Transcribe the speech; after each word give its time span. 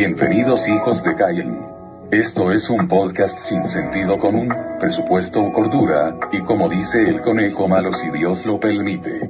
Bienvenidos 0.00 0.68
hijos 0.68 1.02
de 1.02 1.16
Cain. 1.16 1.60
Esto 2.12 2.52
es 2.52 2.70
un 2.70 2.86
podcast 2.86 3.36
sin 3.36 3.64
sentido 3.64 4.16
común, 4.16 4.48
presupuesto 4.78 5.42
o 5.42 5.50
cordura, 5.50 6.16
y 6.30 6.40
como 6.44 6.68
dice 6.68 7.02
el 7.02 7.20
conejo 7.20 7.66
malo 7.66 7.92
si 7.92 8.08
Dios 8.12 8.46
lo 8.46 8.60
permite. 8.60 9.28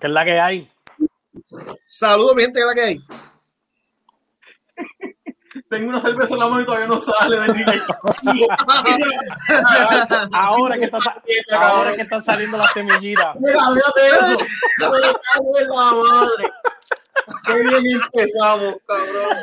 ¿Qué 0.00 0.06
es 0.08 0.10
la 0.10 0.24
que 0.24 0.40
hay? 0.40 0.68
Saludos, 1.84 2.34
mi 2.34 2.42
gente, 2.42 2.58
¿qué 2.58 2.62
es 2.62 2.66
la 2.66 2.74
que 2.74 2.82
hay? 2.82 3.27
Tengo 5.68 5.90
una 5.90 6.00
cerveza 6.00 6.32
en 6.34 6.40
la 6.40 6.48
mano 6.48 6.62
y 6.62 6.66
todavía 6.66 6.86
no 6.86 7.00
sale. 7.00 7.38
bendito. 7.40 7.72
Ahora 10.32 10.78
que 10.78 10.84
está, 10.86 10.98
ahora 11.52 11.94
que 11.94 12.02
están 12.02 12.22
saliendo 12.22 12.56
las 12.56 12.72
semillitas. 12.72 13.36
Mira, 13.40 13.70
mírate 13.70 14.08
eso. 14.08 14.44
Me 14.78 14.86
cago 15.34 15.58
en 15.58 15.68
la 15.68 15.92
madre. 15.94 16.50
Qué 17.46 17.54
bien 17.54 18.00
empezamos, 18.02 18.76
cabrón. 18.86 19.36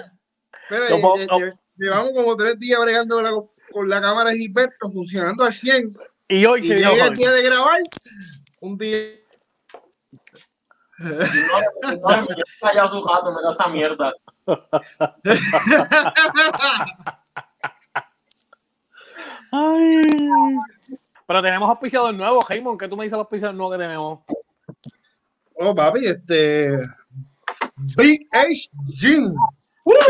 Mira, 0.69 0.89
lo- 0.89 0.97
lle- 1.39 1.59
llevamos 1.77 2.11
como 2.13 2.35
tres 2.35 2.59
días 2.59 2.79
bregando 2.81 3.15
con 3.15 3.23
la, 3.23 3.31
con 3.71 3.89
la 3.89 4.01
cámara 4.01 4.31
de 4.31 4.37
Gilberto 4.37 4.89
funcionando 4.91 5.43
al 5.43 5.53
100. 5.53 5.85
Y 6.29 6.45
hoy 6.45 6.61
Y 6.61 6.67
se 6.67 6.75
llega 6.77 7.05
el 7.05 7.13
día 7.15 7.31
de 7.31 7.43
grabar, 7.43 7.79
un 8.61 8.77
día. 8.77 8.97
No, 10.97 11.09
no, 11.09 12.21
me 12.21 12.27
quedé 12.27 12.43
callado 12.61 12.99
su 12.99 13.03
jato, 13.03 13.31
me 13.33 13.41
da 13.41 13.51
esa 13.51 13.67
mierda. 13.67 14.13
Ay. 19.51 20.01
Pero 21.27 21.41
tenemos 21.41 21.69
auspiciador 21.69 22.13
nuevo, 22.13 22.45
Raymond. 22.47 22.79
¿Qué 22.79 22.87
tú 22.87 22.97
me 22.97 23.03
dices 23.03 23.15
el 23.15 23.21
auspiciador 23.21 23.55
nuevo 23.55 23.71
que 23.71 23.77
tenemos? 23.77 24.19
Oh, 25.57 25.73
papi, 25.73 26.05
este. 26.05 26.77
Big 27.97 28.27
H 28.31 28.69
Gym, 28.85 29.33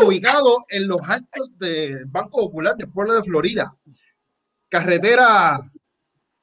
ubicado 0.04 0.66
en 0.70 0.88
los 0.88 1.02
altos 1.10 1.58
del 1.58 2.06
Banco 2.06 2.42
Popular 2.42 2.76
del 2.76 2.92
pueblo 2.92 3.14
de 3.14 3.24
Florida. 3.24 3.74
Carretera, 4.70 5.58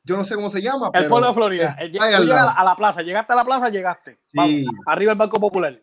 yo 0.04 0.16
no 0.16 0.24
sé 0.24 0.34
cómo 0.34 0.48
se 0.48 0.60
llama. 0.60 0.86
El 0.86 0.92
pero 0.92 1.08
pueblo 1.08 1.28
de 1.28 1.34
Florida. 1.34 1.76
El- 1.78 1.92
lado. 2.28 2.52
a 2.56 2.64
la 2.64 2.74
plaza. 2.74 3.02
Llegaste 3.02 3.32
a 3.32 3.36
la 3.36 3.42
plaza, 3.42 3.68
llegaste. 3.68 4.18
Sí. 4.26 4.36
Vamos, 4.36 4.60
arriba 4.86 5.12
el 5.12 5.18
Banco 5.18 5.38
Popular. 5.38 5.80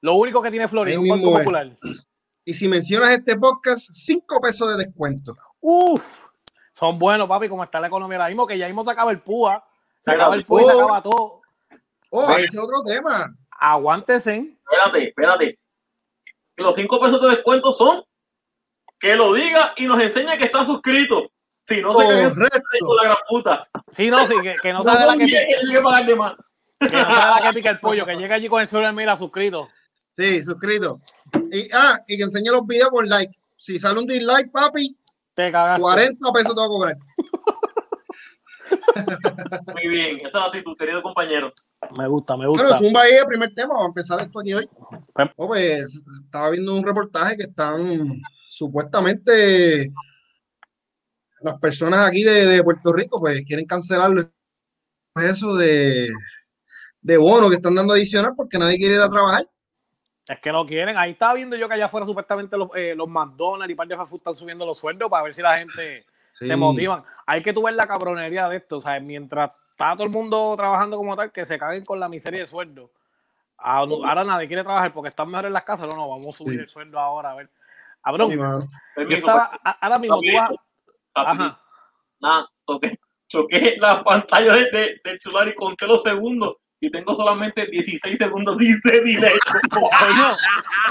Lo 0.00 0.14
único 0.14 0.40
que 0.40 0.50
tiene 0.50 0.68
Florida, 0.68 0.98
un 0.98 1.08
Banco 1.08 1.28
es. 1.30 1.44
Popular. 1.44 1.78
Y 2.44 2.54
si 2.54 2.66
mencionas 2.66 3.10
este 3.10 3.36
podcast, 3.36 3.90
5 3.92 4.40
pesos 4.40 4.68
de 4.68 4.84
descuento. 4.84 5.36
Uf, 5.60 6.28
son 6.72 6.98
buenos, 6.98 7.28
papi, 7.28 7.48
como 7.48 7.62
está 7.62 7.80
la 7.80 7.88
economía 7.88 8.16
ahora 8.16 8.28
mismo, 8.28 8.46
que 8.46 8.56
ya 8.56 8.66
mismo 8.66 8.84
se 8.84 8.90
acaba 8.90 9.10
el 9.10 9.20
púa, 9.20 9.66
se 10.00 10.12
acaba 10.12 10.34
el 10.34 10.46
púa 10.46 10.62
y 10.62 10.64
se 10.64 10.72
oh. 10.72 10.84
acaba 10.84 11.02
todo. 11.02 11.42
Oh, 12.10 12.30
ese 12.30 12.44
es 12.44 12.58
otro 12.58 12.82
tema. 12.84 13.34
Aguántense. 13.50 14.56
Espérate, 14.62 15.08
espérate. 15.08 15.56
Los 16.56 16.74
cinco 16.74 16.98
pesos 17.00 17.20
de 17.20 17.28
descuento 17.30 17.72
son 17.72 18.02
que 18.98 19.14
lo 19.14 19.34
diga 19.34 19.74
y 19.76 19.86
nos 19.86 20.00
enseña 20.00 20.38
que 20.38 20.44
está 20.44 20.64
suscrito. 20.64 21.30
Si 21.68 21.80
no 21.82 21.92
se 21.92 22.06
cae 22.06 22.22
la 22.96 23.02
gran 23.04 23.16
puta. 23.28 23.60
Sí, 23.92 24.08
no, 24.10 24.26
sí, 24.26 24.34
que, 24.42 24.54
que 24.62 24.72
no 24.72 24.78
No 24.78 24.84
sabe 24.84 25.04
la 25.06 25.12
que, 25.12 25.18
confíe 25.18 25.46
que 25.48 25.56
más. 26.16 26.34
que 26.80 26.96
no 26.96 27.10
sabe 27.10 27.34
la 27.34 27.40
que 27.50 27.54
pica 27.54 27.70
el 27.70 27.80
pollo, 27.80 28.06
que 28.06 28.16
llega 28.16 28.34
allí 28.36 28.48
con 28.48 28.60
el 28.60 28.66
celular, 28.66 28.94
mira, 28.94 29.16
suscrito. 29.16 29.68
Sí, 30.12 30.42
suscrito. 30.42 31.00
Y, 31.52 31.66
ah, 31.74 31.98
y 32.08 32.16
que 32.16 32.22
enseñe 32.24 32.50
los 32.50 32.66
videos 32.66 32.88
por 32.90 33.06
like. 33.06 33.32
Si 33.56 33.78
sale 33.78 33.98
un 34.00 34.06
dislike, 34.06 34.50
papi, 34.50 34.96
Te 35.34 35.52
cagaste. 35.52 35.82
40 35.82 36.32
pesos 36.32 36.54
te 36.54 36.60
va 36.60 36.64
a 36.64 36.68
cobrar. 36.68 36.96
Muy 39.74 39.88
bien, 39.88 40.16
esa 40.18 40.28
es 40.28 40.34
la 40.34 40.44
actitud, 40.46 40.76
querido 40.76 41.02
compañero. 41.02 41.52
Me 41.96 42.06
gusta, 42.08 42.36
me 42.36 42.46
Bueno, 42.46 42.64
gusta. 42.64 42.78
zumba 42.78 43.02
ahí 43.02 43.12
el 43.14 43.26
primer 43.26 43.54
tema. 43.54 43.68
Vamos 43.74 43.84
a 43.84 43.88
empezar 43.88 44.20
esto 44.20 44.40
aquí 44.40 44.54
hoy. 44.54 44.68
Pues- 45.12 45.28
Oh, 45.36 45.46
pues, 45.48 46.02
estaba 46.24 46.50
viendo 46.50 46.74
un 46.74 46.84
reportaje 46.84 47.36
que 47.36 47.44
están 47.44 48.20
supuestamente 48.48 49.92
las 51.40 51.58
personas 51.58 52.06
aquí 52.06 52.22
de, 52.24 52.46
de 52.46 52.64
Puerto 52.64 52.92
Rico, 52.92 53.16
pues 53.18 53.42
quieren 53.44 53.66
cancelar 53.66 54.10
eso 55.16 55.56
de, 55.56 56.08
de 57.00 57.16
bono 57.16 57.48
que 57.48 57.56
están 57.56 57.74
dando 57.74 57.92
adicional 57.94 58.32
porque 58.36 58.58
nadie 58.58 58.76
quiere 58.76 58.94
ir 58.96 59.00
a 59.00 59.10
trabajar. 59.10 59.44
Es 60.28 60.38
que 60.40 60.52
no 60.52 60.66
quieren. 60.66 60.96
Ahí 60.96 61.12
estaba 61.12 61.34
viendo 61.34 61.56
yo 61.56 61.68
que 61.68 61.74
allá 61.74 61.86
afuera 61.86 62.04
supuestamente 62.06 62.56
los, 62.58 62.68
eh, 62.76 62.94
los 62.94 63.08
McDonald's 63.08 63.72
y 63.72 63.74
par 63.74 63.88
de 63.88 63.96
fast 63.96 64.10
food 64.10 64.16
están 64.18 64.34
subiendo 64.34 64.66
los 64.66 64.76
sueldos 64.78 65.08
para 65.10 65.22
ver 65.24 65.34
si 65.34 65.42
la 65.42 65.58
gente 65.58 66.04
Sí. 66.32 66.46
se 66.46 66.54
motivan. 66.54 67.02
Hay 67.26 67.40
que 67.40 67.52
tú 67.52 67.62
ver 67.64 67.74
la 67.74 67.86
cabronería 67.88 68.48
de 68.48 68.58
esto. 68.58 68.76
O 68.76 68.80
sea, 68.80 69.00
mientras 69.00 69.50
está 69.72 69.94
todo 69.94 70.04
el 70.04 70.10
mundo 70.10 70.54
trabajando 70.56 70.96
como 70.96 71.16
tal, 71.16 71.32
que 71.32 71.44
se 71.44 71.58
caguen 71.58 71.82
con 71.84 71.98
la 71.98 72.08
miseria 72.08 72.40
de 72.40 72.46
sueldo. 72.46 72.92
Ah, 73.56 73.78
Ahora 73.78 74.22
nadie 74.22 74.46
quiere 74.46 74.62
trabajar 74.62 74.92
porque 74.92 75.08
están 75.08 75.28
mejor 75.28 75.46
en 75.46 75.52
las 75.54 75.64
casas. 75.64 75.88
No, 75.90 75.96
no, 75.96 76.08
vamos 76.10 76.28
a 76.28 76.30
subir 76.32 76.50
Sí. 76.54 76.58
el 76.60 76.68
sueldo 76.68 77.00
ahora. 77.00 77.32
A 77.32 77.34
ver. 77.34 77.50
Cabrón, 78.04 78.30
Sí, 78.30 79.04
yo 79.08 79.16
estaba. 79.16 79.46
Ahora 79.80 79.98
mismo 79.98 80.20
tú 80.20 80.28
vas. 80.32 80.50
Rapidito. 81.24 81.44
Ajá. 81.44 81.62
Nada, 82.20 82.48
toqué, 82.66 82.98
toqué 83.28 83.76
la 83.78 84.02
pantalla 84.02 84.54
de, 84.54 84.70
de- 84.70 85.00
del 85.04 85.20
celular 85.20 85.48
y 85.48 85.54
conté 85.54 85.86
los 85.86 86.02
segundos 86.02 86.56
y 86.80 86.90
tengo 86.90 87.14
solamente 87.14 87.66
16 87.66 88.18
segundos 88.18 88.56
de 88.56 88.76
de 88.84 89.00
delay. 89.00 89.32
Coño, 89.70 90.36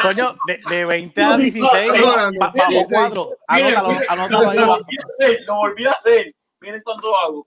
coño, 0.02 0.38
de, 0.48 0.60
de 0.70 0.86
20 0.86 1.24
a 1.24 1.38
16, 1.38 1.92
No, 2.02 2.08
ba- 2.08 2.32
no, 2.32 2.40
ba- 2.40 2.52
bajo 2.56 2.70
16. 2.70 2.88
4. 2.90 3.28
Miren, 3.54 3.76
Anótalo, 3.78 3.90
miren, 3.90 4.04
anótalo 4.10 4.42
lo, 4.44 4.50
ahí. 4.52 4.58
lo 4.58 4.68
va. 4.68 5.56
volví 5.60 5.86
a 5.86 5.92
hacer. 5.92 6.32
Miren 6.62 6.82
cuánto 6.84 7.16
hago. 7.18 7.46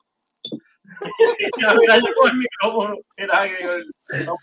mira, 1.78 1.98
yo 1.98 2.14
con 2.14 2.30
el 2.30 2.36
micrófono. 2.36 2.96
No. 4.26 4.36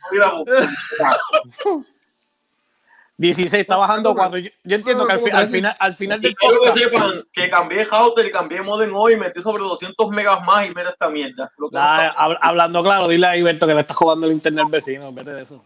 16, 3.17 3.61
está 3.61 3.77
bajando 3.77 4.13
4. 4.13 4.37
Yo, 4.37 4.49
yo 4.63 4.75
entiendo 4.75 5.05
que 5.07 5.13
al, 5.13 5.19
fi- 5.19 5.29
al 5.31 5.47
final, 5.47 5.75
al 5.79 5.95
final 5.95 6.21
del 6.21 6.35
quiero 6.35 6.61
que 6.61 6.71
sepan 6.79 7.23
que 7.33 7.49
cambié 7.49 7.83
router 7.85 8.25
y 8.27 8.31
cambié 8.31 8.61
modem 8.61 8.95
hoy 8.95 9.13
y 9.13 9.17
metí 9.17 9.41
sobre 9.41 9.63
200 9.63 10.09
megas 10.11 10.45
más 10.45 10.67
y 10.67 10.69
mira 10.69 10.91
esta 10.91 11.09
mierda. 11.09 11.51
Lo 11.57 11.69
que 11.69 11.75
Nah, 11.75 12.13
hab- 12.13 12.37
hablando 12.41 12.83
claro, 12.83 13.07
dile 13.07 13.25
a 13.25 13.35
Iberto 13.35 13.65
que 13.65 13.73
le 13.73 13.81
está 13.81 13.95
jugando 13.95 14.27
el 14.27 14.33
internet 14.33 14.65
al 14.65 14.71
vecino. 14.71 15.11
Vete 15.11 15.31
de 15.33 15.41
eso. 15.41 15.63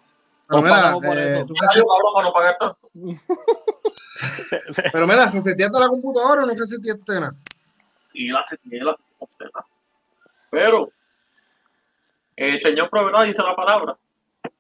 Pero 0.48 0.62
mira, 0.64 0.76
pagamos 0.76 1.04
por 1.06 1.18
eh, 1.18 1.38
eso. 1.38 1.46
tú 1.46 1.54
cabrón, 1.56 2.34
para 2.34 2.58
no. 2.62 2.78
Pero 4.92 5.08
mira, 5.08 5.26
¿reseteaste 5.30 5.80
la 5.80 5.88
computadora 5.88 6.44
o 6.44 6.46
no 6.46 6.54
reseteaste 6.54 7.14
nada? 7.14 7.34
y 8.14 8.28
la 8.30 8.44
y 8.70 8.80
la 8.80 8.94
completa. 9.18 9.66
Pero 10.50 10.90
el 12.36 12.60
señor 12.60 12.90
proveedor 12.90 13.26
dice 13.26 13.42
la 13.44 13.56
palabra. 13.56 13.98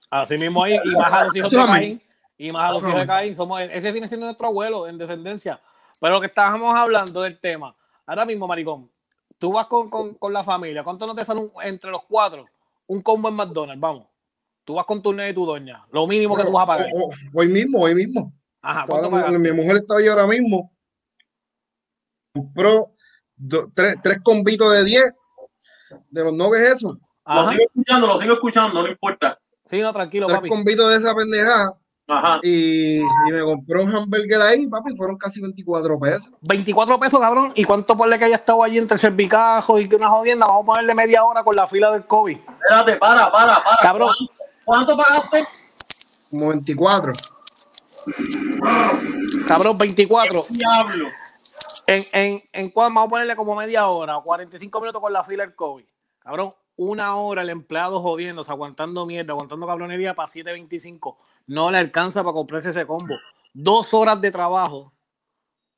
Así 0.09 0.37
mismo 0.37 0.63
ahí, 0.63 0.77
y 0.83 0.89
más 0.91 1.11
a 1.13 1.23
los 1.25 1.35
hijos 1.35 1.51
de. 1.51 1.57
Caín. 1.57 2.01
Y 2.43 2.51
más 2.51 2.63
a 2.63 2.69
los 2.69 2.79
Eso 2.79 2.87
hijos 2.89 2.97
a 2.97 3.01
de. 3.01 3.07
Caín. 3.07 3.35
Somos, 3.35 3.61
ese 3.61 3.91
viene 3.91 4.07
siendo 4.07 4.25
nuestro 4.25 4.47
abuelo 4.47 4.87
en 4.87 4.97
descendencia. 4.97 5.59
Pero 5.99 6.15
lo 6.15 6.21
que 6.21 6.27
estábamos 6.27 6.75
hablando 6.75 7.21
del 7.21 7.39
tema. 7.39 7.75
Ahora 8.07 8.25
mismo, 8.25 8.47
maricón, 8.47 8.89
tú 9.37 9.53
vas 9.53 9.67
con, 9.67 9.89
con, 9.91 10.15
con 10.15 10.33
la 10.33 10.43
familia. 10.43 10.83
¿Cuánto 10.83 11.05
no 11.05 11.13
te 11.13 11.23
sale 11.23 11.39
un- 11.41 11.51
entre 11.63 11.91
los 11.91 12.01
cuatro? 12.05 12.45
Un 12.87 13.01
combo 13.03 13.29
en 13.29 13.35
McDonald's, 13.35 13.79
vamos. 13.79 14.07
Tú 14.65 14.73
vas 14.73 14.85
con 14.85 15.01
tu 15.03 15.13
nene 15.13 15.29
y 15.29 15.33
tu 15.35 15.45
doña. 15.45 15.85
Lo 15.91 16.07
mínimo 16.07 16.35
que 16.35 16.43
tú 16.43 16.51
vas 16.51 16.63
a 16.63 16.67
pagar. 16.67 16.89
Hoy 17.33 17.47
mismo, 17.47 17.79
hoy 17.81 17.93
mismo. 17.93 18.33
Ajá, 18.63 18.85
mi 19.37 19.51
mujer 19.51 19.77
está 19.77 19.97
ahí 19.97 20.07
ahora 20.07 20.25
mismo. 20.27 20.71
Compró 22.33 22.93
do- 23.35 23.71
tres, 23.73 23.97
tres 24.01 24.19
combitos 24.23 24.71
de 24.71 24.83
10 24.83 25.13
de 26.09 26.23
los 26.23 26.33
noves 26.33 26.61
esos. 26.61 26.97
Lo 27.25 27.49
sigo 27.49 27.63
escuchando, 27.63 28.07
lo 28.07 28.19
sigo 28.19 28.33
escuchando, 28.33 28.81
no 28.81 28.87
importa. 28.87 29.39
Sí, 29.65 29.79
no, 29.81 29.93
tranquilo, 29.93 30.25
Tres 30.27 30.37
papi. 30.39 30.49
combitos 30.49 30.89
de 30.89 30.97
esa 30.97 31.15
pendejada. 31.15 31.77
Ajá. 32.11 32.39
Y, 32.43 32.99
y 32.99 33.31
me 33.31 33.41
compró 33.41 33.83
un 33.83 33.95
hamburger 33.95 34.41
ahí, 34.41 34.67
papi, 34.67 34.95
fueron 34.97 35.17
casi 35.17 35.39
24 35.41 35.97
pesos. 35.99 36.33
24 36.49 36.97
pesos, 36.97 37.19
cabrón. 37.21 37.53
¿Y 37.55 37.63
cuánto 37.63 37.95
por 37.95 38.09
le 38.09 38.19
que 38.19 38.25
haya 38.25 38.35
estado 38.35 38.63
allí 38.63 38.77
entre 38.77 38.95
el 38.95 38.99
cervicajo 38.99 39.79
y 39.79 39.87
que 39.87 39.95
una 39.95 40.09
jodienda? 40.09 40.45
Vamos 40.45 40.63
a 40.63 40.65
ponerle 40.65 40.93
media 40.93 41.23
hora 41.23 41.43
con 41.43 41.55
la 41.55 41.67
fila 41.67 41.91
del 41.91 42.05
COVID. 42.05 42.37
Espérate, 42.37 42.97
para, 42.97 43.31
para, 43.31 43.63
para. 43.63 43.77
Cabrón. 43.81 44.09
¿Cuánto, 44.65 44.95
cuánto 44.95 44.97
pagaste? 44.97 45.47
Como 46.29 46.49
24. 46.49 47.13
Cabrón, 49.47 49.77
24. 49.77 50.41
Diablo. 50.49 51.07
En, 51.87 52.05
en, 52.13 52.43
en 52.51 52.69
cuál 52.71 52.89
vamos 52.89 53.07
a 53.07 53.09
ponerle 53.09 53.35
como 53.35 53.55
media 53.55 53.87
hora, 53.87 54.19
45 54.23 54.79
minutos 54.81 55.01
con 55.01 55.13
la 55.13 55.23
fila 55.23 55.43
del 55.43 55.55
COVID. 55.55 55.85
Cabrón, 56.19 56.53
una 56.83 57.15
hora 57.15 57.43
el 57.43 57.49
empleado 57.51 57.99
jodiéndose, 58.01 58.51
aguantando 58.51 59.05
mierda, 59.05 59.33
aguantando 59.33 59.67
cabronería 59.67 60.15
para 60.15 60.27
7.25. 60.27 61.15
No 61.47 61.69
le 61.69 61.77
alcanza 61.77 62.23
para 62.23 62.33
comprarse 62.33 62.69
ese 62.71 62.87
combo. 62.87 63.15
Dos 63.53 63.93
horas 63.93 64.19
de 64.19 64.31
trabajo. 64.31 64.91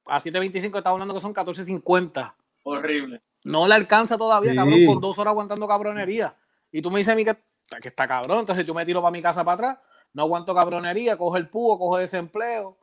A 0.06 0.22
7.25 0.22 0.78
está 0.78 0.92
hablando 0.92 1.14
que 1.14 1.20
son 1.20 1.34
14.50. 1.34 2.34
Horrible. 2.64 3.22
No 3.44 3.68
le 3.68 3.76
alcanza 3.76 4.18
todavía, 4.18 4.52
Sí. 4.52 4.58
cabrón, 4.58 4.86
con 4.86 5.02
dos 5.02 5.20
horas 5.20 5.32
aguantando 5.32 5.68
cabronería. 5.68 6.36
Y 6.72 6.82
tú 6.82 6.90
me 6.90 7.00
dices 7.00 7.12
a 7.12 7.16
mí 7.16 7.26
que, 7.26 7.36
que 7.82 7.90
está 7.90 8.08
cabrón, 8.08 8.40
entonces 8.40 8.66
yo 8.66 8.74
me 8.74 8.86
tiro 8.86 9.02
para 9.02 9.12
mi 9.12 9.22
casa 9.22 9.44
para 9.44 9.56
atrás, 9.56 9.78
no 10.14 10.24
aguanto 10.24 10.56
cabronería, 10.56 11.18
cojo 11.18 11.36
el 11.36 11.50
púo, 11.50 11.78
cojo 11.78 11.98
desempleo. 11.98 12.78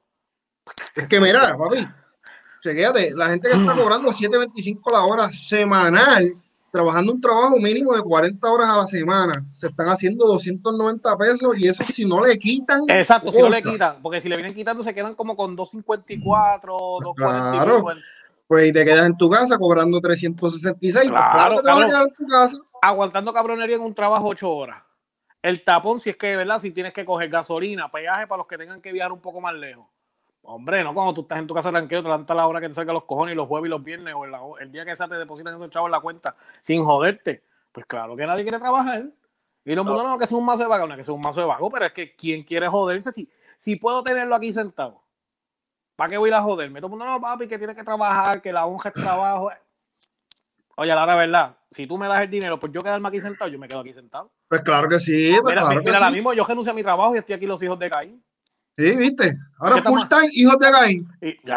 Es 0.94 1.06
que 1.08 1.19
mira, 1.20 1.56
papi, 1.56 1.88
chequéate, 2.62 3.12
la 3.14 3.31
gente 3.31 3.49
que 3.49 3.56
está 3.56 3.75
cobrando 3.75 4.08
7.25 4.11 4.93
la 4.93 5.05
hora 5.05 5.31
semanal, 5.31 6.34
trabajando 6.70 7.12
un 7.12 7.20
trabajo 7.20 7.56
mínimo 7.58 7.94
de 7.94 8.02
40 8.02 8.50
horas 8.50 8.69
a 8.69 8.76
la 8.76 8.87
semana, 8.87 9.32
se 9.50 9.69
están 9.69 9.88
haciendo 9.88 10.26
290 10.26 11.17
pesos 11.17 11.58
y 11.58 11.69
eso 11.69 11.82
si 11.82 12.05
no 12.05 12.25
le 12.25 12.38
quitan. 12.38 12.82
Exacto, 12.88 13.32
si 13.32 13.38
no 13.40 13.49
le 13.49 13.62
quitan, 13.62 14.00
porque 14.02 14.20
si 14.20 14.28
le 14.28 14.37
vienen 14.37 14.55
quitando 14.55 14.82
se 14.82 14.94
quedan 14.94 15.12
como 15.14 15.37
con 15.37 15.56
254, 15.56 16.72
240. 16.72 17.50
Claro. 17.50 17.84
Pues 18.46 18.69
y 18.69 18.72
te 18.72 18.84
quedas 18.84 19.06
en 19.06 19.17
tu 19.17 19.31
casa 19.31 19.56
cobrando 19.58 20.00
366. 20.00 21.08
pues 21.08 21.08
Claro, 21.08 21.55
vas 21.55 21.58
a 21.61 21.62
claro. 21.62 21.87
quedar 21.87 22.02
en 22.02 22.14
tu 22.14 22.26
casa. 22.26 22.56
Aguantando 22.82 23.32
cabronería 23.32 23.76
en 23.76 23.82
un 23.82 23.94
trabajo 23.94 24.26
8 24.28 24.50
horas. 24.50 24.82
El 25.43 25.62
tapón, 25.64 26.00
si 26.00 26.11
es 26.11 26.16
que, 26.16 26.37
¿verdad? 26.37 26.61
Si 26.61 26.70
tienes 26.70 26.93
que 26.93 27.05
coger 27.05 27.28
gasolina, 27.31 27.90
peaje 27.90 28.26
para 28.26 28.38
los 28.38 28.49
que 28.49 28.58
tengan 28.58 28.82
que 28.82 28.93
viajar 28.93 29.12
un 29.12 29.20
poco 29.20 29.40
más 29.40 29.55
lejos. 29.55 29.87
Hombre, 30.42 30.82
no 30.82 30.94
cuando 30.94 31.14
tú 31.14 31.20
estás 31.22 31.38
en 31.38 31.46
tu 31.46 31.54
casa 31.54 31.70
tranquilo, 31.70 32.02
te 32.02 32.08
levantas 32.08 32.34
a 32.34 32.37
la 32.37 32.46
hora 32.46 32.60
que 32.60 32.69
te 32.69 32.75
salga 32.75 32.92
los 32.92 33.04
cojones 33.04 33.34
y 33.34 33.37
los 33.37 33.46
jueves 33.46 33.69
y 33.69 33.70
los 33.70 33.84
viernes 33.84 34.14
o 34.16 34.25
el, 34.25 34.34
el 34.60 34.72
día 34.72 34.84
que 34.84 34.96
sea 34.96 35.06
te 35.06 35.16
depositan 35.16 35.54
esos 35.54 35.69
chavos 35.70 35.88
en 35.88 35.92
la 35.92 36.00
cuenta 36.00 36.34
sin 36.60 36.84
joderte. 36.84 37.44
Pues 37.72 37.87
claro 37.87 38.16
que 38.16 38.26
nadie 38.26 38.42
quiere 38.42 38.58
trabajar. 38.58 39.04
Y 39.64 39.75
los 39.75 39.84
mundo 39.84 40.02
no, 40.02 40.19
que 40.19 40.26
sea 40.26 40.38
un 40.38 40.44
mazo 40.44 40.62
de 40.62 40.69
vago, 40.69 40.87
no, 40.87 40.96
que 40.96 41.04
sea 41.04 41.14
un 41.14 41.20
mazo 41.20 41.40
de 41.40 41.46
vago, 41.46 41.69
pero 41.69 41.84
es 41.84 41.92
que 41.92 42.16
¿quién 42.16 42.42
quiere 42.42 42.66
joderse? 42.66 43.12
Si, 43.12 43.31
si 43.56 43.76
puedo 43.76 44.02
tenerlo 44.02 44.34
aquí 44.34 44.52
sentado, 44.52 45.02
¿para 45.94 46.08
qué 46.08 46.16
voy 46.16 46.28
a 46.28 46.32
ir 46.32 46.34
a 46.34 46.42
joderme? 46.42 46.81
Todo 46.81 46.87
el 46.87 46.98
mundo, 46.98 47.04
no, 47.04 47.20
papi, 47.20 47.46
que 47.46 47.58
tienes 47.58 47.76
que 47.76 47.84
trabajar, 47.84 48.40
que 48.40 48.52
la 48.52 48.64
honra 48.66 48.88
es 48.88 48.94
trabajo. 48.94 49.50
Oye, 50.76 50.94
la 50.94 51.14
verdad, 51.14 51.56
si 51.70 51.87
tú 51.87 51.98
me 51.98 52.08
das 52.08 52.22
el 52.22 52.31
dinero, 52.31 52.58
pues 52.58 52.72
yo 52.72 52.81
quedarme 52.81 53.06
aquí 53.08 53.20
sentado, 53.20 53.50
yo 53.50 53.58
me 53.58 53.69
quedo 53.69 53.81
aquí 53.81 53.92
sentado. 53.92 54.32
Pues 54.48 54.62
claro 54.62 54.88
que 54.88 54.98
sí, 54.98 55.37
pues 55.42 55.54
Mira, 55.54 55.60
claro 55.60 55.81
mira, 55.81 55.82
que 55.82 55.96
ahora 55.96 56.08
sí. 56.08 56.14
mismo 56.14 56.32
yo 56.32 56.44
renuncio 56.44 56.72
a 56.72 56.75
mi 56.75 56.82
trabajo 56.82 57.14
y 57.14 57.19
estoy 57.19 57.34
aquí 57.34 57.46
los 57.46 57.62
hijos 57.62 57.78
de 57.78 57.90
Caín. 57.90 58.25
Sí, 58.76 58.96
viste. 58.96 59.37
Ahora 59.58 59.76
¿Qué 59.76 59.82
full 59.82 60.00
estamos- 60.02 60.22
time, 60.22 60.28
hijos 60.32 60.58
de 60.58 60.70
Gain. 60.70 61.08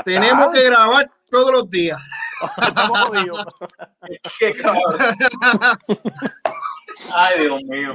Tenemos 0.04 0.48
está. 0.48 0.52
que 0.52 0.64
grabar 0.66 1.12
todos 1.30 1.52
los 1.52 1.70
días. 1.70 1.98
Estamos 2.68 2.98
jodidos. 3.00 3.46
Qué 4.40 4.52
cabrón. 4.54 5.00
Ay, 7.16 7.40
Dios 7.40 7.62
mío. 7.64 7.94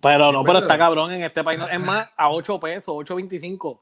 Pero 0.00 0.32
no, 0.32 0.44
pero 0.44 0.58
está 0.60 0.78
cabrón 0.78 1.12
en 1.12 1.24
este 1.24 1.42
país. 1.44 1.60
Es 1.70 1.80
más, 1.80 2.08
a 2.16 2.30
8 2.30 2.54
pesos, 2.60 2.94
8.25. 2.94 3.80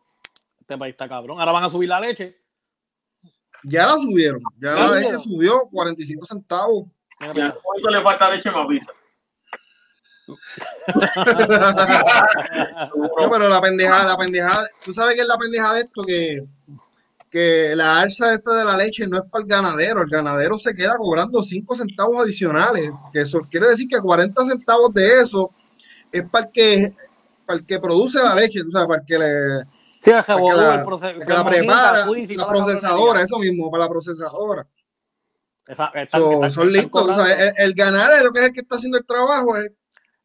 Este 0.61 0.79
país 0.79 0.93
está 0.93 1.09
cabrón. 1.09 1.39
Ahora 1.39 1.53
van 1.53 1.65
a 1.65 1.69
subir 1.69 1.89
la 1.89 2.01
leche. 2.01 2.39
Ya 3.63 3.87
la 3.87 3.97
subieron. 3.99 4.41
Ya 4.59 4.71
¿Ya 4.71 4.75
la 4.75 4.89
subieron? 4.89 5.13
leche 5.13 5.19
subió 5.25 5.69
45 5.71 6.27
centavos. 6.27 6.87
Cuánto 7.19 7.91
le 7.91 8.03
falta 8.03 8.31
leche, 8.35 8.51
me 8.51 8.59
avisa. 8.61 8.91
No, 13.19 13.31
pero 13.31 13.49
la 13.49 13.61
pendejada, 13.61 14.05
la 14.05 14.17
pendejada, 14.17 14.67
tú 14.85 14.93
sabes 14.93 15.15
que 15.15 15.23
es 15.23 15.29
la 15.29 15.39
pendejada 15.39 15.75
de 15.75 15.81
esto 15.81 16.01
que, 16.07 16.43
que 17.31 17.73
la 17.77 18.01
alza 18.01 18.33
esta 18.33 18.55
de 18.55 18.65
la 18.65 18.77
leche 18.77 19.07
no 19.07 19.19
es 19.19 19.25
para 19.31 19.43
el 19.43 19.49
ganadero, 19.49 20.03
el 20.03 20.09
ganadero 20.09 20.57
se 20.59 20.75
queda 20.75 20.97
cobrando 20.97 21.43
5 21.43 21.75
centavos 21.77 22.17
adicionales, 22.21 22.91
que 23.13 23.21
eso 23.21 23.41
quiere 23.51 23.69
decir 23.69 23.89
que 23.89 23.99
40 24.01 24.45
centavos 24.47 24.93
de 24.95 25.21
eso 25.21 25.51
es 26.13 26.23
para 26.31 26.47
el 26.47 26.53
que, 26.53 26.89
para 27.47 27.59
el 27.59 27.67
que 27.67 27.79
produce 27.81 28.23
la 28.23 28.35
leche, 28.35 28.63
tú 28.63 28.71
sabes, 28.71 28.89
para 28.89 29.01
el 29.01 29.07
que 29.07 29.19
le 29.19 29.65
Sí, 30.01 30.11
el 30.11 30.23
revolú, 30.23 30.57
la, 30.77 30.85
el 31.21 31.27
que 31.27 31.33
la 31.33 31.45
prepara, 31.51 32.05
la 32.37 32.47
procesadora, 32.67 33.21
eso 33.23 33.39
mismo, 33.39 33.71
para 33.71 33.85
la 33.85 33.89
procesadora. 33.89 34.67
Esa- 35.67 35.91
están- 35.95 36.21
So, 36.21 36.33
están- 36.35 36.51
son 36.53 36.73
listos, 36.73 37.17
sabes, 37.17 37.39
el, 37.41 37.53
el 37.57 37.75
ganadero 37.75 38.31
que 38.33 38.41
es 38.41 38.45
el 38.47 38.53
que 38.53 38.61
está 38.61 38.77
haciendo 38.77 38.99
el 38.99 39.07
trabajo, 39.07 39.57
es 39.57 39.71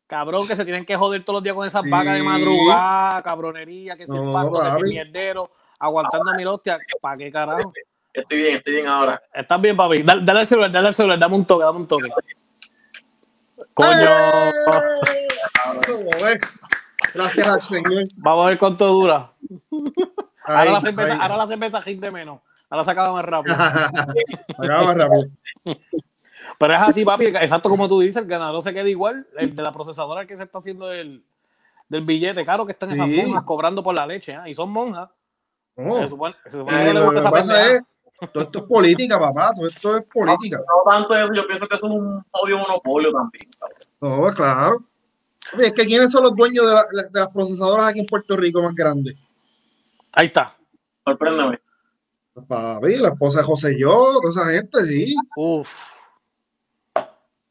Cabrón, 0.10 0.48
que 0.48 0.56
se 0.56 0.66
tienen 0.66 0.86
que 0.86 0.98
joder 0.98 1.24
todos 1.24 1.36
los 1.36 1.44
días 1.44 1.56
con 1.56 1.68
esas 1.68 1.84
Sí. 1.84 1.90
vacas 1.92 2.16
de 2.16 2.24
madrugada, 2.24 3.22
cabronería, 3.22 3.96
que 3.96 4.08
si 4.08 4.18
el 4.18 4.24
No, 4.34 4.60
que 4.60 4.72
si 4.72 4.78
el 4.78 4.84
mierdero, 4.86 5.48
aguantando 5.80 6.34
mil 6.34 6.48
hostias. 6.48 6.80
¿Para 7.00 7.16
qué 7.16 7.32
carajo? 7.32 7.72
Estoy 8.12 8.42
bien, 8.42 8.58
estoy 8.58 8.74
bien 8.74 8.88
ahora. 8.88 9.22
Estás 9.32 9.62
bien, 9.62 9.78
papi. 9.78 10.02
Dale, 10.02 10.22
dale 10.26 10.40
al 10.40 10.48
celular, 10.48 10.72
dale 10.72 10.88
al 10.88 10.96
celular, 10.96 11.20
dame 11.20 11.36
un 11.36 11.46
toque, 11.46 11.64
dame 11.64 11.78
un 11.78 11.88
toque. 11.88 12.10
Coño. 13.76 14.10
Gracias 17.14 17.48
al 17.48 17.62
Señor. 17.62 18.04
Vamos 18.16 18.46
a 18.46 18.50
ver 18.50 18.58
cuánto 18.58 18.88
dura. 18.88 19.32
Ahora 20.44 20.62
Ahí, 20.62 20.72
la 20.72 20.82
cerveza, 20.82 21.18
ahora 21.22 21.38
la 21.38 21.46
cerveza 21.48 21.82
rinde 21.82 22.10
menos. 22.10 22.42
Ahora 22.72 22.84
se 22.84 22.90
acaba 22.90 23.14
más 23.14 23.26
rápido. 23.26 23.56
Acaba 24.58 24.94
rápido. 24.96 25.28
Pero 26.60 26.74
es 26.76 26.82
así, 26.82 27.04
papi. 27.06 27.26
Exacto 27.26 27.70
como 27.70 27.88
tú 27.88 28.00
dices, 28.02 28.18
el 28.18 28.28
ganador 28.28 28.62
se 28.62 28.74
queda 28.74 28.88
igual. 28.88 29.26
El 29.38 29.56
de 29.56 29.64
la 29.64 29.72
procesadora 29.72 30.28
que 30.28 30.36
se 30.38 30.44
está 30.44 30.58
haciendo 30.60 30.88
del, 30.88 31.24
del 31.88 32.04
billete 32.04 32.46
caro 32.46 32.66
que 32.66 32.74
están 32.74 32.92
esas 32.92 33.08
Sí. 33.08 33.22
monjas 33.22 33.44
cobrando 33.46 33.82
por 33.82 33.96
la 33.96 34.06
leche. 34.06 34.34
¿eh? 34.34 34.40
Y 34.48 34.54
son 34.54 34.70
monjas. 34.70 35.10
No, 35.78 35.98
Se 36.02 36.10
supone, 36.10 36.36
se 36.44 36.52
supone 36.52 36.84
que 36.84 36.94
lo 36.94 37.24
pasa 37.32 37.72
es, 37.74 37.82
todo 38.34 38.44
esto 38.44 38.60
es 38.60 38.66
política, 38.66 39.18
papá, 39.18 39.54
todo 39.56 39.68
esto 39.68 39.96
es 39.98 40.04
política. 40.14 40.58
No 40.60 40.92
tanto 40.92 41.16
eso, 41.16 41.34
yo 41.34 41.48
pienso 41.48 41.66
que 41.66 41.76
eso 41.76 41.86
es 41.88 41.92
un 41.94 42.22
odio 42.32 42.58
monopolio 42.58 43.10
también. 43.14 43.48
¿sabes? 43.58 43.88
No, 44.02 44.34
claro. 44.34 44.84
Oye, 45.56 45.68
es 45.68 45.74
que 45.74 45.86
¿quiénes 45.86 46.12
son 46.12 46.24
los 46.24 46.36
dueños 46.36 46.66
de, 46.68 46.74
la- 46.74 47.04
de 47.10 47.20
las 47.22 47.30
procesadoras 47.30 47.88
aquí 47.88 48.02
en 48.02 48.06
Puerto 48.08 48.36
Rico 48.36 48.62
más 48.62 48.76
grandes? 48.76 49.16
Ahí 50.12 50.28
está. 50.28 50.54
Sorpréndeme. 51.06 51.62
Papi, 52.46 52.98
la 52.98 53.10
esposa 53.10 53.40
de 53.40 53.46
José 53.46 53.80
Yo, 53.80 54.20
toda 54.22 54.30
esa 54.30 54.52
gente, 54.52 54.84
sí. 54.86 55.16
Uf. 55.38 55.78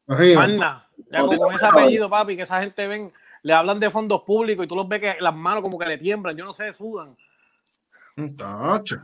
Manda. 0.09 0.87
Ya 1.11 1.21
con, 1.21 1.37
con 1.37 1.53
ese 1.53 1.65
apellido, 1.65 2.09
papi, 2.09 2.35
que 2.35 2.43
esa 2.43 2.59
gente 2.61 2.87
ven, 2.87 3.11
le 3.43 3.53
hablan 3.53 3.79
de 3.79 3.89
fondos 3.89 4.23
públicos 4.23 4.65
y 4.65 4.67
tú 4.67 4.75
los 4.75 4.87
ves 4.87 4.99
que 4.99 5.15
las 5.19 5.33
manos 5.35 5.63
como 5.63 5.77
que 5.77 5.85
le 5.85 5.97
tiemblan. 5.97 6.35
Yo 6.35 6.43
no 6.45 6.53
sé, 6.53 6.73
sudan. 6.73 7.07
Muchacho. 8.15 8.97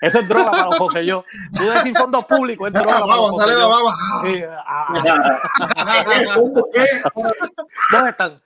Eso 0.00 0.18
es 0.20 0.28
droga 0.28 0.50
para 0.50 0.64
los 0.64 0.76
José 0.76 1.06
yo. 1.06 1.24
Tú 1.54 1.62
decir 1.64 1.96
fondos 1.96 2.24
públicos 2.26 2.66
es 2.66 2.72
droga 2.74 2.92
para 2.92 3.06
Vamos, 3.06 3.36
sale 3.38 3.54
la 3.54 3.66
baba. 3.66 3.96
¿Dónde 7.92 8.10
están? 8.10 8.36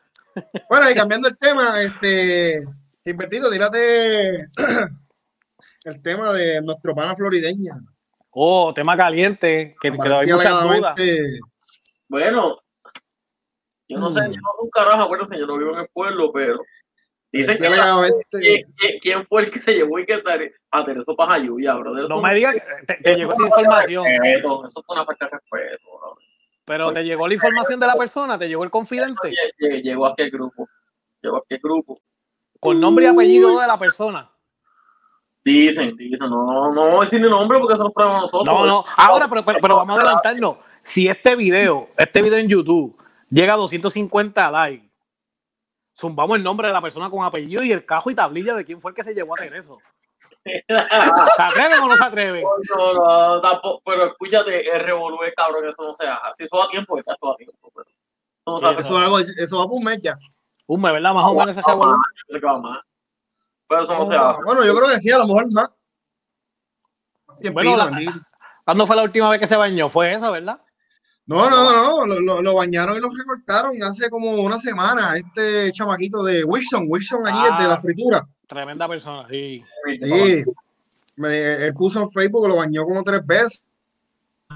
Bueno, 0.68 0.88
y 0.90 0.94
cambiando 0.94 1.28
el 1.28 1.36
tema, 1.36 1.82
este, 1.82 2.62
invertido, 3.04 3.50
tírate 3.50 4.48
el 5.84 6.02
tema 6.02 6.32
de 6.32 6.62
nuestro 6.62 6.94
pana 6.94 7.16
florideña. 7.16 7.74
Oh, 8.30 8.72
tema 8.72 8.96
caliente, 8.96 9.74
que, 9.80 9.90
que 9.90 10.08
hay 10.08 10.32
muchas 10.32 10.62
dudas. 10.62 10.94
Bueno, 12.10 12.58
yo 13.88 13.98
no 14.00 14.10
sé, 14.10 14.20
Mm. 14.20 14.32
yo 14.32 14.40
no 14.40 14.48
un 14.62 14.70
carajo, 14.70 15.02
acuérdense, 15.04 15.38
yo 15.38 15.46
no 15.46 15.56
vivo 15.56 15.72
en 15.74 15.78
el 15.80 15.88
pueblo, 15.92 16.32
pero 16.32 16.60
dicen 17.30 17.56
que 17.56 17.68
alegadamente, 17.68 18.26
¿quién, 18.32 18.64
quién- 18.76 18.98
quién 19.00 19.26
fue 19.28 19.42
el 19.44 19.50
que 19.52 19.60
se 19.60 19.74
llevó 19.74 19.96
y 20.00 20.06
que 20.06 20.20
a 20.72 20.84
Tereso 20.84 21.14
Pajayuya, 21.14 21.74
brother? 21.76 22.08
No 22.08 22.20
me 22.20 22.34
digas, 22.34 22.54
que 22.54 22.62
te, 22.84 22.94
te 23.00 23.14
llegó 23.14 23.32
esa 23.32 23.44
información, 23.44 24.04
respeto, 24.04 24.66
Eso 24.66 24.82
fue 24.82 24.96
una 24.96 25.04
falta 25.06 25.26
de 25.26 25.30
respeto, 25.30 25.86
brother. 26.00 26.24
pero 26.64 26.92
te 26.92 27.04
llegó 27.04 27.28
la 27.28 27.34
información 27.34 27.78
de 27.78 27.86
la 27.86 27.94
persona, 27.94 28.36
te 28.36 28.48
llegó 28.48 28.64
el 28.64 28.70
confidente, 28.70 29.30
Lle- 29.30 29.54
lle- 29.60 29.82
Llegó 29.82 30.06
a 30.06 30.16
qué 30.16 30.30
grupo, 30.30 30.68
llegó 31.22 31.36
a 31.36 31.42
qué 31.48 31.58
grupo. 31.62 32.00
con 32.58 32.80
nombre 32.80 33.04
y 33.04 33.08
apellido 33.08 33.60
de 33.60 33.66
la 33.68 33.78
persona. 33.78 34.28
Dicen, 35.42 35.96
dicen, 35.96 36.28
no, 36.28 36.70
no, 36.74 37.00
no 37.00 37.02
ni 37.02 37.20
nombre 37.20 37.58
porque 37.58 37.74
eso 37.74 37.84
lo 37.84 37.92
pruebamos 37.92 38.22
nosotros. 38.24 38.44
No, 38.54 38.66
no, 38.66 38.84
ahora, 38.98 39.26
pero, 39.26 39.42
pero, 39.42 39.58
pero 39.62 39.76
vamos 39.76 39.96
a 39.96 40.00
adelantarnos. 40.02 40.56
Si 40.90 41.06
este 41.06 41.36
video, 41.36 41.88
este 41.96 42.20
video 42.20 42.38
en 42.40 42.48
YouTube, 42.48 43.00
llega 43.28 43.52
a 43.54 43.56
250 43.56 44.50
likes, 44.50 44.90
zumbamos 45.96 46.36
el 46.36 46.42
nombre 46.42 46.66
de 46.66 46.72
la 46.74 46.82
persona 46.82 47.08
con 47.08 47.24
apellido 47.24 47.62
y 47.62 47.70
el 47.70 47.86
cajo 47.86 48.10
y 48.10 48.16
tablilla 48.16 48.54
de 48.56 48.64
quién 48.64 48.80
fue 48.80 48.90
el 48.90 48.96
que 48.96 49.04
se 49.04 49.14
llevó 49.14 49.34
a 49.34 49.38
tener 49.38 49.54
eso. 49.54 49.78
¿Se 50.44 51.42
atreven 51.42 51.78
o 51.78 51.86
no 51.86 51.96
se 51.96 52.02
atreven? 52.02 52.42
No, 52.76 52.94
no, 52.94 53.40
tampoco, 53.40 53.82
pero 53.84 54.06
escúchate, 54.06 54.68
el 54.68 54.80
revolú 54.80 55.22
es 55.22 55.32
cabrón, 55.36 55.64
eso 55.64 55.76
no 55.80 55.94
se 55.94 56.08
hace. 56.08 56.34
Si 56.38 56.42
eso 56.44 56.58
da 56.58 56.68
tiempo, 56.68 56.98
está 56.98 57.12
eso 57.14 57.28
da 57.28 57.36
tiempo, 57.36 57.70
pero 57.72 57.86
eso 57.88 57.94
no 58.48 58.58
se 58.58 58.64
Sí, 58.66 58.70
hace. 58.72 58.80
eso, 58.80 58.98
hago, 58.98 59.18
eso 59.20 59.58
va 59.60 59.64
por 59.68 59.74
un 59.78 59.84
mes 59.84 60.00
ya. 60.00 60.18
Un 60.66 60.80
mes, 60.80 60.92
¿verdad? 60.92 61.14
Más 61.14 61.24
o 61.24 61.34
menos 61.34 61.50
ese. 61.56 61.62
Pero 63.68 63.82
eso 63.84 63.94
no 63.96 64.06
se 64.06 64.16
hace. 64.16 64.42
Bueno, 64.42 64.64
yo 64.64 64.74
creo 64.74 64.88
que 64.88 64.98
sí, 64.98 65.08
a 65.12 65.18
lo 65.18 65.26
mejor 65.28 65.52
más. 65.52 65.68
Tiempito, 67.36 67.52
Bueno, 67.52 67.76
la- 67.76 67.84
bendito. 67.84 68.12
¿Cuándo 68.64 68.86
fue 68.88 68.96
la 68.96 69.02
última 69.04 69.30
vez 69.30 69.38
que 69.38 69.46
se 69.46 69.54
bañó? 69.56 69.88
Fue 69.88 70.12
eso, 70.14 70.32
¿verdad? 70.32 70.60
No, 71.26 71.48
no, 71.48 71.72
no, 71.72 72.06
lo, 72.06 72.20
lo- 72.20 72.42
lo 72.42 72.54
bañaron 72.54 72.96
y 72.96 73.00
lo 73.00 73.08
recortaron 73.16 73.80
hace 73.82 74.10
como 74.10 74.32
una 74.32 74.58
semana. 74.58 75.14
Este 75.16 75.70
chamaquito 75.72 76.24
de 76.24 76.42
Wilson, 76.44 76.86
Wilson 76.88 77.26
allí, 77.26 77.38
el 77.52 77.58
de 77.62 77.68
la 77.68 77.74
Ah. 77.74 77.78
fritura. 77.80 78.26
Tremenda 78.48 78.88
persona, 78.88 79.28
sí. 79.28 79.62
Sí, 79.86 80.44
me, 81.16 81.66
él 81.66 81.74
puso 81.74 82.02
en 82.02 82.10
Facebook, 82.10 82.48
lo 82.48 82.56
bañó 82.56 82.82
como 82.84 83.04
tres 83.04 83.24
veces. 83.24 83.64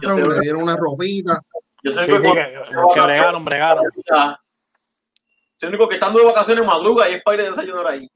Yo 0.03 0.11
sé, 0.11 0.23
le 0.23 0.41
dieron 0.41 0.63
una 0.63 0.77
ropita. 0.77 1.41
yo 1.85 1.93
sé 1.93 2.05
Sí, 2.07 2.11
que 2.11 2.19
sí, 2.19 2.27
que, 2.27 2.95
que 2.95 3.01
bregaron, 3.01 3.45
bregaron. 3.45 3.85
Es 3.97 5.63
el 5.63 5.69
único 5.69 5.89
que 5.89 5.95
estando 5.95 6.19
de 6.19 6.25
vacaciones 6.27 6.65
madruga 6.67 7.09
y 7.09 7.15
es 7.15 7.23
para 7.23 7.37
ir 7.43 7.47
a 7.47 7.51
desayunar 7.51 7.87
ahí. 7.87 8.11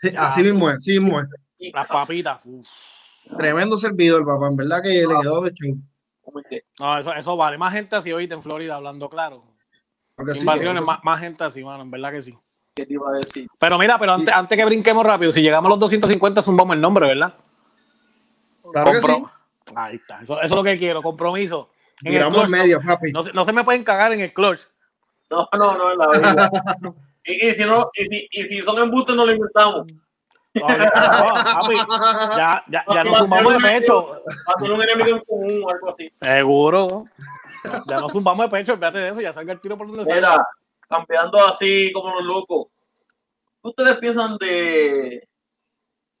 Sí, 0.00 0.10
Así 0.16 0.42
mismo 0.44 0.70
es, 0.70 0.76
así 0.76 1.00
mismo 1.00 1.18
es. 1.20 1.26
Las 1.74 1.88
papitas. 1.88 2.42
uf. 2.44 2.64
Tremendo 3.36 3.76
servidor, 3.76 4.24
papá. 4.24 4.46
En 4.46 4.56
verdad 4.56 4.80
que 4.82 4.88
le 4.90 5.14
quedó 5.20 5.40
de 5.42 5.50
show. 5.52 5.76
¿Cómo 6.22 6.40
es? 6.50 6.62
No, 6.78 6.98
eso, 6.98 7.14
eso 7.14 7.36
vale. 7.36 7.58
Más 7.58 7.72
gente 7.72 7.96
así 7.96 8.10
ahorita 8.10 8.34
en 8.34 8.42
Florida, 8.42 8.76
hablando 8.76 9.08
claro. 9.08 9.44
Sí, 10.32 10.40
Invasiones, 10.40 10.86
más, 10.86 10.98
más 11.02 11.18
gente 11.20 11.44
así, 11.44 11.64
mano, 11.64 11.82
en 11.82 11.90
verdad 11.90 12.12
que 12.12 12.22
sí. 12.22 12.34
¿Qué 12.74 12.84
te 12.86 12.92
iba 12.92 13.08
a 13.10 13.12
decir? 13.14 13.48
Pero 13.58 13.78
mira, 13.78 13.98
pero 13.98 14.12
antes, 14.12 14.32
antes 14.34 14.56
que 14.56 14.64
brinquemos 14.64 15.04
rápido, 15.04 15.32
si 15.32 15.40
llegamos 15.42 15.68
a 15.68 15.70
los 15.70 15.78
250, 15.80 16.42
zumbamos 16.42 16.74
el 16.74 16.80
nombre, 16.80 17.06
¿verdad? 17.06 17.34
Claro 18.72 18.92
que 18.92 19.00
sí. 19.00 19.24
Ahí 19.74 19.96
está. 19.96 20.20
Eso, 20.20 20.34
eso 20.40 20.44
es 20.44 20.50
lo 20.50 20.62
que 20.62 20.76
quiero, 20.76 21.02
compromiso. 21.02 21.70
En 22.02 22.12
el 22.12 22.12
Tiramos 22.26 22.46
clutch, 22.46 22.50
medio, 22.60 22.80
papi. 22.80 23.12
No, 23.12 23.22
se- 23.22 23.32
no 23.32 23.44
se 23.44 23.52
me 23.52 23.64
pueden 23.64 23.82
cagar 23.84 24.12
en 24.12 24.20
el 24.20 24.32
clutch. 24.32 24.60
No, 25.30 25.48
no, 25.52 25.76
no, 25.76 25.92
en 25.92 25.98
la 25.98 26.08
vida. 26.08 26.50
Y, 27.22 27.48
y 27.50 27.54
si 27.54 27.64
no, 27.66 27.74
y 27.96 28.06
si, 28.06 28.28
y 28.32 28.42
si 28.44 28.62
son 28.62 28.78
embustes, 28.78 29.14
no 29.14 29.26
lo 29.26 29.32
inventamos. 29.32 29.86
No, 30.54 30.68
no, 30.68 30.84
papi, 31.44 31.74
ya, 32.36 32.64
ya, 32.68 32.84
ya 32.92 33.04
nos 33.04 33.18
sumamos 33.18 33.52
de 33.52 33.58
pecho. 33.60 34.22
Para 34.44 34.58
tener 34.58 34.72
un 34.72 34.82
enemigo 34.82 35.16
en 35.16 35.22
común 35.24 35.62
o 35.64 35.70
algo 35.70 35.90
así. 35.90 36.08
Seguro. 36.12 36.86
Ya 37.86 37.96
nos 37.98 38.10
zumbamos 38.12 38.46
de 38.46 38.50
pecho, 38.58 38.74
fíjate 38.76 38.98
de 38.98 39.08
eso, 39.10 39.20
ya 39.20 39.32
salga 39.32 39.52
el 39.52 39.60
tiro 39.60 39.78
por 39.78 39.86
donde 39.86 40.04
sea. 40.06 40.14
Mira, 40.16 40.44
campeando 40.88 41.38
así 41.46 41.92
como 41.92 42.14
los 42.14 42.24
locos. 42.24 42.66
¿Qué 43.62 43.68
ustedes 43.68 43.98
piensan 43.98 44.36
de 44.38 45.28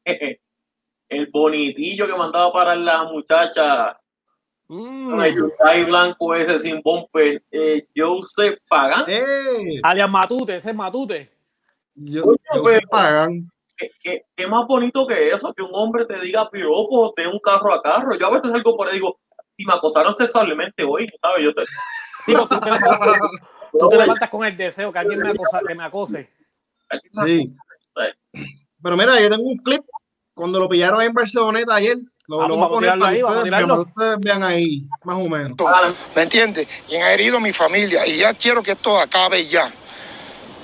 el 0.04 1.26
bonitillo 1.32 2.06
que 2.06 2.14
mandaba 2.14 2.52
para 2.52 2.74
la 2.76 3.04
muchacha 3.04 3.96
Mm. 4.68 5.10
con 5.10 5.24
el 5.24 5.34
Hyundai 5.34 5.84
blanco 5.84 6.34
ese 6.36 6.60
sin 6.60 6.80
bumper? 6.82 7.42
Eh, 7.50 7.84
Joseph 7.96 8.60
Pagan. 8.68 9.04
¡Eh! 9.08 9.80
Alias 9.82 10.08
Matute, 10.08 10.54
ese 10.56 10.70
es 10.70 10.76
Matute. 10.76 11.32
Yo, 11.96 12.22
pero- 12.52 12.68
se 12.68 12.80
pagan. 12.88 13.49
¿Qué, 13.80 13.90
qué, 14.02 14.22
qué 14.36 14.46
más 14.46 14.66
bonito 14.66 15.06
que 15.06 15.28
eso? 15.28 15.54
Que 15.54 15.62
un 15.62 15.70
hombre 15.72 16.04
te 16.04 16.20
diga 16.20 16.50
piropos 16.50 17.12
de 17.16 17.26
un 17.26 17.38
carro 17.38 17.72
a 17.72 17.80
carro. 17.80 18.14
Yo 18.18 18.26
a 18.26 18.30
veces 18.30 18.50
salgo 18.50 18.76
por 18.76 18.86
ahí 18.86 18.96
y 18.96 18.96
digo, 18.98 19.18
si 19.56 19.64
me 19.64 19.72
acosaron 19.72 20.14
sexualmente 20.14 20.84
hoy, 20.84 21.08
¿sabes? 21.22 21.44
Yo 21.44 21.54
te, 21.54 21.62
Sí, 22.24 22.34
porque 22.36 22.56
tú 22.56 22.60
te, 22.60 22.70
levantas, 22.70 23.30
tú 23.72 23.88
te 23.88 23.96
levantas 23.96 24.30
con 24.30 24.44
el 24.44 24.56
deseo 24.56 24.92
que 24.92 24.98
alguien 24.98 25.20
me, 25.20 25.30
acosa, 25.30 25.60
que 25.66 25.74
me 25.74 25.84
acose. 25.84 26.30
Sí. 27.24 27.54
Pero 28.82 28.96
mira, 28.96 29.18
yo 29.20 29.30
tengo 29.30 29.44
un 29.44 29.58
clip 29.58 29.82
cuando 30.34 30.58
lo 30.58 30.68
pillaron 30.68 31.02
en 31.02 31.12
Barceloneta 31.12 31.74
ayer. 31.74 31.96
Lo, 32.26 32.42
Ah, 32.42 32.48
lo 32.48 32.56
pues 32.56 32.58
voy 32.58 32.58
a 32.58 32.60
vamos 32.60 32.66
a 32.66 32.70
poner 32.70 32.98
para 32.98 33.10
ahí, 33.10 33.16
que 33.16 33.22
vamos 33.22 33.36
a 33.36 33.40
ustedes 33.40 33.66
para 33.66 33.80
ustedes 33.80 34.24
vean 34.24 34.42
ahí, 34.44 34.86
más 35.04 35.16
o 35.16 35.28
menos. 35.28 35.56
¿me 36.14 36.22
entiendes? 36.22 36.68
Y 36.88 36.96
han 36.96 37.10
herido 37.10 37.38
a 37.38 37.40
mi 37.40 37.52
familia 37.52 38.06
y 38.06 38.18
ya 38.18 38.32
quiero 38.34 38.62
que 38.62 38.72
esto 38.72 38.96
acabe 38.98 39.46
ya. 39.46 39.72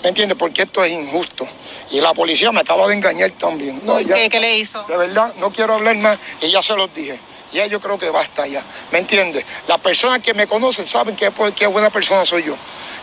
¿Me 0.06 0.10
entiendes? 0.10 0.38
Porque 0.38 0.62
esto 0.62 0.84
es 0.84 0.92
injusto. 0.92 1.48
Y 1.90 2.00
la 2.00 2.14
policía 2.14 2.52
me 2.52 2.60
acaba 2.60 2.86
de 2.86 2.94
engañar 2.94 3.32
también. 3.32 3.80
No, 3.84 4.00
ya, 4.00 4.14
¿Qué, 4.14 4.28
qué 4.28 4.38
le 4.38 4.56
hizo? 4.56 4.84
de 4.84 4.96
verdad, 4.96 5.34
no 5.40 5.50
quiero 5.50 5.74
hablar 5.74 5.96
más 5.96 6.16
y 6.40 6.48
ya 6.48 6.62
se 6.62 6.76
los 6.76 6.94
dije. 6.94 7.18
Ya 7.52 7.66
yo 7.66 7.80
creo 7.80 7.98
que 7.98 8.10
basta 8.10 8.46
ya. 8.46 8.62
¿Me 8.90 8.98
entiendes? 8.98 9.44
Las 9.68 9.78
personas 9.78 10.18
que 10.20 10.34
me 10.34 10.46
conocen 10.46 10.86
saben 10.86 11.16
que 11.16 11.30
qué 11.54 11.66
buena 11.66 11.90
persona 11.90 12.24
soy 12.24 12.44
yo. 12.44 12.56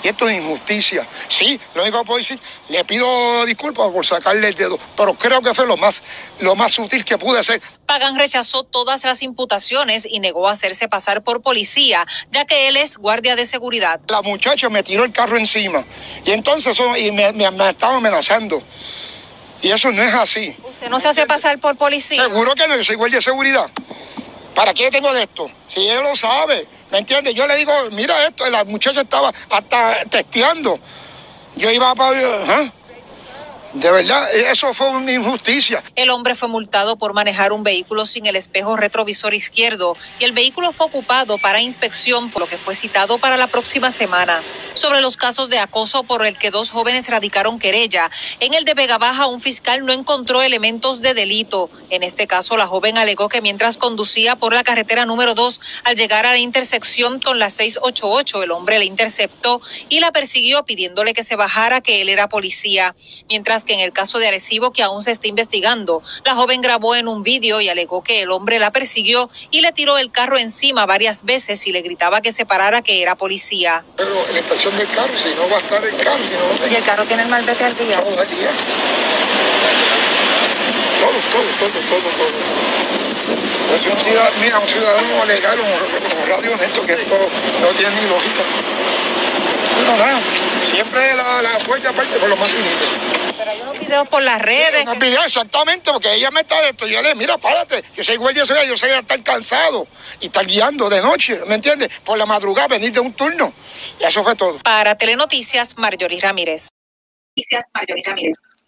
Y 0.03 0.09
esto 0.09 0.27
es 0.27 0.37
injusticia. 0.37 1.07
Sí, 1.29 1.59
lo 1.73 1.81
único 1.81 1.99
que 1.99 2.05
puedo 2.05 2.17
decir, 2.17 2.37
le 2.67 2.83
pido 2.83 3.45
disculpas 3.45 3.89
por 3.89 4.05
sacarle 4.05 4.49
el 4.49 4.53
dedo, 4.55 4.77
pero 4.97 5.13
creo 5.13 5.41
que 5.41 5.53
fue 5.53 5.65
lo 5.65 5.77
más, 5.77 6.03
lo 6.39 6.55
más 6.57 6.73
sutil 6.73 7.05
que 7.05 7.17
pude 7.17 7.39
hacer. 7.39 7.61
Pagan 7.85 8.17
rechazó 8.17 8.63
todas 8.63 9.05
las 9.05 9.23
imputaciones 9.23 10.05
y 10.09 10.19
negó 10.19 10.49
hacerse 10.49 10.89
pasar 10.89 11.23
por 11.23 11.41
policía, 11.41 12.05
ya 12.31 12.43
que 12.43 12.67
él 12.67 12.75
es 12.75 12.97
guardia 12.97 13.37
de 13.37 13.45
seguridad. 13.45 14.01
La 14.09 14.21
muchacha 14.21 14.67
me 14.69 14.83
tiró 14.83 15.05
el 15.05 15.13
carro 15.13 15.37
encima 15.37 15.85
y 16.25 16.31
entonces 16.31 16.77
y 16.99 17.11
me, 17.11 17.31
me- 17.31 17.51
me 17.51 17.69
estaba 17.69 17.95
amenazando. 17.95 18.61
Y 19.61 19.71
eso 19.71 19.89
no 19.93 20.03
es 20.03 20.13
así. 20.13 20.53
¿Usted 20.67 20.89
no 20.89 20.99
se 20.99 21.07
hace 21.07 21.25
pasar 21.25 21.59
por 21.59 21.77
policía? 21.77 22.23
Seguro 22.23 22.53
que 22.55 22.67
no, 22.67 22.75
yo 22.75 22.83
soy 22.83 22.95
guardia 22.97 23.19
de 23.19 23.23
seguridad. 23.23 23.71
¿Para 24.55 24.73
qué 24.73 24.91
tengo 24.91 25.11
de 25.13 25.23
esto? 25.23 25.49
Si 25.67 25.87
él 25.87 26.03
lo 26.03 26.15
sabe, 26.15 26.67
¿me 26.91 26.99
entiendes? 26.99 27.33
Yo 27.33 27.47
le 27.47 27.55
digo, 27.55 27.73
mira 27.91 28.27
esto, 28.27 28.47
la 28.49 28.63
muchacha 28.63 29.01
estaba 29.01 29.33
hasta 29.49 30.05
testeando. 30.05 30.79
Yo 31.55 31.71
iba 31.71 31.93
para... 31.95 32.19
¿ah? 32.47 32.71
De 33.73 33.91
verdad, 33.91 34.31
eso 34.35 34.71
fue 34.75 34.89
una 34.89 35.11
injusticia. 35.11 35.83
El 35.95 36.11
hombre 36.11 36.35
fue 36.35 36.47
multado 36.47 36.95
por 36.95 37.13
manejar 37.13 37.51
un 37.51 37.63
vehículo 37.63 38.05
sin 38.05 38.27
el 38.27 38.35
espejo 38.35 38.77
retrovisor 38.77 39.33
izquierdo 39.33 39.97
y 40.19 40.25
el 40.25 40.31
vehículo 40.31 40.71
fue 40.71 40.85
ocupado 40.85 41.39
para 41.39 41.59
inspección, 41.59 42.29
por 42.29 42.43
lo 42.43 42.47
que 42.47 42.59
fue 42.59 42.75
citado 42.75 43.17
para 43.17 43.35
la 43.35 43.47
próxima 43.47 43.89
semana. 43.89 44.43
Sobre 44.75 45.01
los 45.01 45.17
casos 45.17 45.49
de 45.49 45.57
acoso 45.57 46.03
por 46.03 46.23
el 46.23 46.37
que 46.37 46.51
dos 46.51 46.69
jóvenes 46.69 47.09
radicaron 47.09 47.57
querella, 47.57 48.11
en 48.39 48.53
el 48.53 48.63
de 48.63 48.75
Vega 48.75 48.99
Baja 48.99 49.25
un 49.25 49.39
fiscal 49.39 49.83
no 49.83 49.91
encontró 49.91 50.43
elementos 50.43 51.01
de 51.01 51.15
delito. 51.15 51.71
En 51.89 52.03
este 52.03 52.27
caso, 52.27 52.57
la 52.57 52.67
joven 52.67 52.99
alegó 52.99 53.27
que 53.27 53.41
mientras 53.41 53.77
conducía 53.77 54.35
por 54.35 54.53
la 54.53 54.63
carretera 54.63 55.05
número 55.05 55.33
2, 55.33 55.59
al 55.83 55.95
llegar 55.95 56.27
a 56.27 56.31
la 56.31 56.37
intersección 56.37 57.19
con 57.19 57.39
la 57.39 57.49
688, 57.49 58.43
el 58.43 58.51
hombre 58.51 58.77
le 58.77 58.85
interceptó 58.85 59.61
y 59.89 59.99
la 59.99 60.11
persiguió 60.11 60.63
pidiéndole 60.63 61.13
que 61.13 61.23
se 61.23 61.35
bajara 61.35 61.81
que 61.81 62.01
él 62.01 62.09
era 62.09 62.29
policía. 62.29 62.95
Mientras 63.29 63.62
que 63.63 63.73
en 63.73 63.79
el 63.79 63.91
caso 63.91 64.19
de 64.19 64.27
Arecibo, 64.27 64.71
que 64.71 64.83
aún 64.83 65.01
se 65.01 65.11
está 65.11 65.27
investigando, 65.27 66.01
la 66.23 66.35
joven 66.35 66.61
grabó 66.61 66.95
en 66.95 67.07
un 67.07 67.23
vídeo 67.23 67.61
y 67.61 67.69
alegó 67.69 68.03
que 68.03 68.21
el 68.21 68.31
hombre 68.31 68.59
la 68.59 68.71
persiguió 68.71 69.29
y 69.51 69.61
le 69.61 69.71
tiró 69.71 69.97
el 69.97 70.11
carro 70.11 70.37
encima 70.37 70.85
varias 70.85 71.23
veces 71.23 71.65
y 71.67 71.71
le 71.71 71.81
gritaba 71.81 72.21
que 72.21 72.31
se 72.31 72.45
parara 72.45 72.81
que 72.81 73.01
era 73.01 73.15
policía. 73.15 73.83
Pero 73.97 74.13
la 74.31 74.39
inspección 74.39 74.77
del 74.77 74.87
carro, 74.89 75.13
si 75.17 75.29
no 75.29 75.49
va 75.49 75.57
a 75.57 75.59
estar 75.59 75.83
el 75.83 75.95
carro, 75.97 76.23
si 76.27 76.33
no 76.33 76.43
va 76.45 76.49
a 76.49 76.53
estar 76.53 76.71
Y 76.71 76.75
el 76.75 76.83
carro 76.83 77.05
tiene 77.05 77.23
el 77.23 77.29
malvete 77.29 77.63
al 77.63 77.77
día. 77.77 78.01
todo 78.01 78.21
el 78.21 78.29
día. 78.29 78.51
Todo, 80.99 81.19
todo, 81.31 81.49
todo, 81.59 81.79
todo, 81.89 82.09
todo. 82.17 82.93
Yo 83.71 83.79
soy 83.79 83.91
un 83.91 83.99
ciudadano, 83.99 84.35
mira, 84.41 84.59
un 84.59 84.67
ciudadano 84.67 85.25
legal, 85.25 85.57
un, 85.59 86.21
un 86.21 86.27
radio 86.27 86.53
honesto, 86.53 86.85
que 86.85 86.93
esto 86.93 87.17
no 87.61 87.67
tiene 87.69 88.01
ni 88.01 88.07
lógica. 88.07 88.43
Pero 89.75 89.97
nada, 89.97 90.19
siempre 90.63 91.15
la, 91.15 91.41
la 91.41 91.57
puerta 91.59 91.89
aparte 91.89 92.17
por 92.19 92.29
lo 92.29 92.37
más 92.37 92.49
finito. 92.49 93.12
Unos 93.83 93.87
videos 93.87 94.07
por 94.09 94.23
las 94.23 94.41
redes. 94.41 94.85
No 94.85 94.95
video 94.95 95.23
exactamente, 95.23 95.91
porque 95.91 96.13
ella 96.13 96.31
me 96.31 96.41
está 96.41 96.61
de 96.61 96.69
esto. 96.69 96.87
Yo 96.87 97.01
le 97.01 97.15
mira, 97.15 97.37
párate, 97.37 97.83
yo 97.95 98.03
soy 98.03 98.15
guardia 98.17 98.43
de 98.43 98.47
seguridad, 98.47 98.67
yo 98.69 98.77
sé 98.77 98.97
estar 98.97 99.21
cansado 99.23 99.87
y 100.19 100.27
estar 100.27 100.45
guiando 100.45 100.89
de 100.89 101.01
noche, 101.01 101.41
¿me 101.47 101.55
entiendes? 101.55 101.89
Por 102.03 102.17
la 102.17 102.25
madrugada, 102.25 102.67
venir 102.69 102.91
de 102.93 102.99
un 102.99 103.13
turno. 103.13 103.53
Y 103.99 104.03
eso 104.03 104.23
fue 104.23 104.35
todo. 104.35 104.59
Para 104.59 104.95
Telenoticias, 104.97 105.77
Marjorie 105.77 106.19
Ramírez. 106.21 106.69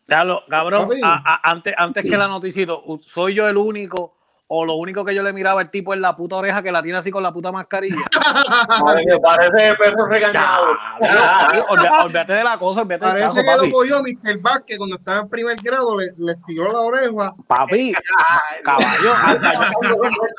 Diablo, 0.07 0.43
cabrón, 0.47 0.87
Papi. 0.87 1.01
a- 1.03 1.21
a- 1.25 1.51
antes, 1.51 1.73
antes 1.77 2.09
que 2.09 2.15
la 2.17 2.27
noticito, 2.27 2.81
u- 2.85 3.01
¿soy 3.07 3.33
yo 3.33 3.47
el 3.47 3.57
único 3.57 4.14
o 4.47 4.63
lo 4.65 4.75
único 4.75 5.03
que 5.03 5.15
yo 5.15 5.23
le 5.23 5.33
miraba 5.33 5.61
al 5.61 5.71
tipo 5.71 5.93
en 5.93 6.01
la 6.01 6.15
puta 6.15 6.35
oreja 6.35 6.61
que 6.61 6.71
la 6.71 6.83
tiene 6.83 6.97
así 6.99 7.09
con 7.11 7.23
la 7.23 7.31
puta 7.31 7.51
mascarilla? 7.51 7.95
parece, 8.85 9.19
parece 9.19 9.75
perro 9.75 10.05
regañado. 10.07 10.67
Olvídate 12.03 12.33
de 12.33 12.43
la 12.43 12.57
cosa, 12.57 12.81
olvídate 12.81 13.05
del 13.05 13.13
Parece 13.13 13.27
caso, 13.27 13.35
que 13.35 13.51
lo 13.51 13.57
papi. 13.57 13.71
cogió 13.71 14.01
Mr. 14.01 14.39
Vázquez 14.41 14.77
cuando 14.77 14.95
estaba 14.97 15.21
en 15.21 15.29
primer 15.29 15.55
grado, 15.63 15.97
le, 15.99 16.07
le 16.17 16.31
estiró 16.33 16.71
la 16.71 16.79
oreja. 16.81 17.33
Papi, 17.47 17.93
caballo, 18.63 19.13
hasta 19.25 19.53
yo, 19.53 19.95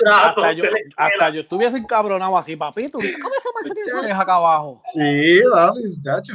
hasta 0.07 0.53
yo, 0.53 0.65
hasta 0.97 1.29
yo 1.31 1.41
estuviese 1.41 1.79
encabronado 1.79 2.39
así, 2.39 2.55
papi. 2.57 2.89
¿Tú 2.89 2.99
cómo 2.99 3.35
esa 3.35 3.49
mascarilla 3.55 3.75
tiene 3.75 3.89
esa 3.89 4.01
oreja 4.01 4.23
acá 4.23 4.35
abajo? 4.35 4.81
Sí, 4.85 5.41
papi, 5.53 5.81
muchacho. 5.97 6.35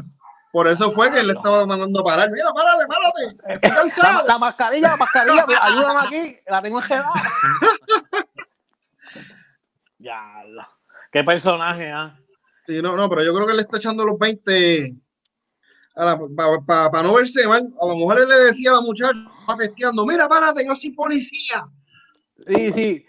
Por 0.51 0.67
eso 0.67 0.91
fue 0.91 1.11
que 1.11 1.19
él 1.21 1.27
le 1.27 1.33
estaba 1.33 1.65
mandando 1.65 2.01
a 2.01 2.03
parar. 2.03 2.29
Mira, 2.29 2.51
párate, 2.53 2.85
párate. 2.87 3.53
Estoy 3.53 3.69
La, 3.69 3.75
cansado. 3.75 4.27
la 4.27 4.37
mascarilla, 4.37 4.87
la 4.89 4.97
mascarilla, 4.97 5.45
ayúdame 5.61 5.99
aquí, 6.05 6.37
la 6.47 6.61
tengo 6.61 6.79
enredada. 6.81 7.11
Ya, 9.97 10.19
la- 10.47 10.67
qué 11.11 11.23
personaje, 11.23 11.91
¿ah? 11.91 12.17
Sí, 12.63 12.81
no, 12.81 12.95
no, 12.95 13.09
pero 13.09 13.23
yo 13.23 13.33
creo 13.33 13.45
que 13.45 13.51
él 13.51 13.57
le 13.57 13.63
está 13.63 13.77
echando 13.77 14.03
los 14.05 14.17
20 14.19 14.95
para 15.95 17.03
no 17.03 17.13
verse 17.13 17.47
mal. 17.47 17.67
A 17.81 17.85
lo 17.85 17.95
mejor 17.95 18.19
él 18.19 18.29
le 18.29 18.35
decía 18.35 18.71
a 18.71 18.75
la 18.75 18.81
muchacha, 18.81 19.11
estaba 19.39 19.57
testeando, 19.57 20.05
mira, 20.05 20.27
párate, 20.27 20.65
yo 20.65 20.75
soy 20.75 20.91
policía. 20.91 21.65
Sí, 22.47 22.71
sí. 22.71 23.05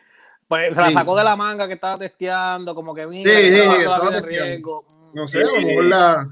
Pues 0.49 0.75
se 0.77 0.83
la 0.83 0.89
Sí. 0.89 0.95
sacó 0.95 1.17
de 1.17 1.25
la 1.25 1.35
manga 1.37 1.67
que 1.67 1.75
estaba 1.75 1.97
testeando, 1.99 2.75
como 2.75 2.95
que 2.95 3.07
mira, 3.07 3.31
Sí, 3.31 3.37
sí, 3.53 3.59
estaba 3.59 3.75
que 3.79 3.85
la 3.87 4.21
testeando. 4.21 4.45
riesgo. 4.47 4.87
No 5.15 5.29
sé, 5.29 5.43
a 5.43 5.47
lo 5.47 5.61
mejor 5.61 5.85
la... 5.85 6.27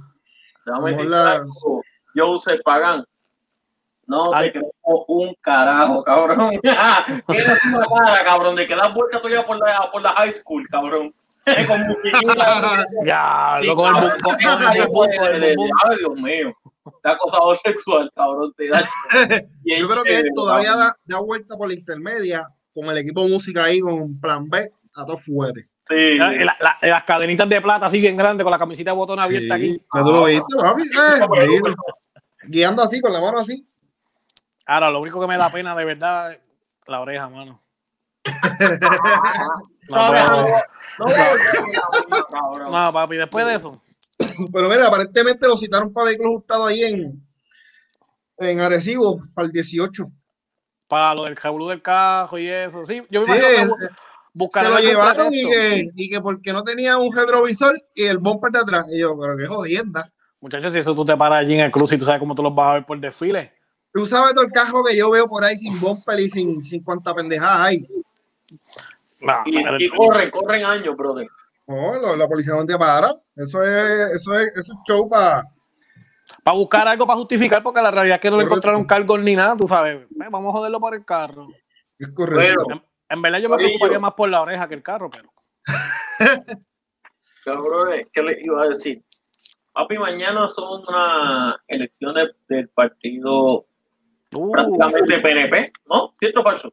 Como 0.74 0.86
decirte 0.86 1.10
las- 1.10 1.46
Joseph 2.14 2.60
Pagan. 2.64 3.04
No 4.06 4.34
Ay. 4.34 4.50
te 4.50 4.58
creo 4.58 4.72
un 5.06 5.34
carajo, 5.40 6.02
cabrón. 6.02 6.50
Tienes 6.60 7.64
una 7.64 7.86
cara, 7.86 8.24
cabrón, 8.24 8.56
de 8.56 8.66
que 8.66 8.74
das 8.74 8.92
vuelta 8.92 9.18
todavía 9.18 9.46
por 9.46 9.56
la, 9.58 9.88
por 9.92 10.02
la 10.02 10.10
high 10.10 10.34
school, 10.34 10.66
cabrón. 10.68 11.14
Con. 11.44 11.80
Ya, 13.04 13.58
lo 13.64 13.76
con 13.76 13.94
el. 15.32 15.56
Ay, 15.84 15.96
Dios 15.98 16.14
mío. 16.16 16.52
Te 17.02 17.10
acosador 17.10 17.56
sexual, 17.58 18.10
cabrón. 18.14 18.52
Te 18.56 18.68
da. 18.68 18.82
Yo 19.64 19.88
creo 19.88 20.02
que 20.02 20.18
él 20.18 20.28
todavía 20.34 20.74
da, 20.74 20.96
da 21.04 21.20
vuelta 21.20 21.56
por 21.56 21.68
la 21.68 21.74
intermedia 21.74 22.46
con 22.74 22.86
el 22.86 22.98
equipo 22.98 23.22
de 23.22 23.30
música 23.30 23.64
ahí, 23.64 23.80
con 23.80 24.18
plan 24.20 24.48
B, 24.48 24.70
a 24.94 25.06
todo 25.06 25.16
fuerte. 25.16 25.68
Sí, 25.90 26.16
La- 26.18 26.30
la- 26.32 26.56
la- 26.60 26.76
las 26.88 27.04
cadenitas 27.04 27.48
de 27.48 27.60
plata 27.60 27.86
así 27.86 27.98
bien 27.98 28.16
grandes 28.16 28.44
con 28.44 28.52
la 28.52 28.58
camisita 28.58 28.90
de 28.92 28.96
botón 28.96 29.18
abierta 29.18 29.56
Sí, 29.56 29.62
aquí. 29.62 29.82
¿ya 29.94 30.02
tú 30.04 30.12
lo 30.12 30.24
viste, 30.24 30.56
papi? 30.56 30.82
Eh, 30.82 31.74
guiando 32.44 32.82
así, 32.82 33.00
con 33.00 33.12
la 33.12 33.20
mano 33.20 33.38
así. 33.38 33.64
Ahora, 34.66 34.88
lo 34.90 35.00
único 35.00 35.20
que 35.20 35.26
me 35.26 35.36
da 35.36 35.50
pena 35.50 35.74
de 35.74 35.84
verdad 35.84 36.32
es 36.32 36.40
la 36.86 37.00
oreja, 37.00 37.28
mano. 37.28 37.60
No, 42.70 42.92
papi, 42.92 43.16
después 43.16 43.46
de 43.46 43.54
eso. 43.56 43.74
Pero 44.52 44.68
mira, 44.68 44.86
aparentemente 44.86 45.46
lo 45.48 45.56
citaron 45.56 45.92
para 45.92 46.06
vehículos 46.06 46.34
hurtados 46.34 46.68
ahí 46.68 46.82
en, 46.82 47.26
en 48.38 48.60
Arecibo, 48.60 49.20
para 49.34 49.46
el 49.46 49.52
18. 49.52 50.04
para 50.88 51.14
lo 51.14 51.24
del 51.24 51.36
jablú 51.36 51.68
del 51.68 51.82
cajo 51.82 52.38
y 52.38 52.48
eso. 52.48 52.84
Sí, 52.84 53.02
yo 53.10 53.20
me 53.22 53.26
Sí, 53.26 53.32
imagino 53.32 53.74
que 53.76 53.86
se 54.52 54.68
lo 54.68 54.78
llevaron 54.78 55.34
y 55.34 55.44
que, 55.48 55.88
y 55.94 56.10
que 56.10 56.20
porque 56.20 56.52
no 56.52 56.62
tenía 56.64 56.96
un 56.98 57.14
retrovisor 57.14 57.74
y 57.94 58.04
el 58.04 58.18
bumper 58.18 58.52
de 58.52 58.58
atrás. 58.60 58.86
Y 58.92 59.00
yo, 59.00 59.18
pero 59.20 59.36
qué 59.36 59.46
jodienda. 59.46 60.08
Muchachos, 60.40 60.72
si 60.72 60.78
eso 60.78 60.94
tú 60.94 61.04
te 61.04 61.16
paras 61.16 61.40
allí 61.40 61.54
en 61.54 61.60
el 61.60 61.70
cruz 61.70 61.92
y 61.92 61.98
tú 61.98 62.04
sabes 62.04 62.18
cómo 62.20 62.34
tú 62.34 62.42
los 62.42 62.54
vas 62.54 62.68
a 62.70 62.72
ver 62.74 62.86
por 62.86 62.98
desfile. 62.98 63.52
Tú 63.92 64.04
sabes 64.04 64.32
todo 64.34 64.44
el 64.44 64.52
cajo 64.52 64.84
que 64.84 64.96
yo 64.96 65.10
veo 65.10 65.26
por 65.28 65.44
ahí 65.44 65.56
sin 65.56 65.78
bumper 65.80 66.20
y 66.20 66.28
sin, 66.30 66.62
sin 66.62 66.82
cuanta 66.82 67.14
pendejada 67.14 67.64
hay. 67.64 67.84
No, 69.20 69.34
Y, 69.78 69.88
corren, 69.90 70.30
corren 70.30 70.64
años, 70.64 70.96
brother. 70.96 71.26
No, 71.66 71.98
lo- 71.98 72.16
la 72.16 72.26
policía 72.26 72.54
no 72.54 72.64
te 72.64 72.76
para. 72.78 73.14
Eso 73.36 73.62
es, 73.62 74.12
eso 74.14 74.34
es, 74.34 74.48
eso 74.56 74.72
es 74.72 74.78
show 74.88 75.08
para. 75.08 75.44
para 76.42 76.56
buscar 76.56 76.88
algo 76.88 77.06
para 77.06 77.18
justificar, 77.18 77.62
porque 77.62 77.82
la 77.82 77.90
realidad 77.90 78.16
es 78.16 78.20
que 78.22 78.30
no 78.30 78.38
le 78.38 78.44
encontraron 78.44 78.84
cargos 78.84 79.20
ni 79.20 79.36
nada, 79.36 79.56
tú 79.56 79.68
sabes. 79.68 80.02
Eh, 80.02 80.26
vamos 80.30 80.48
a 80.48 80.58
joderlo 80.58 80.80
por 80.80 80.94
el 80.94 81.04
carro. 81.04 81.48
Es 81.98 82.12
correcto. 82.12 82.64
Bueno. 82.64 82.82
En, 83.10 83.20
verdad 83.22 83.40
yo 83.40 83.48
me 83.48 83.56
preocuparía 83.56 83.96
yo- 83.96 84.00
más 84.00 84.14
por 84.14 84.28
la 84.30 84.40
oreja 84.40 84.68
que 84.68 84.74
el 84.76 84.82
carro, 84.82 85.10
pero. 85.10 85.30
Cabrones, 87.44 88.06
¿qué 88.12 88.22
les 88.22 88.42
iba 88.44 88.62
a 88.62 88.68
decir? 88.68 88.98
Papi, 89.72 89.98
mañana 89.98 90.46
son 90.48 90.82
unas 90.86 91.54
elecciones 91.68 92.28
del 92.48 92.68
partido 92.68 93.66
Uh, 94.32 94.52
prácticamente 94.52 95.18
PNP, 95.18 95.72
¿no? 95.86 96.14
¿Cierto 96.20 96.40
o 96.40 96.44
falso? 96.44 96.72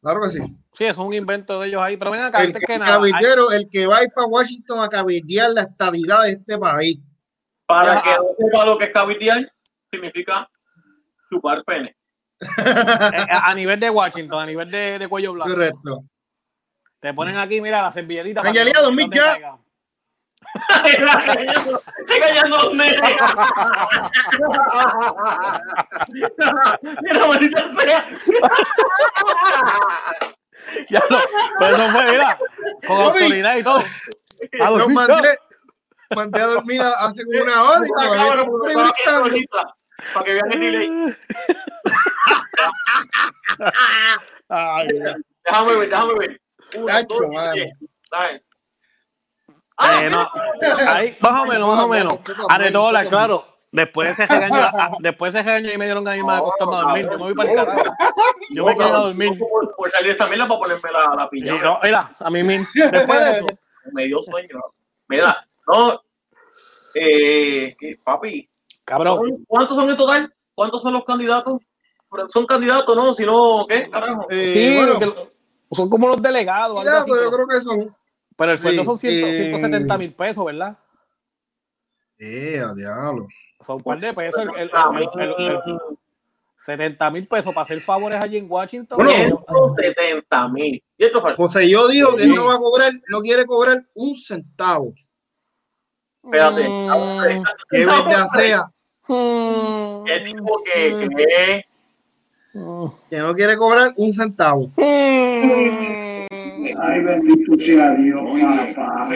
Claro 0.00 0.22
que 0.22 0.28
sí. 0.30 0.38
sí, 0.72 0.84
es 0.86 0.96
un 0.96 1.12
invento 1.12 1.60
de 1.60 1.68
ellos 1.68 1.82
ahí. 1.82 1.98
Pero 1.98 2.10
ven 2.12 2.22
acá, 2.22 2.40
El, 2.40 2.46
antes 2.46 2.62
que- 2.66 2.78
nada. 2.78 2.94
hay- 3.02 3.10
cabildero, 3.12 3.52
el 3.52 3.68
que 3.68 3.86
va 3.86 3.98
a 3.98 4.02
ir 4.04 4.10
para 4.14 4.26
Washington 4.26 4.80
a 4.80 4.88
cabildear 4.88 5.50
la 5.50 5.62
estadidad 5.62 6.22
de 6.22 6.30
este 6.30 6.56
país. 6.58 6.98
Para 7.66 7.94
Ya. 7.96 8.02
que 8.02 8.10
no 8.10 8.24
sepa 8.38 8.64
lo 8.64 8.78
que 8.78 8.84
es 8.86 8.90
cabildear, 8.92 9.46
significa 9.92 10.50
chupar 11.30 11.62
pene. 11.64 11.94
Eh, 12.40 12.46
a, 13.30 13.50
a 13.50 13.54
nivel 13.54 13.78
de 13.80 13.90
Washington, 13.90 14.40
a 14.42 14.46
nivel 14.46 14.70
de, 14.70 14.98
de 14.98 15.08
cuello 15.08 15.32
blanco. 15.34 15.52
Correcto. 15.52 16.02
Te 17.00 17.12
ponen 17.14 17.36
aquí, 17.36 17.60
mira, 17.60 17.82
la 17.82 17.90
servilletita. 17.90 18.40
Angelina, 18.40 18.80
no- 18.82 18.90
no 18.90 19.10
te 19.10 19.18
ya. 19.18 19.58
Estoy 21.98 22.20
callando 22.20 22.56
los 22.56 22.74
nenes. 22.74 23.00
Mira, 27.02 27.26
maldita 27.26 27.74
sea. 27.74 28.06
Ya 30.88 31.02
lo- 31.10 31.18
pero 31.58 31.74
eso 31.76 31.88
fue, 31.88 32.10
mira, 32.12 32.36
con 32.86 33.00
autoridad 33.00 33.56
y 33.56 33.62
todo. 33.62 33.80
A 34.60 34.70
dormir 34.70 34.94
mandé, 34.96 35.38
mandé 36.14 36.40
a 36.40 36.46
dormir 36.46 36.82
hace 36.82 37.24
como 37.24 37.42
una 37.42 37.62
hora 37.64 37.86
y 37.86 37.88
Puta 37.88 38.06
todavía 39.04 39.44
Para 40.12 40.24
que 40.26 40.32
vean 40.34 40.52
el 40.52 40.60
delay. 40.60 40.90
Ay. 44.48 44.88
Déjame 45.44 45.76
ver, 45.76 45.88
déjame 45.90 46.14
ver. 46.14 46.40
Uno, 46.74 46.86
Cacho, 46.86 47.06
dos. 47.14 47.30
Dale. 48.10 48.42
Ah, 49.76 50.02
Eh, 50.04 50.08
no, 50.08 50.30
ahí, 50.88 51.16
más 51.20 51.42
o 51.42 51.46
menos, 51.46 51.68
más 51.74 51.84
o 51.84 51.88
menos. 51.88 52.18
A 52.48 52.58
de 52.58 52.70
dólar, 52.70 53.08
claro. 53.08 53.46
Después 53.72 54.06
de 54.06 54.12
ese 54.24 54.32
regaño, 54.32 54.54
a- 54.62 54.90
después 55.00 55.32
de 55.32 55.40
ese 55.40 55.48
regaño 55.48 55.72
y 55.72 55.78
me 55.78 55.86
dieron 55.86 56.04
ganas 56.04 56.24
de 56.24 56.32
acostarme 56.32 56.76
a 56.76 56.80
dormir. 56.82 57.04
Yo 57.06 57.10
me 57.10 57.16
voy 57.24 57.34
para 57.34 57.50
el 57.50 57.56
carajo. 57.56 57.82
Yo 58.50 58.64
me 58.64 58.74
quedo 58.76 58.94
a 58.94 59.00
dormir. 59.00 59.36
Por, 59.38 59.74
por 59.76 59.90
salir 59.90 60.12
esta 60.12 60.26
mierda 60.28 60.46
para 60.46 60.60
ponerme 60.60 60.92
la, 60.92 61.14
la 61.16 61.24
Y 61.24 61.28
piña. 61.40 61.60
no, 61.60 61.80
mira, 61.82 62.14
a 62.20 62.30
mí 62.30 62.42
mismo. 62.44 62.66
Después 62.92 63.18
de 63.20 63.30
eso, 63.38 63.46
Me 63.92 64.04
dio 64.04 64.22
sueño. 64.22 64.60
Mira, 65.08 65.44
no. 65.66 66.00
Eh, 66.94 67.74
¿qué, 67.76 67.98
papi, 68.04 68.48
cabrón, 68.84 69.44
¿cuántos 69.48 69.76
son 69.76 69.88
en 69.90 69.96
total? 69.96 70.34
¿Cuántos 70.54 70.82
son 70.82 70.92
los 70.94 71.04
candidatos? 71.04 71.60
Son 72.32 72.46
candidatos, 72.46 72.94
¿no? 72.96 73.12
Si 73.14 73.24
no, 73.26 73.66
¿qué? 73.68 73.90
Carajo. 73.90 74.26
Eh, 74.30 74.52
sí, 74.52 74.76
bueno, 74.76 74.98
que- 75.00 75.32
son 75.74 75.90
como 75.90 76.06
los 76.08 76.22
delegados, 76.22 76.78
algo 76.80 76.96
así. 76.98 77.10
yo 77.10 77.30
creo 77.30 77.48
que 77.48 77.60
son. 77.60 77.96
pero 78.36 78.52
el 78.52 78.58
sueldo 78.58 78.82
sí, 78.82 78.86
son 78.86 78.98
100, 78.98 79.12
eh, 79.28 79.32
170 79.34 79.98
mil 79.98 80.14
pesos, 80.14 80.44
¿verdad? 80.44 80.78
Eh, 82.18 82.60
a 82.60 82.72
diablo. 82.74 83.26
Son 83.60 83.76
un 83.76 83.82
par 83.82 83.98
de 83.98 84.12
pesos. 84.14 84.40
El, 84.42 84.48
el- 84.50 84.70
el- 85.16 85.34
el- 85.38 85.60
el- 85.66 85.80
70 86.56 87.10
mil 87.10 87.26
pesos 87.26 87.52
para 87.52 87.62
hacer 87.62 87.80
favores 87.80 88.22
allí 88.22 88.38
en 88.38 88.46
Washington. 88.50 88.96
Bueno, 89.04 89.42
170 89.48 90.48
mil. 90.48 90.82
José 91.36 91.68
yo 91.68 91.88
dijo 91.88 92.14
que 92.14 92.22
Sí. 92.22 92.28
él 92.28 92.34
no 92.36 92.46
va 92.46 92.54
a 92.54 92.58
cobrar, 92.58 92.92
no 93.08 93.20
quiere 93.20 93.44
cobrar 93.44 93.78
un 93.94 94.16
centavo. 94.16 94.86
Espérate. 96.22 96.68
Mm, 96.68 97.42
Que 97.70 97.84
verdad 97.84 98.26
sea, 98.26 98.62
El 99.08 100.24
tipo 100.24 100.60
que, 100.64 101.08
que 101.08 101.64
mm, 102.54 102.86
que 103.10 103.18
no 103.18 103.34
quiere 103.34 103.56
cobrar 103.56 103.92
un 103.96 104.12
centavo. 104.12 104.68
mm. 104.76 106.04
Ay, 106.86 107.02
bendito 107.02 107.58
sea 107.58 107.94
Dios, 107.94 108.22
papá. 108.74 109.08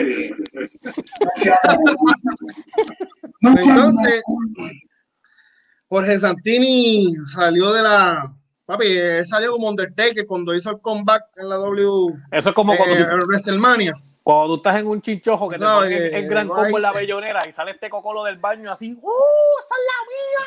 Entonces, 3.41 4.23
Jorge 5.87 6.19
Santini 6.19 7.13
salió 7.33 7.73
de 7.73 7.81
la. 7.81 8.35
Papi, 8.65 8.85
él 8.85 9.25
salió 9.25 9.53
como 9.53 9.69
Undertaker 9.69 10.27
cuando 10.27 10.53
hizo 10.53 10.69
el 10.69 10.79
comeback 10.79 11.23
en 11.37 11.49
la 11.49 11.55
W 11.55 12.13
Eso 12.31 12.49
es 12.49 12.55
como 12.55 12.73
eh, 12.73 12.77
cuando, 12.77 12.95
tú, 12.95 13.01
en 13.01 13.19
WrestleMania. 13.21 13.93
Cuando 14.29 14.47
tú 14.47 14.55
estás 14.57 14.75
en 14.79 14.85
un 14.87 15.01
chinchojo 15.01 15.49
que 15.49 15.57
te 15.57 15.65
¿Sabes? 15.65 15.89
ponen 15.89 16.03
el, 16.03 16.13
el 16.13 16.27
gran 16.29 16.47
combo 16.47 16.77
en 16.77 16.81
la 16.83 16.91
bellonera 16.91 17.47
y 17.47 17.53
sale 17.53 17.71
este 17.71 17.89
cocolo 17.89 18.23
del 18.23 18.37
baño 18.37 18.71
así. 18.71 18.95
¡Uh! 19.01 19.09
¡Esa 19.59 19.75
es 19.75 19.81
la 19.89 20.03
mía! 20.11 20.45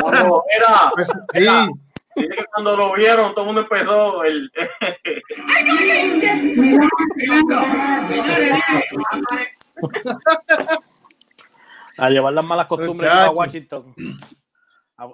cuando 0.00 0.42
era, 0.56 0.92
Pues, 0.94 1.10
Era- 1.32 1.64
sí, 1.64 1.70
dice 2.14 2.28
que 2.36 2.44
cuando 2.52 2.76
lo 2.76 2.92
vieron, 2.94 3.32
todo 3.34 3.40
el 3.40 3.46
mundo 3.46 3.62
empezó 3.62 4.22
el, 4.22 4.48
A 11.98 12.10
llevar 12.10 12.32
las 12.32 12.44
malas 12.44 12.66
costumbres 12.66 13.10
a. 13.10 13.30
Washington. 13.30 13.94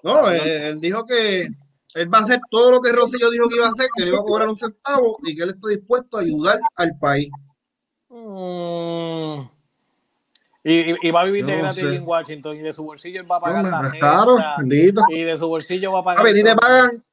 No, 0.02 0.30
eh, 0.30 0.68
él 0.68 0.80
dijo 0.80 1.04
que 1.06 1.46
él 1.94 2.14
va 2.14 2.18
a 2.18 2.20
hacer 2.20 2.38
todo 2.50 2.70
lo 2.70 2.80
que 2.80 2.92
Rosselló 2.92 3.30
dijo 3.30 3.48
que 3.48 3.56
iba 3.56 3.66
a 3.66 3.70
hacer, 3.70 3.88
que 3.96 4.02
no 4.04 4.08
iba 4.10 4.18
a 4.18 4.22
cobrar 4.24 4.48
un 4.48 4.56
centavo 4.56 5.16
y 5.24 5.34
que 5.34 5.42
él 5.42 5.48
está 5.50 5.68
dispuesto 5.68 6.18
a 6.18 6.20
ayudar 6.20 6.60
al 6.76 6.90
país. 7.00 7.30
Mm. 8.30 9.48
Y, 10.62 11.10
va 11.10 11.22
a 11.22 11.24
vivir 11.24 11.46
de 11.46 11.52
no 11.56 11.58
gratis 11.62 11.80
sé. 11.80 11.96
en 11.96 12.06
Washington 12.06 12.56
y 12.56 12.58
de 12.60 12.72
su 12.72 12.84
bolsillo 12.84 13.20
él 13.22 13.30
va 13.30 13.36
a 13.36 13.40
pagar 13.40 13.64
la 13.64 13.90
claro, 13.98 14.36
bendito. 14.58 15.02
y 15.08 15.22
de 15.22 15.36
su 15.38 15.48
bolsillo 15.48 15.92
va 15.92 16.00
a 16.00 16.04
pagar 16.04 16.20
A 16.20 16.24
ver, 16.24 16.36
y 16.36 16.42
te 16.44 16.50
todo. 16.50 16.60
pagan 16.60 17.04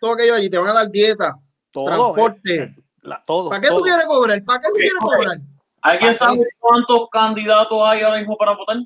todo 0.00 0.12
aquello 0.14 0.34
allí, 0.34 0.50
te 0.50 0.58
van 0.58 0.68
a 0.70 0.72
dar 0.72 0.90
dieta, 0.90 1.36
todo, 1.70 1.86
transporte. 1.86 2.62
eh, 2.62 2.74
la- 3.02 3.22
todo, 3.24 3.48
¿Para 3.48 3.60
qué 3.60 3.68
todo. 3.68 3.78
tú 3.78 3.84
quieres 3.84 4.04
cobrar? 4.06 4.44
¿Para 4.44 4.60
qué 4.60 4.68
tú 4.68 4.74
quieres 4.74 4.92
cobrar? 4.98 5.36
¿Alguien 5.82 6.14
sabe 6.16 6.46
cuántos 6.58 7.08
candidatos 7.10 7.78
hay 7.86 8.02
ahora 8.02 8.18
mismo 8.18 8.36
para 8.36 8.56
votar? 8.56 8.76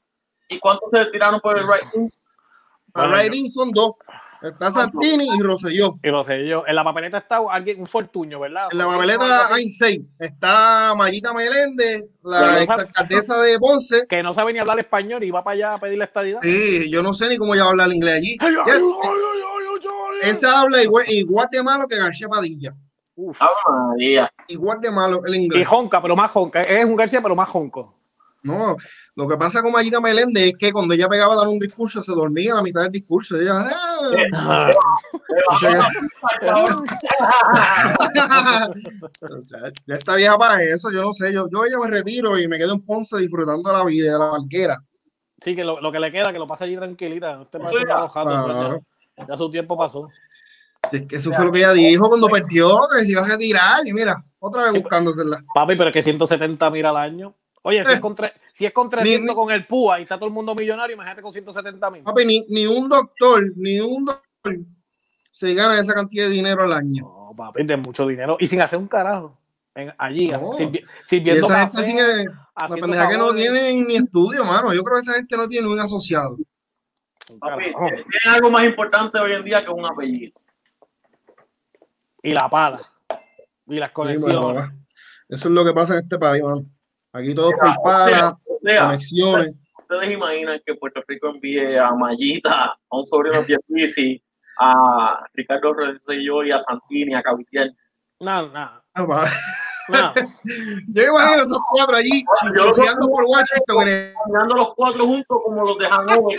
¿Y 0.50 0.58
cuántos 0.60 0.90
se 0.90 1.06
tiraron 1.06 1.40
por 1.40 1.58
el 1.58 1.64
right? 1.64 1.90
Para 2.92 3.08
Bueno, 3.08 3.22
Raiding 3.22 3.48
son 3.50 3.72
dos. 3.72 3.96
Está 4.52 4.70
Santini 4.70 5.26
y 5.36 5.40
Rosselló. 5.42 5.94
Y 6.02 6.48
yo. 6.48 6.64
En 6.66 6.74
la 6.74 6.84
papeleta 6.84 7.18
está 7.18 7.40
alguien, 7.50 7.80
un 7.80 7.86
fortuño, 7.86 8.40
¿verdad? 8.40 8.68
En 8.70 8.78
la 8.78 8.86
papeleta 8.86 9.54
hay 9.54 9.68
seis. 9.68 10.00
Está 10.18 10.94
Mayita 10.96 11.32
Meléndez, 11.32 12.04
la 12.22 12.52
no 12.52 12.58
ex 12.58 12.66
sabe- 12.66 12.82
alcaldesa 12.82 13.36
de 13.38 13.58
Ponce. 13.58 14.04
Que 14.08 14.22
no 14.22 14.32
sabe 14.32 14.52
ni 14.52 14.58
hablar 14.58 14.78
español 14.78 15.22
y 15.24 15.30
va 15.30 15.42
para 15.42 15.54
allá 15.54 15.74
a 15.74 15.78
pedir 15.78 15.98
la 15.98 16.04
estadidad. 16.04 16.40
Sí, 16.42 16.90
yo 16.90 17.02
no 17.02 17.14
sé 17.14 17.28
ni 17.28 17.36
cómo 17.36 17.54
ella 17.54 17.64
habla 17.64 17.84
el 17.84 17.94
inglés 17.94 18.14
allí. 18.16 18.36
Ay, 18.40 18.54
ay, 18.56 18.72
Yes, 18.72 18.82
ay, 18.82 18.82
ay, 19.02 19.10
ay, 19.14 19.42
ay, 19.82 19.88
ay. 20.22 20.30
Esa 20.30 20.60
habla 20.60 20.82
igual, 20.82 21.04
igual 21.08 21.48
de 21.50 21.62
malo 21.62 21.86
que 21.88 21.96
García 21.96 22.28
Padilla. 22.28 22.74
Uf. 23.16 23.40
¡Ave 23.40 23.52
María! 23.88 24.32
Igual 24.48 24.80
de 24.80 24.90
malo 24.90 25.20
el 25.26 25.34
Y 25.34 25.44
inglés. 25.44 25.68
jonca, 25.68 26.00
pero 26.02 26.16
más 26.16 26.30
jonca. 26.30 26.62
Es 26.62 26.84
un 26.84 26.96
García, 26.96 27.20
pero 27.22 27.36
más 27.36 27.48
jonco. 27.48 27.94
No, 28.42 28.76
lo 29.16 29.28
que 29.28 29.36
pasa 29.36 29.62
con 29.62 29.70
Mayita 29.72 30.00
Meléndez 30.00 30.48
es 30.48 30.54
que 30.58 30.72
cuando 30.72 30.94
ella 30.94 31.08
pegaba 31.08 31.34
a 31.34 31.36
dar 31.36 31.48
un 31.48 31.58
discurso 31.58 32.02
se 32.02 32.12
dormía 32.12 32.52
a 32.52 32.56
la 32.56 32.62
mitad 32.62 32.82
del 32.82 32.90
discurso. 32.92 33.36
Ella, 33.36 33.52
"Ah". 33.60 34.70
O 39.30 39.42
sea, 39.42 39.70
ya 39.86 39.94
está 39.94 40.14
vieja 40.16 40.36
para 40.38 40.62
eso, 40.62 40.90
yo 40.90 41.00
no 41.02 41.12
sé. 41.12 41.32
Yo, 41.32 41.48
yo 41.50 41.64
ella 41.64 41.78
me 41.78 41.88
retiro 41.88 42.38
y 42.38 42.48
me 42.48 42.58
quedo 42.58 42.72
en 42.74 42.84
Ponce 42.84 43.18
disfrutando 43.18 43.70
de 43.70 43.76
la 43.76 43.84
vida, 43.84 44.12
de 44.12 44.18
la 44.18 44.26
barquera. 44.26 44.82
Sí, 45.40 45.54
que 45.54 45.64
lo, 45.64 45.80
lo 45.80 45.92
que 45.92 46.00
le 46.00 46.10
queda, 46.10 46.32
que 46.32 46.38
lo 46.38 46.46
pase 46.46 46.64
allí 46.64 46.76
tranquilita. 46.76 47.46
Ya. 47.52 47.58
los 48.00 48.12
jatos, 48.12 48.44
pues 48.44 48.82
ya, 49.18 49.26
ya 49.28 49.36
su 49.36 49.50
tiempo 49.50 49.76
pasó. 49.76 50.08
Si 50.90 50.96
es 50.96 51.02
que 51.04 51.16
eso 51.16 51.32
fue 51.32 51.44
lo 51.46 51.52
que 51.52 51.58
ella 51.60 51.72
dijo 51.72 52.08
cuando 52.08 52.26
perdió, 52.28 52.80
que 52.94 53.04
se 53.04 53.12
iba 53.12 53.22
a 53.22 53.28
retirar. 53.28 53.86
Y 53.86 53.92
mira, 53.92 54.22
otra 54.38 54.64
vez 54.64 54.72
Sí, 54.72 54.80
buscándosela. 54.80 55.42
Papi, 55.54 55.76
pero 55.76 55.90
es 55.90 55.94
que 55.94 56.02
170 56.02 56.70
mil 56.70 56.84
al 56.86 56.96
año. 56.96 57.34
Oye, 57.66 57.82
si 57.84 57.90
Eh. 57.92 57.94
es 57.94 58.00
con, 58.00 58.14
tre- 58.14 58.32
si 58.52 58.66
es 58.66 58.72
con 58.72 58.86
Ni- 58.86 58.90
300 58.90 59.28
ni- 59.30 59.34
con 59.34 59.50
el 59.50 59.66
PUA 59.66 60.00
y 60.00 60.02
está 60.02 60.16
todo 60.16 60.26
el 60.26 60.34
mundo 60.34 60.54
millonario, 60.54 60.94
imagínate 60.94 61.22
con 61.22 61.32
170 61.32 61.90
mil. 61.90 62.02
Papi, 62.02 62.24
ni, 62.26 62.44
ni 62.50 62.66
un 62.66 62.88
doctor, 62.88 63.42
ni 63.56 63.80
un 63.80 64.04
doctor 64.04 64.56
se 65.32 65.54
gana 65.54 65.80
esa 65.80 65.94
cantidad 65.94 66.26
de 66.26 66.30
dinero 66.32 66.62
al 66.62 66.72
año. 66.74 67.02
No, 67.04 67.32
papi, 67.36 67.64
de 67.64 67.76
mucho 67.78 68.06
dinero. 68.06 68.36
Y 68.38 68.46
sin 68.46 68.60
hacer 68.60 68.78
un 68.78 68.86
carajo. 68.86 69.38
En- 69.74 69.94
allí, 69.98 70.28
No. 70.28 70.52
sirvi- 70.52 70.84
sirviendo 71.02 71.46
esa 71.46 71.54
café, 71.70 71.82
gente 71.84 71.90
sigue. 71.90 72.24
La 72.56 72.68
pendeja 72.68 73.08
que 73.08 73.16
no 73.18 73.34
tienen 73.34 73.84
ni 73.86 73.96
estudio, 73.96 74.44
mano. 74.44 74.72
Yo 74.72 74.84
creo 74.84 74.96
que 74.96 75.00
esa 75.00 75.14
gente 75.14 75.36
no 75.36 75.48
tiene 75.48 75.66
un 75.66 75.80
asociado. 75.80 76.36
Papi, 77.40 77.64
tienen 77.64 78.04
algo 78.34 78.50
más 78.50 78.64
importante 78.64 79.18
hoy 79.18 79.32
en 79.32 79.42
día 79.42 79.58
que 79.58 79.70
un 79.72 79.86
apellido. 79.86 80.32
y 82.22 82.30
la 82.32 82.48
pala. 82.48 82.80
Y 83.66 83.76
las 83.76 83.88
Sí, 83.90 83.94
conexiones. 83.94 84.38
bueno, 84.38 84.54
va. 84.54 84.72
Eso 85.28 85.48
es 85.48 85.54
lo 85.54 85.64
que 85.64 85.72
pasa 85.72 85.94
en 85.94 86.00
este 86.04 86.18
país, 86.18 86.42
man. 86.42 86.70
Aquí 87.14 87.34
todo 87.34 87.50
es 87.50 87.56
por 87.58 87.72
sea, 88.64 88.82
conexiones. 88.82 89.52
ustedes 89.78 90.10
imaginan 90.12 90.60
que 90.66 90.74
Puerto 90.74 91.00
Rico 91.06 91.28
envíe 91.28 91.76
a 91.76 91.94
Mayita, 91.94 92.64
a 92.64 92.76
un 92.90 93.06
sobrino 93.06 93.40
de 93.40 93.44
Pierluisi, 93.44 94.22
a 94.58 95.24
Ricardo 95.34 95.72
Rosselló 95.74 96.42
y 96.44 96.50
a 96.52 96.60
Santini, 96.60 97.14
a. 97.14 97.74
Nada, 98.20 98.48
nada, 98.52 98.84
Ah, 98.94 99.04
va. 99.04 99.24
nada. 99.88 100.14
Yo 100.88 101.02
imagino 101.02 101.42
esos 101.42 101.58
cuatro 101.70 101.96
allí, 101.96 102.24
Yo- 102.56 102.72
confiando 102.72 103.06
por 103.08 103.24
Washington. 103.26 104.12
Caminando 104.24 104.54
los 104.56 104.74
cuatro 104.74 105.06
juntos 105.06 105.38
como 105.44 105.64
los 105.64 105.78
de 105.78 105.86
Hanover. 105.86 106.38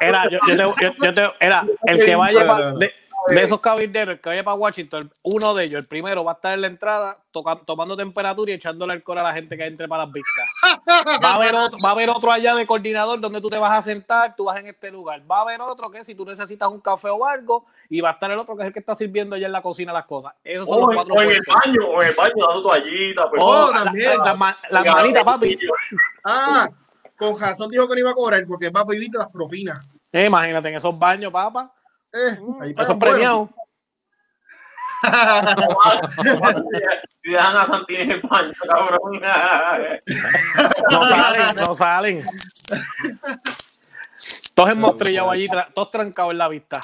Era, 0.00 0.28
yo, 0.30 0.38
yo 0.48 0.56
te- 0.56 0.84
yo- 0.84 0.94
yo 1.04 1.14
te- 1.14 1.32
era 1.40 1.64
el 1.86 2.04
que 2.04 2.16
vaya 2.16 2.72
de, 2.78 2.92
de 3.28 3.42
esos 3.44 3.60
cabilderos, 3.60 4.20
que 4.20 4.28
vaya 4.28 4.42
para 4.44 4.54
Washington, 4.56 5.10
uno 5.24 5.54
de 5.54 5.64
ellos, 5.64 5.82
el 5.82 5.88
primero, 5.88 6.24
va 6.24 6.32
a 6.32 6.34
estar 6.34 6.54
en 6.54 6.60
la 6.62 6.66
entrada 6.66 7.18
toca- 7.32 7.60
tomando 7.64 7.96
temperatura 7.96 8.50
y 8.50 8.54
echándole 8.54 8.92
alcohol 8.94 9.18
a 9.18 9.22
la 9.24 9.34
gente 9.34 9.56
que 9.56 9.64
entre 9.66 9.86
para 9.88 10.04
las 10.04 10.12
vistas. 10.12 10.48
Va 11.24 11.32
a, 11.32 11.34
haber 11.36 11.54
otro, 11.54 11.78
va 11.84 11.88
a 11.90 11.92
haber 11.92 12.10
otro 12.10 12.30
allá 12.32 12.54
de 12.54 12.66
coordinador 12.66 13.20
donde 13.20 13.40
tú 13.40 13.48
te 13.50 13.58
vas 13.58 13.72
a 13.78 13.82
sentar, 13.82 14.34
tú 14.36 14.44
vas 14.44 14.56
en 14.58 14.68
este 14.68 14.90
lugar. 14.90 15.22
Va 15.30 15.38
a 15.38 15.42
haber 15.42 15.60
otro 15.60 15.90
que 15.90 16.04
si 16.04 16.14
tú 16.14 16.24
necesitas 16.24 16.68
un 16.68 16.80
café 16.80 17.08
o 17.10 17.24
algo, 17.26 17.66
y 17.88 18.00
va 18.00 18.10
a 18.10 18.12
estar 18.12 18.30
el 18.30 18.38
otro 18.38 18.56
que 18.56 18.62
es 18.62 18.66
el 18.68 18.72
que 18.72 18.78
está 18.80 18.94
sirviendo 18.94 19.34
allá 19.36 19.46
en 19.46 19.52
la 19.52 19.62
cocina 19.62 19.92
las 19.92 20.06
cosas. 20.06 20.32
Esos 20.44 20.68
son 20.68 20.78
O 20.78 20.80
los 20.86 20.90
en, 20.90 20.94
cuatro 20.96 21.14
o 21.14 21.20
en 21.22 21.30
el 21.30 21.40
baño, 21.46 21.86
o 21.88 22.02
en 22.02 22.08
el 22.08 22.14
baño 22.14 22.34
dando 22.46 22.62
toallita. 22.62 23.30
Pues, 23.30 23.42
Oh, 23.44 23.66
Oh, 23.68 23.72
la- 23.72 23.84
también. 23.84 24.18
la- 24.18 24.24
la- 24.34 24.56
las 24.70 24.82
Venga, 24.84 24.94
manitas, 24.96 25.24
papi. 25.24 25.58
Ah, 26.24 26.68
con 27.18 27.38
razón 27.40 27.70
dijo 27.70 27.86
que 27.88 27.94
no 27.94 28.00
iba 28.00 28.10
a 28.10 28.14
cobrar 28.14 28.44
porque 28.46 28.70
va 28.70 28.80
a 28.80 28.84
vivir 28.84 29.10
de 29.10 29.18
las 29.18 29.30
propinas. 29.32 29.88
Eh, 30.12 30.26
imagínate 30.26 30.68
en 30.68 30.74
esos 30.76 30.96
baños, 30.98 31.32
papá. 31.32 31.70
Eh, 32.12 32.38
ahí 32.60 32.74
Esos 32.78 32.96
pagan 32.96 32.98
bueno. 32.98 33.00
premiados. 33.00 33.48
Si 37.22 37.30
dejan 37.30 37.56
a 37.56 37.66
Santini 37.66 38.00
en 38.02 38.10
el 38.12 38.20
baño, 38.22 38.52
cabrón. 38.66 39.20
No 40.90 41.02
salen, 41.02 41.56
no 41.56 41.74
salen. 41.74 42.24
Todos 44.54 44.70
en 44.70 44.80
mostrillado 44.80 45.30
allí, 45.30 45.48
todos 45.74 45.90
trancados 45.90 46.32
en 46.32 46.38
la 46.38 46.48
vista. 46.48 46.78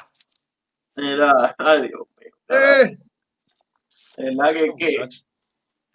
Mira, 0.97 1.55
ay 1.57 1.87
Dios 1.89 2.01
mío. 2.19 2.31
Eh, 2.49 2.97
¿Verdad 4.17 4.53
que, 4.53 4.73
que 4.77 5.09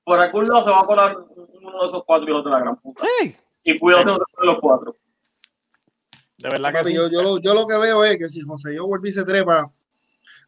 por 0.04 0.18
algún 0.18 0.48
lado 0.48 0.64
se 0.64 0.70
va 0.70 0.80
a 0.80 0.84
colar 0.84 1.16
uno 1.16 1.82
de 1.82 1.88
esos 1.88 2.04
cuatro 2.04 2.28
hijos 2.28 2.44
de 2.44 2.50
la 2.50 2.58
gran 2.58 2.76
puta? 2.76 3.06
Sí, 3.20 3.36
Y 3.64 3.78
cuídate 3.78 4.10
de 4.10 4.46
los 4.46 4.58
cuatro. 4.60 4.94
De 6.42 6.50
verdad 6.50 6.70
que 6.70 6.78
papi, 6.78 6.88
sí. 6.88 6.94
yo, 6.94 7.08
yo 7.08 7.22
lo, 7.22 7.38
yo 7.40 7.54
lo 7.54 7.66
que 7.66 7.76
veo 7.76 8.04
es 8.04 8.18
que 8.18 8.28
si 8.28 8.40
José 8.40 8.74
yo 8.74 8.86
vuelve 8.86 9.08
y 9.08 9.12
se 9.12 9.24
trepa, 9.24 9.70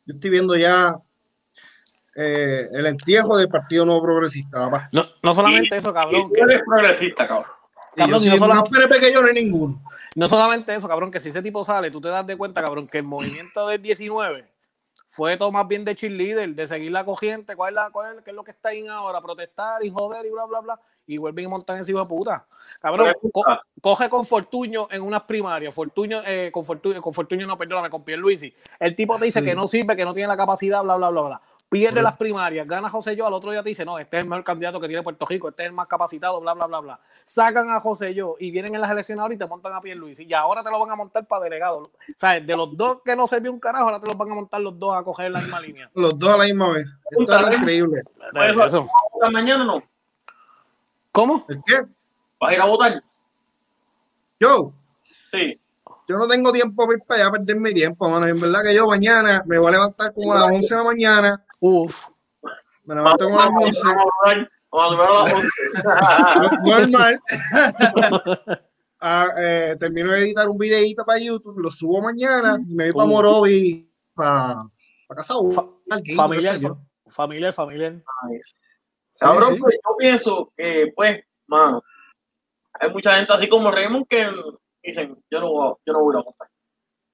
yo 0.07 0.15
estoy 0.15 0.31
viendo 0.31 0.57
ya 0.57 0.95
eh, 2.17 2.67
el 2.75 2.87
entierro 2.87 3.37
del 3.37 3.49
Partido 3.49 3.85
Nuevo 3.87 4.03
Progresista. 4.03 4.71
No, 4.93 5.07
no 5.23 5.33
solamente 5.33 5.77
eso, 5.77 5.91
Y 5.91 5.93
cabrón. 5.95 6.29
tú 6.29 6.35
que- 6.35 6.41
eres 6.41 6.61
progresista, 6.67 7.27
cabrón. 7.27 7.47
Y 7.95 8.01
yo 8.01 8.05
Cabrón, 8.05 8.21
soy 8.21 8.31
yo 8.31 8.37
solo- 8.39 8.55
más 8.55 8.65
PNP 8.71 9.01
que 9.01 9.13
yo, 9.13 9.23
no 9.23 9.29
hay 9.29 9.35
ninguno. 9.35 9.83
no 10.17 10.27
solamente 10.27 10.75
eso, 10.75 10.89
cabrón, 10.89 11.11
que 11.11 11.21
si 11.21 11.29
ese 11.31 11.43
tipo 11.43 11.65
sale, 11.65 11.91
tú 11.91 12.01
te 12.01 12.09
das 12.09 12.27
de 12.27 12.37
cuenta, 12.37 12.63
cabrón, 12.63 12.87
que 12.91 12.99
el 12.99 13.05
movimiento 13.05 13.67
del 13.69 13.81
19 13.83 14.51
fue 15.11 15.37
todo 15.37 15.53
más 15.53 15.69
bien 15.69 15.85
de 15.85 15.95
cheerleader, 15.95 16.55
de 16.55 16.67
seguir 16.67 16.91
la 16.91 17.05
corriente, 17.05 17.55
cuál 17.55 17.71
es, 17.71 17.75
la, 17.77 17.91
cuál 17.91 18.17
es, 18.19 18.25
qué 18.25 18.31
es 18.31 18.37
lo 18.37 18.45
que 18.45 18.51
está 18.53 18.71
ahí 18.71 18.87
ahora, 18.89 19.21
protestar 19.21 19.85
y 19.85 19.91
joder 19.91 20.25
y 20.25 20.31
bla, 20.31 20.47
bla, 20.47 20.61
bla, 20.61 20.81
y 21.07 21.19
vuelven 21.21 21.45
y 21.47 21.49
montan 21.49 21.81
ese 21.81 21.93
hijo 21.93 22.01
de 22.01 22.07
puta. 22.09 22.47
Cabrón, 22.81 23.13
co- 23.33 23.45
coge 23.81 24.09
con 24.09 24.27
Fortuño 24.27 24.89
en 24.91 25.03
unas 25.03 25.23
primarias, 25.23 25.75
Fortuño, 25.75 26.23
eh, 26.27 26.51
con 26.53 26.65
Fortuño, 26.65 27.01
con 27.01 27.13
Fortuño 27.15 27.47
no, 27.47 27.57
perdóname, 27.57 27.91
con 27.91 28.03
Pierluisi. 28.05 28.53
El 28.81 28.95
tipo 28.97 29.19
te 29.19 29.27
dice 29.27 29.41
Sí. 29.41 29.47
que 29.47 29.55
no 29.55 29.67
sirve, 29.67 29.97
que 29.97 30.05
no 30.05 30.15
tiene 30.15 30.29
la 30.29 30.37
capacidad, 30.37 30.83
bla, 30.83 30.97
bla, 30.97 31.11
bla, 31.11 31.21
bla. 31.23 31.41
Pierde 31.69 32.03
las 32.03 32.19
primarias, 32.19 32.67
gana 32.69 32.91
José 32.91 33.17
Yo, 33.17 33.27
al 33.27 33.33
otro 33.33 33.51
día 33.51 33.63
te 33.63 33.71
dice, 33.71 33.83
no, 33.87 33.99
este 33.99 34.19
es 34.19 34.25
el 34.25 34.29
mejor 34.29 34.45
candidato 34.45 34.79
que 34.79 34.89
tiene 34.89 35.03
Puerto 35.03 35.25
Rico, 35.25 35.49
este 35.49 35.63
es 35.63 35.69
el 35.69 35.73
más 35.73 35.87
capacitado, 35.87 36.39
bla, 36.39 36.53
bla, 36.53 36.67
bla, 36.67 36.81
bla. 36.81 37.01
Sacan 37.25 37.71
a 37.71 37.81
José 37.81 38.13
Yo 38.13 38.37
y 38.39 38.51
vienen 38.51 38.75
en 38.75 38.81
las 38.83 38.91
elecciones 38.91 39.23
ahora 39.23 39.33
y 39.35 39.39
te 39.39 39.47
montan 39.47 39.73
a 39.73 39.81
Pierluisi. 39.81 40.25
Y 40.25 40.35
ahora 40.35 40.63
te 40.63 40.71
lo 40.71 40.79
van 40.79 40.91
a 40.91 40.97
montar 40.97 41.27
para 41.27 41.45
delegado. 41.45 41.91
¿Sabes? 42.19 42.47
De 42.47 42.55
los 42.57 42.77
dos 42.77 42.99
que 43.03 43.17
no 43.17 43.27
sirvió 43.27 43.51
un 43.51 43.59
carajo, 43.59 43.85
ahora 43.85 44.01
te 44.01 44.07
los 44.07 44.19
van 44.19 44.33
a 44.33 44.35
montar 44.35 44.61
los 44.61 44.79
dos 44.79 44.95
a 44.95 45.03
coger 45.03 45.31
la 45.31 45.41
misma 45.41 45.61
línea. 45.61 45.91
Los 45.95 46.19
dos 46.19 46.35
a 46.35 46.37
la 46.37 46.45
misma 46.45 46.73
vez. 46.73 46.87
Esto 47.11 47.39
era 47.39 47.55
increíble. 47.55 48.03
Eso- 48.51 48.65
Eso. 48.67 48.89
¿La 49.21 49.31
mañana 49.31 49.65
no? 49.65 49.83
¿Cómo? 51.13 51.45
¿El 51.49 51.61
qué? 51.67 51.75
¿Vas 52.41 52.51
a 52.51 52.55
ir 52.55 52.61
a 52.61 52.65
votar? 52.67 53.03
Yo, 54.41 54.73
Sí. 55.31 55.61
yo 56.09 56.19
no 56.19 56.27
tengo 56.27 56.53
tiempo 56.53 56.85
para 56.87 56.99
ir 56.99 57.05
para 57.07 57.21
allá 57.21 57.29
a 57.29 57.33
perder 57.33 57.57
mi 57.57 57.73
tiempo, 57.73 58.09
mano. 58.09 58.27
En 58.27 58.41
verdad 58.41 58.63
que 58.65 58.75
yo 58.75 58.87
mañana 58.87 59.43
me 59.47 59.59
voy 59.59 59.69
a 59.69 59.73
levantar 59.73 60.13
como 60.13 60.33
a 60.33 60.37
las 60.41 60.45
11 60.51 60.75
de 60.75 60.79
la 60.81 60.85
mañana. 60.85 61.45
Uf. 61.61 62.03
Me 62.85 62.95
levanto 62.95 63.25
como 63.27 63.41
a 63.41 63.45
las 63.47 63.55
11. 63.55 63.81
Vamos 63.85 64.05
a 64.25 64.31
durar- 64.31 64.51
vamos 64.73 64.93
a 64.93 64.97
durar 64.97 65.11
a 65.87 66.43
las 66.43 66.53
11. 66.67 66.93
normal. 66.93 67.21
Ah, 69.05 69.27
eh, 69.37 69.75
termino 69.81 70.13
de 70.13 70.21
editar 70.21 70.49
un 70.49 70.57
videito 70.57 71.05
para 71.05 71.19
YouTube, 71.19 71.59
lo 71.59 71.73
subo 71.73 72.01
mañana 72.01 72.57
y 72.65 72.73
me 72.73 72.85
voy 72.85 72.93
para 72.93 73.05
Uh. 73.05 73.09
Morovi, 73.09 73.91
para 74.15 74.63
casa 75.09 75.35
Fa- 75.53 75.67
Familiar, 76.15 76.55
qué 76.55 76.61
sé 76.61 76.67
yo. 76.69 76.77
fa- 77.07 77.11
familiar, 77.11 77.53
familiar. 77.53 77.93
Nice. 78.31 78.55
Sí, 79.13 79.25
Cabrón, 79.27 79.55
sí. 79.55 79.61
pues, 79.61 79.75
yo 79.75 79.97
pienso 79.99 80.53
que, 80.57 80.93
pues, 80.97 81.23
mano, 81.47 81.83
hay 82.81 82.91
mucha 82.91 83.17
gente 83.17 83.33
así 83.33 83.49
como 83.49 83.71
Raymond 83.71 84.07
que 84.09 84.29
dicen, 84.83 85.23
yo 85.31 85.41
no, 85.41 85.51
voy 85.51 85.69
a- 85.69 85.75
yo 85.87 85.93
no 85.93 86.01
voy 86.01 86.17
a 86.17 86.23
votar. 86.23 86.49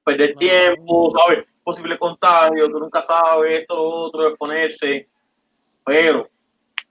Perder 0.05 0.37
tiempo, 0.37 1.13
¿sabes? 1.19 1.45
Posible 1.63 1.99
contagio, 1.99 2.71
tú 2.71 2.79
nunca 2.79 3.03
sabes, 3.03 3.61
esto, 3.61 3.75
lo 3.77 3.85
otro, 3.85 4.29
exponerse. 4.29 5.09
Pero, 5.85 6.29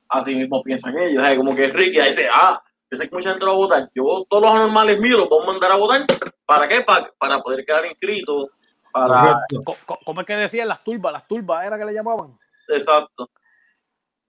así 0.10 0.36
mismo 0.36 0.62
piensan 0.62 0.98
ellos, 1.00 1.24
¿sabes? 1.24 1.38
Como 1.38 1.56
que 1.56 1.67
Ricky 1.67 2.00
dice, 2.02 2.28
ah, 2.32 2.62
yo 2.91 2.98
sé 2.98 3.10
que 3.10 3.15
mucha 3.15 3.30
gente 3.32 3.46
lo 3.46 3.52
va 3.52 3.56
a 3.58 3.60
votar. 3.62 3.91
Yo, 3.96 4.26
todos 4.30 4.43
los 4.43 4.52
anormales 4.52 5.00
míos 5.00 5.20
los 5.20 5.30
voy 5.30 5.43
a 5.43 5.48
mandar 5.48 5.72
a 5.72 5.76
votar. 5.76 6.06
¿Para 6.46 6.67
qué? 6.67 6.82
Para, 6.82 7.12
para 7.17 7.39
poder 7.39 7.65
quedar 7.65 7.86
inscrito. 7.86 8.50
Para, 8.91 9.46
co- 9.86 10.00
¿Cómo 10.06 10.22
es 10.22 10.28
que 10.28 10.36
decían 10.36 10.67
las 10.67 10.84
turbas? 10.84 11.12
Las 11.13 11.28
turbas 11.28 11.65
era 11.65 11.78
que 11.78 11.86
le 11.86 11.93
llamaban. 11.93 12.38
exacto. 12.70 13.30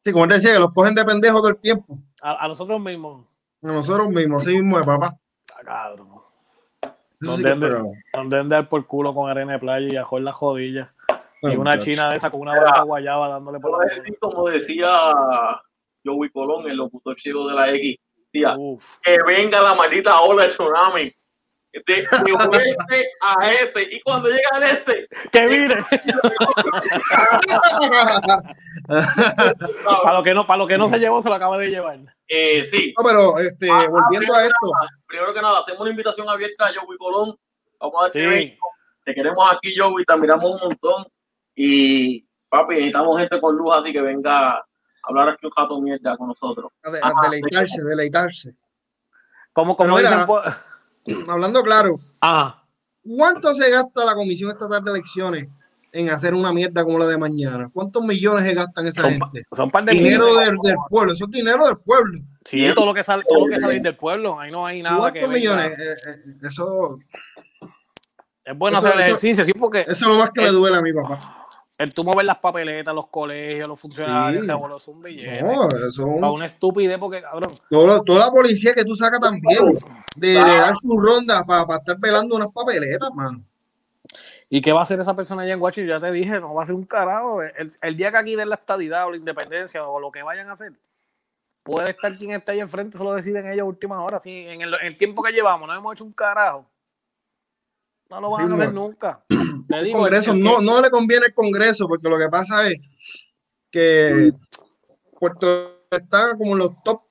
Sí, 0.09 0.13
como 0.13 0.27
te 0.29 0.35
decía, 0.35 0.53
que 0.55 0.59
los 0.59 0.73
cogen 0.73 0.95
de 0.95 1.05
pendejos 1.05 1.41
todo 1.41 1.51
el 1.51 1.59
tiempo. 1.59 1.99
A, 2.23 2.45
a 2.45 2.49
nosotros 2.49 2.81
mismos. 2.81 3.27
A 3.63 3.67
nosotros 3.67 4.09
mismos, 4.09 4.43
así 4.43 4.55
mismo 4.55 4.79
de 4.79 4.85
papá. 4.85 5.19
Ah, 5.55 5.61
cabrón. 5.65 6.09
Eso 6.83 6.93
¿Dónde 7.21 7.37
sí 7.37 7.43
que 7.45 7.51
ande- 7.51 7.67
está 7.67 7.77
cabrón. 7.77 7.93
Donde 8.15 8.37
deben 8.37 8.49
de 8.49 8.57
dar 8.57 8.69
por 8.69 8.87
culo 8.87 9.15
con 9.15 9.29
arena 9.31 9.53
de 9.55 9.59
playa 9.59 9.89
y 9.91 9.97
a 9.97 10.05
joder 10.05 10.25
las 10.25 10.37
jodillas. 10.37 10.89
Y 11.43 11.47
una 11.49 11.57
muchacho. 11.57 11.85
china 11.85 12.11
de 12.11 12.17
esa 12.17 12.31
con 12.31 12.41
una 12.41 12.53
barata 12.57 12.83
guayaba 12.83 13.29
dándole 13.29 13.61
por 13.61 13.79
la 13.79 13.95
decir 13.95 14.19
como 14.21 14.49
decía 14.49 14.91
Joey 16.05 16.31
Colón, 16.31 16.69
el 16.69 16.77
locutor 16.77 17.19
ciego 17.19 17.47
de 17.49 17.55
la 17.55 17.71
X. 17.75 17.97
Decía, 18.33 18.55
Uf. 18.59 18.99
que 19.03 19.17
venga 19.27 19.61
la 19.63 19.75
maldita 19.75 20.21
ola 20.21 20.45
de 20.45 20.49
tsunami. 20.49 21.13
De, 21.87 21.95
de 22.25 22.33
oeste 22.33 23.09
a 23.23 23.53
este. 23.53 23.89
Y 23.95 24.01
cuando 24.01 24.29
llega 24.29 24.49
al 24.53 24.63
este, 24.65 25.09
¡Que 25.33 25.43
mire! 25.47 25.85
para 30.03 30.15
lo 30.19 30.23
que 30.23 30.35
no, 30.35 30.47
para 30.47 30.59
lo 30.59 30.67
que 30.67 30.79
no 30.79 30.89
se 30.89 30.99
llevó, 30.99 31.21
se 31.21 31.29
lo 31.29 31.35
acaba 31.35 31.59
de 31.59 31.69
llevar. 31.71 31.99
eh, 32.29 32.65
sí. 32.65 32.95
No, 32.97 33.05
pero 33.05 33.39
este, 33.39 33.69
volviendo 33.89 34.35
a 34.35 34.43
esto, 34.43 34.73
Primero 35.07 35.33
que 35.35 35.41
nada, 35.43 35.61
hacemos 35.61 35.81
una 35.81 35.91
invitación 35.91 36.29
abierta 36.29 36.67
a 36.67 36.73
Joey 36.75 36.99
Colón. 36.99 37.37
Vamos 37.81 38.01
a 38.01 38.05
ver 38.05 38.13
Sí. 38.43 38.59
Te 39.05 39.15
queremos 39.15 39.45
aquí, 39.53 39.75
Joey. 39.77 40.05
Te 40.05 40.13
admiramos 40.13 40.45
un 40.45 40.61
montón. 40.69 41.07
Y, 41.55 42.27
papi, 42.49 42.75
necesitamos 42.75 43.19
gente 43.19 43.41
con 43.41 43.57
luz, 43.57 43.75
así 43.75 43.93
que 43.93 44.01
venga 44.03 44.51
a 44.57 44.65
hablar 45.05 45.31
aquí 45.31 45.47
un 45.47 45.53
rato 45.57 45.81
mierda 45.81 46.17
con 46.17 46.29
nosotros. 46.29 46.71
a, 46.83 46.91
de- 46.91 47.01
a 47.03 47.13
deleitarse, 47.31 47.83
deleitarse. 47.83 48.55
Como, 49.53 49.75
como 49.75 49.99
dicen. 49.99 50.27
por- 50.27 50.45
Hablando 51.29 51.63
claro, 51.63 51.99
Ah, 52.21 52.63
¿cuánto 53.03 53.55
se 53.55 53.71
gasta 53.71 54.05
la 54.05 54.15
Comisión 54.15 54.51
Estatal 54.51 54.83
de 54.85 54.91
Elecciones 54.91 55.49
en 55.93 56.11
hacer 56.11 56.35
una 56.35 56.53
mierda 56.53 56.85
como 56.85 56.99
la 56.99 57.07
de 57.07 57.17
mañana? 57.17 57.71
¿Cuántos 57.73 58.03
millones 58.03 58.45
se 58.45 58.55
gastan 58.55 58.87
esa 58.87 59.03
son, 59.03 59.11
gente? 59.13 59.43
son 59.53 59.71
par 59.71 59.85
de 59.85 59.95
Dinero 59.95 60.27
millones. 60.27 60.47
del, 60.49 60.57
del 60.63 60.77
pueblo, 60.91 61.13
eso 61.13 61.25
es 61.25 61.31
dinero 61.31 61.67
del 61.67 61.79
pueblo. 61.79 62.19
Sí, 62.45 62.67
todo 62.75 62.87
lo 62.87 62.95
que 62.95 63.05
sale, 63.05 63.23
todo 63.29 63.47
lo 63.47 63.55
que 63.55 63.61
sale 63.61 63.79
del 63.81 63.95
pueblo. 63.97 64.41
Ahí 64.41 64.51
no 64.51 64.65
hay 64.67 64.83
nada 64.83 65.13
que. 65.13 65.21
¿Cuántos 65.21 65.41
venga. 65.43 65.55
millones? 65.57 65.79
Eh, 65.79 65.83
eh, 66.11 66.47
eso, 66.47 66.99
Es 68.45 68.57
bueno 68.57 68.79
Eso- 68.79 68.89
hacer 68.89 68.99
el 69.01 69.07
eso- 69.07 69.17
ejercicio, 69.17 69.45
sí, 69.45 69.53
porque 69.53 69.81
eso 69.83 69.93
es 69.93 70.01
lo 70.03 70.19
más 70.19 70.31
que 70.31 70.41
me 70.41 70.49
duele 70.49 70.77
a 70.79 70.81
mi 70.81 70.93
papá. 70.95 71.19
El 71.79 71.89
tú 71.91 72.03
mover 72.03 72.27
las 72.27 72.39
papeletas, 72.39 72.93
los 72.95 73.07
colegios, 73.07 73.67
los 73.69 73.81
funcionarios, 73.81 74.43
Sí. 74.43 74.49
te 74.49 74.55
voló, 74.57 74.77
es 74.79 74.89
un 74.89 75.01
billete. 75.01 75.43
No, 75.45 75.69
eso 75.69 75.87
es 75.87 75.99
un- 75.99 76.21
Para 76.21 76.33
una 76.33 76.47
estupidez, 76.47 76.99
porque, 76.99 77.23
cabrón. 77.23 77.53
todo 77.71 78.03
toda 78.03 78.27
la 78.27 78.31
policía 78.33 78.75
que 78.75 78.85
tú 78.85 78.95
sacas 78.97 79.21
también, 79.21 79.61
de, 80.17 80.29
de 80.29 80.35
dar 80.35 80.75
su 80.77 80.99
ronda 80.99 81.45
para 81.45 81.77
estar 81.77 81.97
velando 81.99 82.35
unas 82.37 82.49
papeletas, 82.49 83.09
mano. 83.15 83.43
¿Y 84.51 84.61
qué 84.63 84.73
va 84.73 84.81
a 84.81 84.83
hacer 84.83 84.99
esa 84.99 85.15
persona 85.15 85.43
allá 85.43 85.53
en 85.53 85.61
Washington? 85.61 85.89
Ya 85.89 86.01
te 86.01 86.11
dije, 86.11 86.41
no 86.41 86.55
va 86.55 86.63
a 86.63 86.65
hacer 86.65 86.75
un 86.75 86.85
carajo. 86.87 87.43
El, 87.43 87.71
el 87.83 87.97
día 87.97 88.11
que 88.11 88.17
aquí 88.17 88.35
den 88.35 88.49
la 88.49 88.55
estadidad 88.57 89.07
o 89.07 89.11
la 89.11 89.19
independencia 89.19 89.87
o 89.87 90.01
lo 90.01 90.11
que 90.11 90.23
vayan 90.23 90.49
a 90.49 90.53
hacer, 90.53 90.73
puede 91.65 91.91
estar 91.91 92.17
quien 92.17 92.31
esté 92.33 92.53
ahí 92.53 92.61
enfrente, 92.61 92.97
eso 92.97 93.05
lo 93.05 93.13
deciden 93.13 93.47
ellos 93.53 93.63
a 93.63 93.67
última 93.67 94.03
hora. 94.03 94.19
Si 94.21 94.31
en 94.49 94.63
el, 94.63 94.75
el 94.83 94.97
tiempo 94.97 95.23
que 95.23 95.33
llevamos 95.33 95.69
no 95.69 95.75
hemos 95.75 95.93
hecho 95.93 96.05
un 96.05 96.13
carajo, 96.13 96.65
no 98.09 98.21
lo 98.23 98.31
van 98.31 98.47
Sí, 98.47 98.53
a 98.53 98.57
hacer 98.57 98.73
no. 98.75 98.81
nunca. 98.87 99.21
El 99.69 99.93
Congreso, 99.93 100.35
no, 100.35 100.61
no 100.61 100.81
le 100.81 100.91
conviene 100.91 101.27
el 101.27 101.35
Congreso, 101.35 101.87
porque 101.89 102.09
lo 102.09 102.19
que 102.19 102.29
pasa 102.29 102.69
es 102.69 102.79
que 103.71 104.31
Puerto 105.19 105.83
está 105.91 106.37
como 106.37 106.53
en 106.53 106.59
los 106.59 106.71
top, 106.85 107.03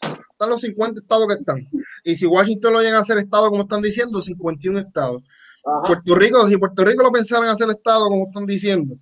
están 0.00 0.50
los 0.50 0.60
50 0.60 1.00
estados 1.00 1.26
que 1.28 1.34
están. 1.34 1.66
Y 2.04 2.16
si 2.16 2.26
Washington 2.26 2.72
lo 2.74 2.80
llega 2.82 2.98
a 2.98 3.00
hacer 3.00 3.18
estado, 3.18 3.48
como 3.50 3.62
están 3.62 3.82
diciendo, 3.82 4.20
51 4.22 4.78
estados. 4.78 5.22
Ajá. 5.64 5.86
Puerto 5.86 6.14
Rico, 6.14 6.46
si 6.48 6.56
Puerto 6.56 6.84
Rico 6.84 7.02
lo 7.02 7.10
pensaran 7.12 7.48
hacer 7.48 7.68
estado, 7.70 8.06
como 8.08 8.26
están 8.28 8.46
diciendo, 8.46 8.94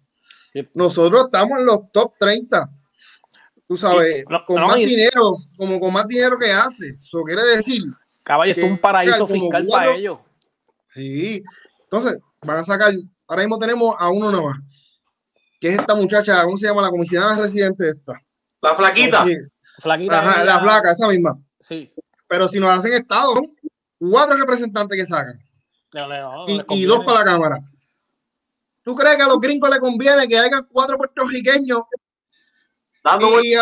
Sí. 0.52 0.66
nosotros 0.74 1.24
estamos 1.26 1.58
en 1.58 1.66
los 1.66 1.90
top 1.92 2.12
30. 2.18 2.70
Tú 3.66 3.76
sabes, 3.76 4.24
no, 4.28 4.42
con 4.44 4.60
no, 4.60 4.66
más 4.68 4.78
y- 4.78 4.84
dinero, 4.86 5.38
como 5.56 5.80
con 5.80 5.92
más 5.92 6.06
dinero 6.06 6.38
que 6.38 6.50
hace. 6.52 6.88
Eso 6.90 7.22
quiere 7.22 7.42
decir, 7.42 7.82
Caballo, 8.22 8.52
es 8.56 8.62
un 8.62 8.78
paraíso 8.78 9.26
fiscal 9.26 9.66
para 9.70 9.96
ellos. 9.96 10.18
sí. 10.94 11.42
Entonces, 11.90 12.20
van 12.44 12.58
a 12.58 12.64
sacar, 12.64 12.92
ahora 13.26 13.42
mismo 13.42 13.58
tenemos 13.58 13.94
a 13.98 14.08
uno 14.08 14.30
nomás, 14.30 14.58
que 15.60 15.68
es 15.68 15.78
esta 15.78 15.94
muchacha, 15.94 16.42
¿cómo 16.44 16.56
se 16.56 16.66
llama? 16.66 16.82
La 16.82 16.90
comisionada 16.90 17.36
residente 17.36 17.88
esta. 17.88 18.20
La 18.60 18.74
flaquita. 18.74 19.24
Sí. 19.24 19.36
Flaquita. 19.78 20.18
Ajá, 20.20 20.42
ella- 20.42 20.54
la 20.54 20.62
placa, 20.62 20.92
esa 20.92 21.08
misma. 21.08 21.38
Sí. 21.58 21.92
Pero 22.28 22.48
si 22.48 22.58
nos 22.58 22.70
hacen 22.70 22.92
estado, 22.92 23.34
son 23.34 23.54
cuatro 23.98 24.36
representantes 24.36 24.98
que 24.98 25.06
sacan 25.06 25.38
No, 25.92 26.08
no, 26.08 26.46
no, 26.46 26.64
y, 26.70 26.84
dos 26.84 27.00
para 27.04 27.20
la 27.20 27.24
Cámara. 27.24 27.60
¿Tú 28.82 28.94
crees 28.94 29.16
que 29.16 29.22
a 29.22 29.28
los 29.28 29.40
gringos 29.40 29.70
les 29.70 29.78
conviene 29.78 30.28
que 30.28 30.38
haya 30.38 30.62
cuatro 30.68 30.96
puertorriqueños? 30.98 31.80
Dando 33.02 33.40
Y. 33.42 33.54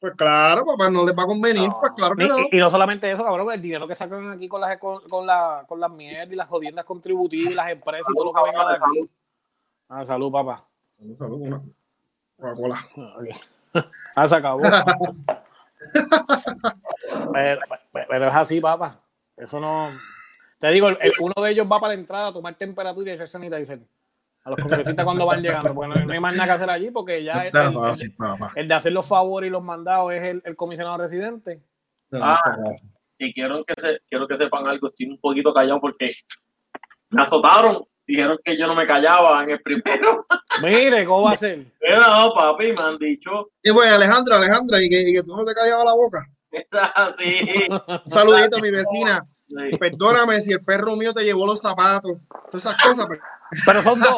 pues 0.00 0.14
claro, 0.16 0.64
papá, 0.64 0.88
no 0.90 1.04
les 1.04 1.16
va 1.16 1.24
a 1.24 1.26
convenir, 1.26 1.68
No. 1.68 1.76
pues 1.80 1.92
claro 1.92 2.14
que 2.16 2.24
Y, 2.24 2.28
no. 2.28 2.38
y- 2.38 2.48
y 2.52 2.56
no 2.58 2.70
solamente 2.70 3.10
eso, 3.10 3.24
cabrón, 3.24 3.52
el 3.52 3.60
dinero 3.62 3.86
que 3.88 3.94
sacan 3.94 4.30
aquí 4.30 4.48
con 4.48 4.60
las, 4.60 4.78
con, 4.78 5.00
con 5.08 5.26
la, 5.26 5.64
con 5.66 5.80
las 5.80 5.90
mierdas 5.90 6.32
y 6.32 6.36
las 6.36 6.48
jodiendas 6.48 6.84
contributivas 6.84 7.52
y 7.52 7.54
las 7.54 7.70
empresas 7.70 8.06
y 8.10 8.14
todo 8.14 8.26
lo 8.26 8.32
que 8.32 8.42
venga 8.50 8.68
de 8.70 8.76
aquí. 8.76 9.10
Ah, 9.88 10.04
salud, 10.06 10.30
papá. 10.30 10.64
Salud, 10.90 11.16
salud, 11.18 11.40
una 11.40 11.60
Coca-Cola. 12.36 12.78
Ah, 14.16 14.26
se 14.26 14.34
acabó. 14.36 14.62
pero, 17.32 17.60
pero 17.92 18.26
es 18.28 18.34
así, 18.34 18.60
papá. 18.60 18.98
Eso 19.36 19.60
no. 19.60 19.90
Te 20.58 20.68
digo, 20.68 20.88
el- 20.88 21.12
uno 21.20 21.34
de 21.42 21.50
ellos 21.50 21.66
va 21.70 21.78
para 21.78 21.94
la 21.94 22.00
entrada 22.00 22.28
a 22.28 22.32
tomar 22.32 22.54
temperatura 22.54 23.10
y 23.10 23.14
echar 23.14 23.28
sanitizer. 23.28 23.80
A 24.44 24.50
los 24.50 24.60
congresistas 24.60 25.04
cuando 25.04 25.26
van 25.26 25.42
llegando, 25.42 25.74
porque 25.74 25.98
no, 25.98 26.06
no 26.06 26.12
hay 26.12 26.20
más 26.20 26.32
nada 26.34 26.46
que 26.46 26.52
hacer 26.52 26.70
allí, 26.70 26.90
porque 26.90 27.22
ya 27.22 27.40
el, 27.42 27.46
Está 27.48 27.66
el- 27.68 27.74
fácil, 27.74 28.14
papá. 28.16 28.52
el 28.54 28.66
de 28.68 28.74
hacer 28.74 28.92
los 28.92 29.06
favores 29.06 29.48
y 29.48 29.50
los 29.50 29.62
mandados 29.62 30.12
es 30.12 30.22
el, 30.22 30.42
el 30.44 30.56
comisionado 30.56 30.96
residente. 30.98 31.62
Ah. 32.12 32.40
Y 33.18 33.34
quiero 33.34 33.64
que, 33.64 33.74
se, 33.80 34.00
quiero 34.08 34.26
que 34.28 34.36
sepan 34.36 34.66
algo. 34.68 34.88
Estoy 34.88 35.06
un 35.06 35.18
poquito 35.18 35.52
callado 35.52 35.80
porque 35.80 36.12
me 37.10 37.22
azotaron. 37.22 37.84
Dijeron 38.06 38.38
que 38.42 38.56
yo 38.56 38.66
no 38.66 38.74
me 38.74 38.86
callaba 38.86 39.42
en 39.42 39.50
el 39.50 39.60
primero. 39.60 40.24
Mire, 40.62 41.04
¿cómo 41.04 41.24
va 41.24 41.32
a 41.32 41.36
ser? 41.36 41.66
Era, 41.80 42.06
no, 42.08 42.32
papi, 42.32 42.72
me 42.72 42.80
han 42.80 42.96
dicho. 42.96 43.50
Y 43.62 43.70
pues, 43.72 43.90
Alejandra, 43.92 44.36
Alejandra, 44.36 44.80
y 44.82 44.88
que, 44.88 45.00
y 45.10 45.12
que 45.14 45.22
tú 45.22 45.36
no 45.36 45.44
te 45.44 45.52
callabas 45.52 45.84
la 45.84 45.92
boca. 45.92 46.26
Así. 46.94 47.68
Un 47.68 48.10
saludito 48.10 48.56
a 48.56 48.60
mi 48.60 48.70
vecina. 48.70 49.26
Sí. 49.48 49.76
Perdóname 49.78 50.40
si 50.42 50.52
el 50.52 50.62
perro 50.62 50.94
mío 50.96 51.14
te 51.14 51.24
llevó 51.24 51.46
los 51.46 51.60
zapatos. 51.60 52.12
Todas 52.50 52.66
esas 52.66 52.82
cosas. 52.82 53.06
pero- 53.08 53.20
Pero 53.64 53.82
son 53.82 53.98
dos. 54.00 54.14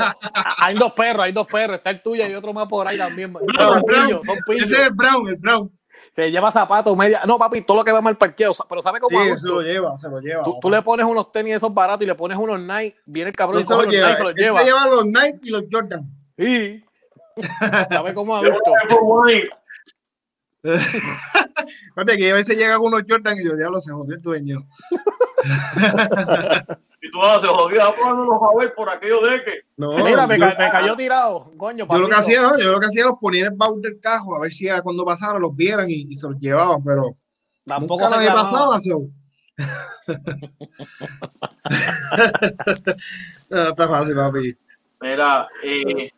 Hay 0.59 0.75
dos 0.75 0.93
perros, 0.93 1.21
hay 1.25 1.33
dos 1.33 1.47
perros. 1.47 1.77
Está 1.77 1.91
el 1.91 2.03
tuyo 2.03 2.27
y 2.27 2.35
otro 2.35 2.53
más 2.53 2.67
por 2.67 2.87
ahí 2.89 2.99
también. 2.99 3.33
Son 3.57 3.83
pillos, 3.85 4.27
son 4.27 4.37
Ese 4.57 4.75
es 4.75 4.81
el 4.81 4.91
Brown, 4.91 5.29
el 5.29 5.37
Brown. 5.37 5.71
Se 6.11 6.29
lleva 6.33 6.51
zapatos, 6.51 6.97
media. 6.97 7.23
No, 7.27 7.39
papi, 7.39 7.61
todo 7.63 7.77
lo 7.77 7.85
que 7.85 7.93
va 7.93 8.01
mal 8.01 8.17
parqueo. 8.17 8.51
Pero 8.69 8.83
¿sabe 8.83 8.99
cómo 8.99 9.21
Sí, 9.23 9.39
se 9.39 9.47
lo 9.47 9.63
lleva, 9.63 9.97
se 9.97 10.09
lo 10.11 10.19
lleva. 10.19 10.43
Tú, 10.43 10.59
tú 10.61 10.69
le 10.69 10.83
pones 10.83 11.07
unos 11.07 11.31
tenis 11.31 11.55
esos 11.55 11.73
baratos 11.73 12.03
y 12.03 12.07
le 12.07 12.17
pones 12.17 12.37
unos 12.37 12.59
Nike, 12.59 12.97
viene 13.07 13.29
el 13.31 13.37
cabrón 13.37 13.61
y 13.61 13.65
se 13.65 13.73
los 13.75 13.87
lleva. 13.87 14.09
Nike 14.09 14.17
se 14.19 14.25
los 14.25 14.33
Él 14.37 14.45
lleva. 14.45 14.59
se 14.59 14.65
lleva 14.67 14.87
los 14.89 15.05
Nike 15.07 15.39
y 15.45 15.51
los 15.51 15.65
Jordan. 15.71 16.11
Sí. 16.37 16.85
¿Sabe 17.89 18.13
cómo 18.15 18.35
adulto? 18.35 18.73
Fíjate 20.63 22.17
que 22.17 22.31
a 22.31 22.35
veces 22.35 22.57
llega 22.59 22.77
con 22.77 22.87
unos 22.87 23.03
Jordan 23.09 23.39
y 23.39 23.45
yo, 23.45 23.57
diablo, 23.57 23.81
se 23.81 23.93
jodió 23.93 24.17
el 24.17 24.23
dueño. 24.23 24.67
Y 27.03 27.11
tú 27.11 27.19
vas, 27.19 27.41
se 27.41 27.47
jodía, 27.47 27.85
los 27.85 27.95
a 27.97 28.59
ver 28.61 28.75
por 28.75 28.91
aquello 28.91 29.23
de 29.23 29.43
que. 29.43 29.53
No, 29.79 29.95
Mira, 30.05 30.27
me, 30.27 30.39
yo, 30.39 30.45
ca- 30.45 30.57
me 30.59 30.71
cayó 30.71 30.95
tirado, 30.97 31.51
coño. 31.57 31.87
yo 31.91 31.99
lo 31.99 32.09
que 32.09 32.15
hacía, 32.15 32.43
¿no? 32.43 32.59
Yo 32.59 32.73
lo 32.73 32.79
que 32.81 32.89
hacía 32.89 33.05
los 33.07 33.15
ponía 33.19 33.47
en 33.47 33.53
el 33.53 33.57
baúl 33.57 33.81
del 33.81 33.99
cajo 34.01 34.37
a 34.37 34.41
ver 34.41 34.53
si 34.53 34.69
cuando 34.83 35.03
pasara 35.07 35.39
los 35.39 35.57
vieran 35.57 35.89
y, 35.89 35.95
y 35.95 36.17
se 36.17 36.29
los 36.29 36.39
llevaban, 36.39 36.85
pero 36.85 37.17
Tampoco 37.65 38.05
nunca. 38.11 38.45
So. 38.45 39.07
No, 43.51 43.69
está 43.69 43.89
fácil, 43.89 44.15
papi. 44.15 44.55
Mira, 45.01 45.49
eh, 45.63 46.11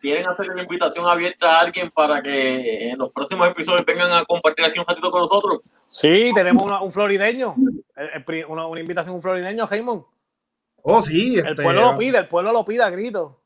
quieren 0.00 0.26
hacer 0.28 0.50
una 0.50 0.62
invitación 0.62 1.06
abierta 1.08 1.56
a 1.56 1.60
alguien 1.60 1.90
para 1.90 2.20
que 2.22 2.90
en 2.90 2.98
los 2.98 3.12
próximos 3.12 3.48
episodios 3.48 3.84
vengan 3.86 4.10
a 4.12 4.24
compartir 4.24 4.64
aquí 4.64 4.78
un 4.78 4.86
ratito 4.86 5.10
con 5.10 5.22
nosotros. 5.22 5.60
Sí, 5.88 6.32
tenemos 6.34 6.64
una- 6.64 6.80
un 6.82 6.90
florideño. 6.92 7.54
Una, 8.48 8.66
una 8.66 8.80
invitación 8.80 9.12
a 9.12 9.16
un 9.16 9.22
florideño, 9.22 9.64
Raymond. 9.64 10.04
Oh, 10.82 11.02
sí. 11.02 11.38
El 11.38 11.46
este, 11.48 11.62
pueblo 11.62 11.92
lo 11.92 11.98
pide, 11.98 12.18
el 12.18 12.28
pueblo 12.28 12.52
lo 12.52 12.64
pide 12.64 12.82
a 12.82 12.90
grito. 12.90 13.40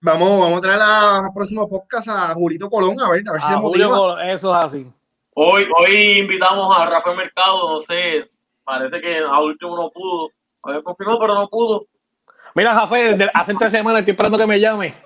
Vamos, 0.00 0.40
vamos 0.40 0.58
a 0.58 0.60
traer 0.62 0.80
al 0.80 1.32
próximo 1.34 1.68
podcast 1.68 2.08
a 2.08 2.34
Julito 2.34 2.70
Colón, 2.70 2.98
a 3.00 3.08
ver, 3.10 3.22
a 3.28 3.32
ver 3.32 3.40
si 3.42 3.46
A 3.48 3.50
se 3.50 3.56
Julio 3.56 3.90
motiva. 3.90 4.30
Eso 4.30 4.58
es 4.58 4.64
así. 4.64 4.92
Hoy, 5.34 5.66
hoy 5.76 6.20
invitamos 6.20 6.76
a 6.76 6.86
Rafael 6.86 7.16
Mercado, 7.16 7.74
no 7.74 7.80
sé, 7.82 8.28
parece 8.64 9.00
que 9.00 9.18
a 9.18 9.40
último 9.40 9.76
no 9.76 9.90
pudo. 9.90 10.30
Había 10.62 10.82
confirmado, 10.82 11.20
pero 11.20 11.34
no 11.34 11.48
pudo. 11.48 11.86
Mira, 12.54 12.86
de- 13.16 13.30
hace 13.32 13.54
tres 13.54 13.70
semanas 13.72 14.00
estoy 14.00 14.12
esperando 14.12 14.38
que 14.38 14.46
me 14.46 14.58
llame. 14.60 14.94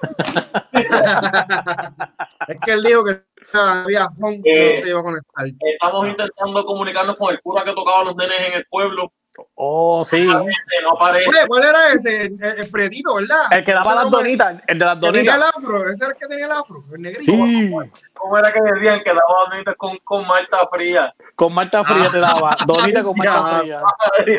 Es 2.48 2.61
que 2.66 2.72
él 2.72 2.83
dijo 2.83 3.04
que 3.04 3.22
había 3.54 4.07
home 4.20 4.40
Eh, 4.44 4.83
iba 4.87 5.00
a 5.00 5.02
conectar. 5.02 5.46
Estamos 5.61 6.09
intentando 6.09 6.64
comunicarnos 6.66 7.16
con 7.18 7.33
el 7.33 7.40
cura 7.42 7.64
que 7.64 7.72
tocaba 7.72 8.00
a 8.00 8.04
los 8.04 8.16
nenes 8.16 8.38
en 8.48 8.54
el 8.54 8.66
pueblo. 8.66 9.12
Oh, 9.56 10.04
sí. 10.04 10.22
Este, 10.22 10.82
no 10.82 10.92
aparece. 10.92 11.28
Oye, 11.28 11.38
¿cuál 11.46 11.64
era 11.64 11.88
ese? 11.92 12.26
El, 12.26 12.42
el 12.42 12.70
prietito, 12.70 13.14
¿verdad? 13.16 13.46
El 13.50 13.64
que 13.64 13.72
daba 13.72 13.94
las 13.94 14.10
donitas, 14.10 14.62
el 14.66 14.78
de 14.78 14.84
las 14.84 14.98
tenía 15.00 15.20
el 15.20 15.26
donitas. 15.26 15.56
afro, 15.56 15.88
ese 15.88 16.04
era 16.04 16.12
el 16.12 16.18
que 16.18 16.26
tenía 16.26 16.46
el 16.46 16.52
afro, 16.52 16.84
el 16.92 17.02
negrito. 17.02 17.32
Sí, 17.32 17.74
¿Cómo 18.12 18.38
era 18.38 18.52
que 18.52 18.60
decían 18.62 19.02
que 19.02 19.10
daba 19.10 19.50
donitas 19.50 19.74
con, 19.76 19.96
con 19.98 20.26
Marta 20.26 20.66
Fría? 20.72 21.14
con 21.34 21.52
Marta 21.52 21.82
Fría 21.84 22.08
te 22.10 22.20
daba. 22.20 22.56
Donita 22.66 23.02
con 23.02 23.16
Marta. 23.16 23.58
Fría. 23.62 23.80
Ay. 24.18 24.38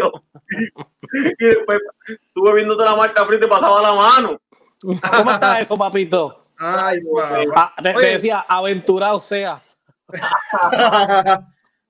Y 1.40 1.46
después 1.46 1.80
tú 2.34 2.44
bebiéndote 2.44 2.84
la 2.84 2.96
Marta 2.96 3.26
Fría 3.26 3.38
y 3.38 3.42
te 3.42 3.48
pasaba 3.48 3.82
la 3.82 3.94
mano. 3.94 4.40
¿Cómo 4.82 5.32
está 5.32 5.60
eso, 5.60 5.78
papito? 5.78 6.46
Ay, 6.58 7.00
papá. 7.54 7.74
Ah, 7.76 7.82
te, 7.82 7.94
decía, 7.94 8.46
aventurado 8.48 9.20
seas. 9.20 9.78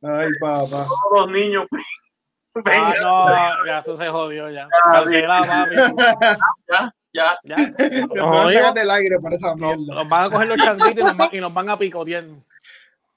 Ay, 0.01 0.29
papá. 0.39 0.67
Todos 0.69 1.11
los 1.11 1.31
niños. 1.31 1.65
Ah, 2.65 2.93
no, 3.01 3.65
ya 3.65 3.77
esto 3.79 3.97
se 3.97 4.07
jodió 4.07 4.49
ya. 4.49 4.67
Cancela, 4.93 5.39
papi. 5.41 5.75
ya, 6.69 6.93
ya. 7.13 7.39
Ya. 7.43 7.55
Te 7.75 8.01
No, 8.15 8.29
van 8.29 8.55
a 8.55 8.71
del 8.71 8.89
aire 8.91 9.19
por 9.19 9.33
esa 9.33 9.49
nos, 9.55 9.77
mierda. 9.77 9.95
nos 9.95 10.09
van 10.09 10.23
a 10.23 10.29
coger 10.29 10.47
los 10.47 10.57
changuitos 10.57 10.95
y 10.97 11.03
nos, 11.03 11.17
van- 11.17 11.29
y 11.33 11.39
nos 11.39 11.53
van 11.53 11.69
a 11.69 11.77
picotear. 11.77 12.23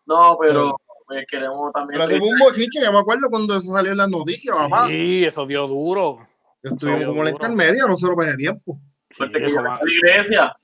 No, 0.06 0.36
pero 0.40 0.76
pues, 1.06 1.24
queremos 1.28 1.72
también. 1.72 2.00
Pero 2.06 2.18
fue 2.20 2.28
un 2.28 2.38
bochinche, 2.38 2.80
yo 2.82 2.92
me 2.92 2.98
acuerdo 2.98 3.28
cuando 3.30 3.56
eso 3.56 3.72
salió 3.72 3.92
en 3.92 3.98
las 3.98 4.08
noticias, 4.08 4.56
papá. 4.56 4.86
Sí, 4.88 5.24
eso 5.24 5.46
dio 5.46 5.66
duro. 5.66 6.26
Estuvimos 6.62 7.00
Eso 7.00 7.08
como 7.10 7.20
en 7.20 7.24
la 7.26 7.30
duro. 7.32 7.44
intermedia, 7.46 7.84
no 7.86 7.94
se 7.96 8.06
lo 8.08 8.16
de 8.16 8.36
tiempo. 8.36 8.78
Suerte 9.10 9.38
que 9.40 9.50
yo 9.52 9.60
a 9.60 9.62
la 9.62 9.80
iglesia. 9.86 10.56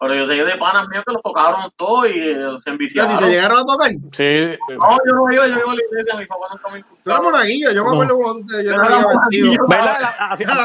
Pero 0.00 0.14
yo 0.14 0.26
sé 0.26 0.34
de 0.44 0.56
panas 0.58 0.88
míos 0.88 1.04
que 1.06 1.12
los 1.12 1.22
tocaron 1.22 1.70
todos 1.76 2.08
y 2.08 2.18
eh, 2.18 2.36
se 2.64 2.70
¿Y 2.70 2.72
enviciaron. 2.72 3.18
te 3.18 3.26
llegaron 3.28 3.58
a 3.60 3.64
tocar? 3.64 3.90
Sí. 4.12 4.58
No, 4.76 4.98
yo 5.06 5.14
no 5.14 5.32
iba, 5.32 5.46
yo 5.46 5.54
iba 5.58 5.72
a 5.72 5.74
la 5.74 5.82
iglesia, 5.88 6.16
mis 6.18 6.28
papás 6.28 6.50
nunca 6.52 6.68
me 6.70 6.78
inculcaron. 6.80 7.24
monaguillo, 7.24 7.70
yo 7.72 7.84
me 7.84 7.90
acuerdo 7.90 8.16
cuando 8.18 8.62
yo 8.62 8.76
no 8.76 8.84
era 8.84 8.98
monaguillo. 9.00 9.66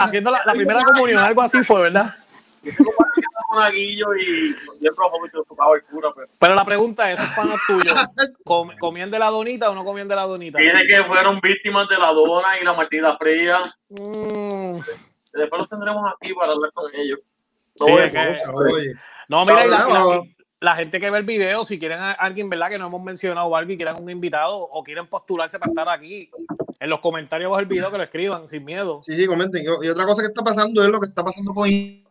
haciendo 0.03 0.31
la, 0.31 0.41
la 0.45 0.53
primera 0.53 0.83
comunión, 0.83 1.19
algo 1.19 1.41
así 1.41 1.63
fue, 1.63 1.81
¿verdad? 1.83 2.11
Yo 2.63 2.71
tengo 2.75 2.91
panas 2.97 3.71
que 3.71 3.77
y 3.81 4.53
siempre 4.81 5.05
los 5.33 5.47
tocaba 5.47 5.75
el 5.75 5.83
cura, 5.83 6.09
pero 6.13 6.27
Pero 6.39 6.55
la 6.55 6.65
pregunta 6.65 7.11
es, 7.11 7.19
¿esos 7.19 7.33
panos 7.35 7.59
tuyos 7.65 7.95
com- 8.43 8.71
comían 8.79 9.09
de 9.09 9.19
la 9.19 9.27
donita 9.27 9.69
o 9.69 9.75
no 9.75 9.85
comían 9.85 10.07
de 10.09 10.15
la 10.15 10.23
donita? 10.23 10.57
tiene 10.57 10.85
que 10.85 11.03
fueron 11.05 11.39
víctimas 11.39 11.87
de 11.87 11.97
la 11.97 12.11
dona 12.11 12.59
y 12.59 12.65
la 12.65 12.73
martida 12.73 13.15
fría. 13.17 13.59
Mm, 13.89 14.79
Después 15.33 15.59
los 15.61 15.69
tendremos 15.69 16.03
aquí 16.19 16.33
para 16.33 16.51
hablar 16.51 16.71
con 16.73 16.91
ellos. 16.95 17.19
No 17.79 17.85
Sí, 17.85 17.91
es 17.93 18.11
que- 18.11 18.41
Oye, 18.51 18.93
No, 19.29 19.43
mira, 19.45 19.65
la, 20.61 20.75
gente 20.75 20.99
que 20.99 21.09
ve 21.09 21.19
el 21.19 21.23
video, 21.23 21.63
si 21.63 21.79
quieren 21.79 21.99
a 21.99 22.11
alguien, 22.11 22.49
¿verdad? 22.49 22.69
Que 22.69 22.77
no 22.77 22.87
hemos 22.87 23.01
mencionado 23.01 23.55
algo 23.55 23.71
y 23.71 23.77
quieran 23.77 24.01
un 24.01 24.09
invitado 24.09 24.57
o 24.59 24.83
quieren 24.83 25.07
postularse 25.07 25.57
para 25.57 25.71
estar 25.71 25.87
aquí, 25.87 26.29
en 26.79 26.89
los 26.89 26.99
comentarios 26.99 27.49
bajo 27.49 27.61
el 27.61 27.67
video 27.67 27.91
que 27.91 27.97
lo 27.97 28.03
escriban 28.03 28.47
sin 28.47 28.65
miedo. 28.65 29.01
Sí, 29.03 29.15
sí, 29.15 29.25
comenten. 29.25 29.63
Y, 29.63 29.87
otra 29.87 30.05
cosa 30.05 30.21
que 30.21 30.27
está 30.27 30.43
pasando 30.43 30.83
es 30.83 30.89
lo 30.89 30.99
que 30.99 31.07
está 31.07 31.23
pasando 31.23 31.53
con 31.53 31.69
y, 31.69 32.03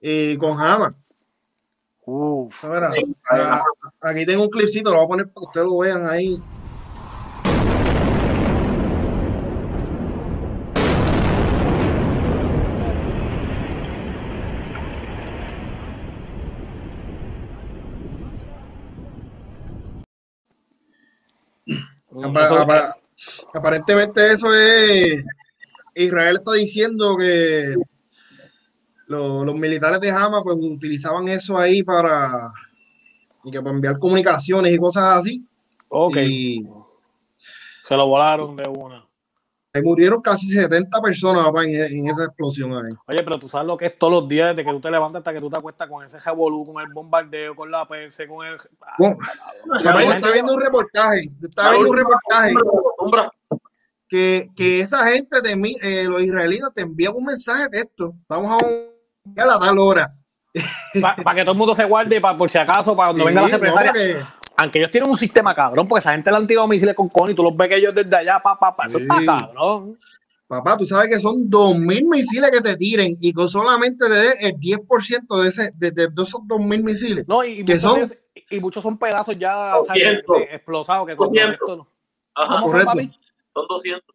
y 0.00 0.36
con 0.36 0.54
Jama. 0.54 0.94
Uf. 2.06 2.64
A- 2.64 3.62
aquí 4.02 4.26
tengo 4.26 4.44
un 4.44 4.50
clipcito, 4.50 4.90
lo 4.90 4.96
voy 4.96 5.04
a 5.04 5.08
poner 5.08 5.26
para 5.28 5.40
que 5.40 5.46
ustedes 5.46 5.66
lo 5.66 5.78
vean 5.78 6.08
ahí. 6.08 6.38
Aparentemente 23.52 24.32
eso 24.32 24.52
es. 24.54 25.24
Israel 25.94 26.36
está 26.36 26.52
diciendo 26.52 27.16
que 27.16 27.74
lo- 29.06 29.44
los 29.44 29.54
militares 29.54 30.00
de 30.00 30.10
Hamas 30.10 30.42
pues 30.42 30.56
utilizaban 30.58 31.28
eso 31.28 31.56
ahí 31.58 31.82
para, 31.82 32.50
y 33.44 33.50
que 33.50 33.60
para 33.60 33.74
enviar 33.74 33.98
comunicaciones 33.98 34.72
y 34.72 34.78
cosas 34.78 35.04
así. 35.20 35.44
Ok, 35.88 36.16
Y 36.16 36.68
se 37.84 37.96
lo 37.96 38.06
volaron 38.08 38.56
de 38.56 38.68
una. 38.68 39.06
Ahí 39.74 39.82
murieron 39.82 40.22
casi 40.22 40.48
70 40.50 41.00
personas 41.02 41.44
papá, 41.44 41.64
en, 41.64 41.74
en 41.74 42.08
esa 42.08 42.24
explosión 42.24 42.72
ahí. 42.72 42.94
Oye, 43.06 43.22
pero 43.24 43.38
tú 43.38 43.48
sabes 43.48 43.66
lo 43.66 43.76
que 43.76 43.86
es 43.86 43.98
todos 43.98 44.12
los 44.12 44.28
días, 44.28 44.50
desde 44.56 44.64
que 44.64 44.72
tú 44.74 44.80
te 44.80 44.90
levantas 44.90 45.20
hasta 45.20 45.32
que 45.32 45.40
tú 45.40 45.50
te 45.50 45.56
acuestas 45.58 45.88
con 45.88 46.04
ese 46.04 46.18
revolú, 46.20 46.64
con 46.64 46.80
el 46.82 46.92
bombardeo, 46.92 47.54
con 47.56 47.70
la 47.70 47.86
perse, 47.86 48.26
con 48.28 48.46
el. 48.46 48.56
Bueno, 48.98 49.16
papá, 49.84 50.02
yo 50.04 50.12
estaba 50.12 50.32
viendo 50.32 50.54
un 50.54 50.60
reportaje, 50.60 51.22
yo 51.40 51.48
estaba 51.48 51.70
viendo 51.72 51.90
un 51.90 51.96
reportaje 51.96 52.54
que, 54.08 54.46
que 54.54 54.80
esa 54.80 55.04
gente 55.06 55.40
de 55.40 55.56
mí, 55.56 55.74
eh, 55.82 56.04
los 56.04 56.22
israelitas 56.22 56.70
te 56.74 56.82
envían 56.82 57.14
un 57.16 57.24
mensaje 57.24 57.68
de 57.70 57.80
esto. 57.80 58.14
Vamos 58.28 58.62
a 58.62 58.66
enviar 59.24 59.48
a 59.50 59.58
tal 59.58 59.78
hora. 59.78 60.14
Para 61.00 61.34
que 61.34 61.40
todo 61.42 61.52
el 61.52 61.58
mundo 61.58 61.74
se 61.74 61.84
guarde, 61.84 62.20
pa- 62.20 62.36
por 62.36 62.48
si 62.48 62.58
acaso, 62.58 62.94
para 62.94 63.08
cuando 63.08 63.22
Sí, 63.22 63.26
venga 63.28 63.40
la 63.42 63.48
no, 63.48 63.52
represalia. 63.54 63.92
que- 63.92 64.24
Aunque 64.56 64.78
ellos 64.78 64.90
tienen 64.90 65.10
un 65.10 65.16
sistema 65.16 65.54
cabrón, 65.54 65.88
porque 65.88 66.00
esa 66.00 66.12
gente 66.12 66.30
le 66.30 66.36
han 66.36 66.46
tirado 66.46 66.68
misiles 66.68 66.94
con 66.94 67.08
con 67.08 67.30
y 67.30 67.34
tú 67.34 67.42
los 67.42 67.56
ves 67.56 67.68
que 67.68 67.76
ellos 67.76 67.94
desde 67.94 68.16
allá, 68.16 68.40
pa, 68.42 68.58
pa, 68.58 68.74
pa. 68.76 68.86
Eso 68.86 68.98
Sí. 68.98 69.04
está 69.10 69.38
cabrón. 69.38 69.98
Papá, 70.46 70.76
tú 70.76 70.84
sabes 70.84 71.08
que 71.08 71.18
son 71.18 71.48
2.000 71.50 72.04
misiles 72.06 72.50
que 72.50 72.60
te 72.60 72.76
tiren 72.76 73.16
y 73.18 73.32
que 73.32 73.48
solamente 73.48 74.06
te 74.06 74.12
dé 74.14 74.32
el 74.40 74.52
10% 74.60 75.40
de, 75.42 75.48
ese, 75.48 75.72
de, 75.74 75.90
de 75.90 76.04
esos 76.22 76.40
2.000 76.46 76.84
misiles. 76.84 77.26
No, 77.26 77.42
y, 77.42 77.60
y 77.60 77.64
¿Qué 77.64 77.74
muchos, 77.74 77.80
son? 77.90 77.98
ellos- 77.98 78.16
y 78.50 78.60
muchos 78.60 78.82
son 78.82 78.98
pedazos 78.98 79.36
ya 79.38 79.72
¿sabes? 79.86 80.04
200. 80.04 80.38
de- 80.38 80.44
explosados. 80.54 81.06
Que 81.08 81.16
cuando 81.16 81.32
200. 81.34 81.52
esto 81.60 81.76
no- 81.76 81.88
Ajá, 82.34 82.60
¿Cómo 82.60 82.68
fue, 82.70 82.84
papi? 82.84 83.10
son 83.54 83.66
200. 83.68 84.14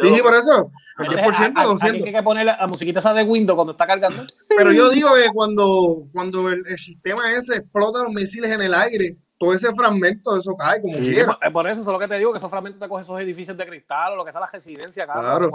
Sí, 0.00 0.14
sí, 0.14 0.22
por 0.22 0.34
eso. 0.34 0.70
Entonces, 0.98 1.24
10% 1.24 1.56
a- 1.56 1.60
a- 1.60 1.62
aquí 1.64 1.72
200. 1.72 2.06
hay 2.06 2.12
que 2.12 2.22
poner 2.22 2.46
la, 2.46 2.56
la 2.58 2.66
musiquita 2.66 2.98
esa 3.00 3.14
de 3.14 3.22
Windows 3.24 3.54
cuando 3.56 3.72
está 3.72 3.86
cargando. 3.86 4.24
Pero 4.48 4.72
yo 4.72 4.90
digo 4.90 5.08
que 5.14 5.28
cuando, 5.32 6.04
cuando 6.12 6.48
el, 6.48 6.62
el 6.66 6.78
sistema 6.78 7.32
ese 7.32 7.56
explota 7.56 8.02
los 8.02 8.12
misiles 8.12 8.50
en 8.50 8.62
el 8.62 8.74
aire, 8.74 9.16
todo 9.38 9.54
ese 9.54 9.74
fragmento, 9.74 10.36
eso 10.36 10.54
cae 10.54 10.82
como 10.82 10.92
Sí, 10.92 11.14
quiera. 11.14 11.34
por, 11.40 11.52
por 11.52 11.66
eso, 11.66 11.80
eso 11.80 11.90
es 11.90 11.92
lo 11.94 11.98
que 11.98 12.08
te 12.08 12.18
digo, 12.18 12.30
que 12.30 12.36
esos 12.36 12.50
fragmentos 12.50 12.78
te 12.78 12.86
cogen 12.88 13.04
esos 13.04 13.18
edificios 13.20 13.56
de 13.56 13.66
cristal 13.66 14.12
o 14.12 14.16
lo 14.16 14.24
que 14.26 14.32
sea 14.32 14.40
la 14.42 14.46
residencia. 14.52 15.06
Claro. 15.06 15.46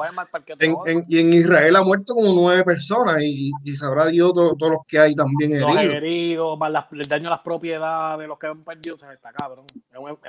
En, 0.87 1.05
y 1.07 1.19
en 1.19 1.31
Israel 1.33 1.75
ha 1.75 1.83
muerto 1.83 2.15
como 2.15 2.33
nueve 2.33 2.63
personas 2.63 3.21
y, 3.21 3.51
y 3.63 3.75
sabrá 3.75 4.07
Dios 4.07 4.33
to- 4.33 4.55
todos 4.57 4.71
los 4.71 4.81
que 4.87 4.97
hay 4.97 5.13
también 5.13 5.61
los 5.61 5.69
heridos. 5.77 5.95
heridos, 5.97 6.57
más 6.57 6.71
las- 6.71 6.85
el 6.93 7.01
daño 7.07 7.27
a 7.27 7.31
las 7.31 7.43
propiedades, 7.43 8.27
los 8.27 8.39
que 8.39 8.47
han 8.47 8.63
perdido, 8.63 8.95
o 8.95 8.97
sea, 8.97 9.11
está 9.13 9.31
cabrón. 9.31 9.65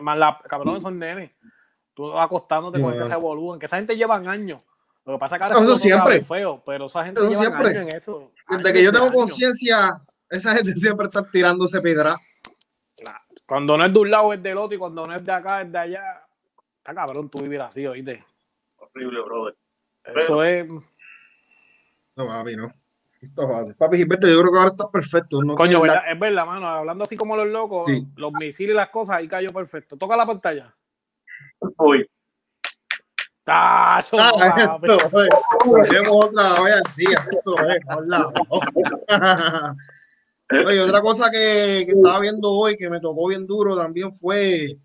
Más, 0.03 0.19
la, 0.19 0.37
cabrón, 0.51 0.79
son 0.79 0.99
nenes. 0.99 1.31
Tú 1.97 2.13
acostándote 2.19 2.77
Sí, 2.77 2.85
con 2.85 2.93
ese 2.93 3.09
revolú, 3.09 3.55
en 3.55 3.59
que 3.59 3.65
esa 3.65 3.79
gente 3.79 3.97
llevan 3.97 4.29
años. 4.29 4.65
Lo 5.07 5.15
que 5.15 5.19
pasa 5.19 5.37
es 5.37 5.41
que 5.41 5.45
ahora 5.47 5.61
eso 5.65 5.77
siempre. 5.79 6.23
feo, 6.23 6.63
pero 6.67 6.85
esa 6.87 7.03
gente 7.05 7.21
Eso 7.23 7.31
lleva 7.31 7.41
siempre. 7.43 7.69
años 7.71 7.83
en 7.83 7.97
eso. 7.97 8.33
Desde 8.51 8.55
años 8.61 8.73
que 8.73 8.85
yo 8.85 8.93
tengo 8.93 9.07
conciencia, 9.15 10.03
esa 10.29 10.55
gente 10.55 10.73
siempre 10.75 11.07
está 11.07 11.23
tirándose 11.31 11.81
piedra. 11.81 12.17
Cuando 13.49 13.79
no 13.79 13.87
es 13.87 13.93
de 13.95 13.99
un 13.99 14.11
lado 14.11 14.33
es 14.35 14.43
del 14.43 14.59
otro 14.59 14.75
y 14.75 14.79
cuando 14.79 15.07
no 15.07 15.15
es 15.15 15.25
de 15.25 15.33
acá 15.33 15.63
es 15.63 15.73
de 15.73 15.79
allá. 15.79 16.03
Está 16.79 16.95
cabrón 16.95 17.31
tú 17.31 17.43
vivir 17.43 17.61
así, 17.63 17.87
oíste. 17.87 18.23
Horrible, 18.77 19.23
brother. 19.23 19.57
Eso 20.05 20.43
es. 20.45 20.69
No, 20.69 22.27
papi, 22.27 22.57
no. 22.57 22.73
Esto 23.23 23.43
es 23.43 23.49
fácil. 23.49 23.75
Papi 23.77 23.97
Gilberto, 23.97 24.27
yo 24.29 24.39
creo 24.41 24.53
que 24.53 24.59
ahora 24.59 24.71
está 24.71 24.91
perfecto. 24.91 25.43
No 25.43 25.55
Coño, 25.55 25.83
es 25.85 26.19
verdad, 26.19 26.45
mano. 26.47 26.67
Hablando 26.69 27.05
así 27.05 27.17
como 27.17 27.37
los 27.37 27.49
locos, 27.49 27.85
Sí. 27.87 28.05
los 28.17 28.33
misiles 28.33 28.73
y 28.75 28.77
las 28.77 28.91
cosas, 28.91 29.17
ahí 29.17 29.29
cayó 29.29 29.49
perfecto. 29.51 29.97
Toca 29.97 30.17
la 30.17 30.27
pantalla. 30.27 30.75
¡Tacho! 33.45 34.17
Ah, 34.19 34.77
eso 34.83 34.97
es. 34.97 35.29
Volvemos 35.65 36.25
otra 36.25 36.63
vez 36.63 36.75
al 36.75 36.95
día. 36.97 37.25
Eso 37.33 37.55
es. 37.69 37.81
Oye, 40.67 40.81
otra 40.81 41.01
cosa 41.01 41.31
que, 41.31 41.85
que 41.87 41.93
estaba 41.93 42.21
viendo 42.21 42.51
hoy 42.51 42.77
que 42.77 42.89
me 42.91 43.01
tocó 43.01 43.29
bien 43.29 43.47
duro 43.47 43.77
también 43.77 44.13
fue 44.13 44.77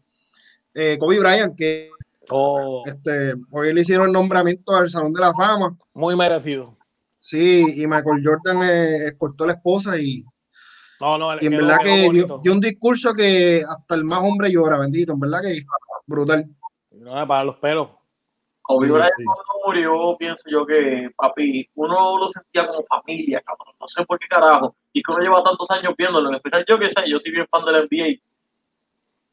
eh, 0.73 0.97
Kobe 0.99 1.19
Bryant, 1.19 1.55
que 1.55 1.91
Oh, 2.33 2.83
este, 2.85 3.33
hoy 3.51 3.73
le 3.73 3.81
hicieron 3.81 4.07
el 4.07 4.13
nombramiento 4.13 4.73
al 4.73 4.89
Salón 4.89 5.11
de 5.11 5.19
la 5.19 5.33
Fama. 5.33 5.77
muy 5.93 6.15
merecido. 6.15 6.77
Sí, 7.17 7.65
y 7.75 7.85
Michael 7.87 8.23
Jordan 8.23 8.63
eh, 8.63 9.07
escortó 9.07 9.43
a 9.43 9.47
la 9.47 9.53
esposa 9.53 9.97
y, 9.99 10.23
No, 11.01 11.17
no, 11.17 11.35
y 11.39 11.45
en 11.45 11.51
verdad 11.51 11.77
que 11.83 12.09
dio 12.09 12.53
un 12.53 12.61
discurso 12.61 13.13
que 13.13 13.63
hasta 13.67 13.95
el 13.95 14.05
más 14.05 14.23
hombre 14.23 14.49
llora, 14.49 14.77
bendito, 14.77 15.13
en 15.13 15.19
verdad 15.19 15.41
que 15.41 15.61
brutal. 16.07 16.49
No, 17.01 17.27
para 17.27 17.43
los 17.43 17.55
pelos. 17.57 17.89
Kobe 18.63 18.85
Sí, 18.87 18.91
Bryant 18.93 19.11
sí. 19.17 19.23
cuando 19.25 19.43
murió, 19.65 20.15
pienso 20.17 20.43
yo 20.49 20.65
que, 20.65 21.09
papi, 21.17 21.67
uno 21.75 22.17
lo 22.19 22.27
sentía 22.29 22.67
como 22.67 22.83
familia, 22.83 23.41
cabrón. 23.41 23.73
No 23.79 23.87
sé 23.87 24.05
por 24.05 24.19
qué 24.19 24.27
carajo. 24.27 24.75
Y 24.93 25.01
que 25.01 25.11
uno 25.11 25.21
lleva 25.21 25.43
tantos 25.43 25.69
años 25.71 25.93
viéndolo. 25.97 26.29
En 26.29 26.35
especial 26.35 26.63
yo 26.67 26.77
que 26.79 26.85
sé, 26.91 27.09
yo 27.09 27.19
soy 27.19 27.31
bien 27.31 27.47
fan 27.49 27.65
de 27.65 27.71
la 27.71 27.79
NBA. 27.79 28.21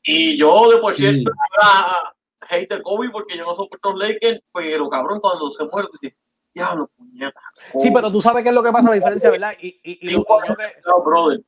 Y 0.04 0.38
yo, 0.38 0.70
de 0.70 0.78
por 0.78 0.94
Sí. 0.94 1.02
cierto, 1.02 1.30
era 1.56 2.14
hate 2.48 2.74
de 2.76 2.82
Kobe 2.82 3.10
porque 3.10 3.36
yo 3.36 3.44
no 3.44 3.54
soporto 3.54 3.92
los 3.92 4.00
Lakers, 4.00 4.40
pero 4.52 4.88
cabrón, 4.88 5.20
cuando 5.20 5.50
se 5.50 5.66
muere, 5.66 5.88
dice, 6.00 6.16
diablo, 6.54 6.88
puñeta. 6.96 7.40
Sí, 7.76 7.90
pero 7.92 8.10
tú 8.10 8.20
sabes 8.20 8.42
qué 8.42 8.48
es 8.48 8.54
lo 8.54 8.62
que 8.62 8.72
pasa, 8.72 8.88
la 8.88 8.94
diferencia, 8.94 9.30
¿verdad? 9.30 9.52
Y, 9.60 9.68
y, 9.82 10.08
y 10.08 10.10
lo- 10.10 10.24
que, 10.24 10.32
años, 10.32 10.56
no, 10.86 11.02
brother. 11.02 11.40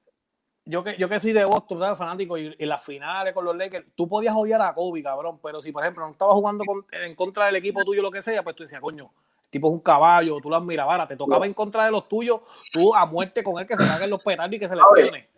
Yo, 0.64 0.84
que, 0.84 0.96
yo 0.98 1.08
que 1.08 1.18
soy 1.18 1.32
de 1.32 1.44
Boston, 1.44 1.78
¿sabes? 1.80 1.98
Fanático, 1.98 2.36
y, 2.38 2.54
y 2.58 2.66
las 2.66 2.82
finales 2.84 3.32
con 3.34 3.44
los 3.44 3.56
Lakers, 3.56 3.86
tú 3.94 4.06
podías 4.06 4.34
odiar 4.36 4.60
a 4.62 4.74
Kobe, 4.74 5.02
cabrón, 5.02 5.38
pero 5.42 5.60
si, 5.60 5.72
por 5.72 5.82
ejemplo, 5.82 6.04
no 6.06 6.12
estabas 6.12 6.34
jugando 6.34 6.64
con- 6.64 6.84
en 6.92 7.14
contra 7.14 7.46
del 7.46 7.56
equipo 7.56 7.84
tuyo, 7.84 8.02
lo 8.02 8.10
que 8.10 8.22
sea, 8.22 8.42
pues 8.42 8.54
tú 8.56 8.62
decías, 8.62 8.80
coño, 8.80 9.10
el 9.44 9.48
tipo 9.50 9.68
es 9.68 9.72
un 9.72 9.80
caballo, 9.80 10.38
tú 10.40 10.48
lo 10.50 10.56
admirabas, 10.56 11.08
te 11.08 11.16
tocaba 11.16 11.44
en 11.46 11.54
contra 11.54 11.84
de 11.84 11.90
los 11.90 12.08
tuyos, 12.08 12.40
tú 12.72 12.94
a 12.94 13.04
muerte 13.06 13.42
con 13.42 13.58
él 13.58 13.66
que 13.66 13.76
se 13.76 13.84
caguen 13.86 14.10
los 14.10 14.22
petardos 14.22 14.54
y 14.54 14.58
que 14.60 14.68
se 14.68 14.76
lesione. 14.96 15.28